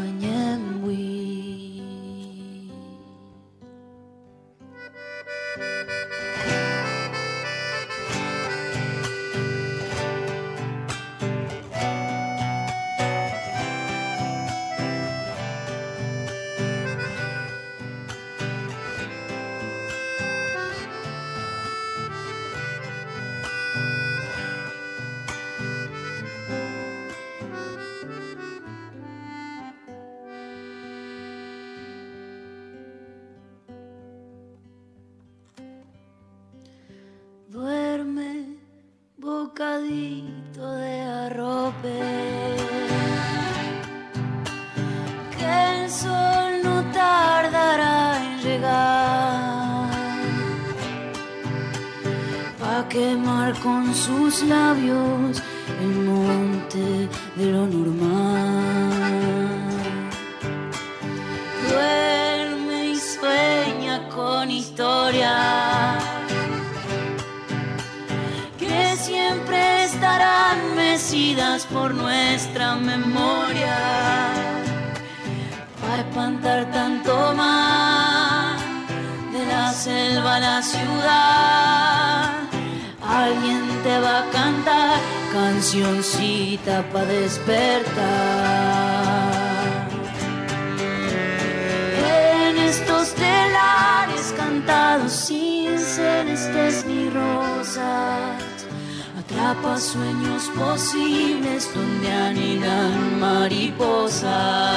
Atrapa 99.58 99.78
sueños 99.78 100.50
posibles 100.56 101.70
donde 101.74 102.12
anidan 102.12 103.20
mariposas. 103.20 104.67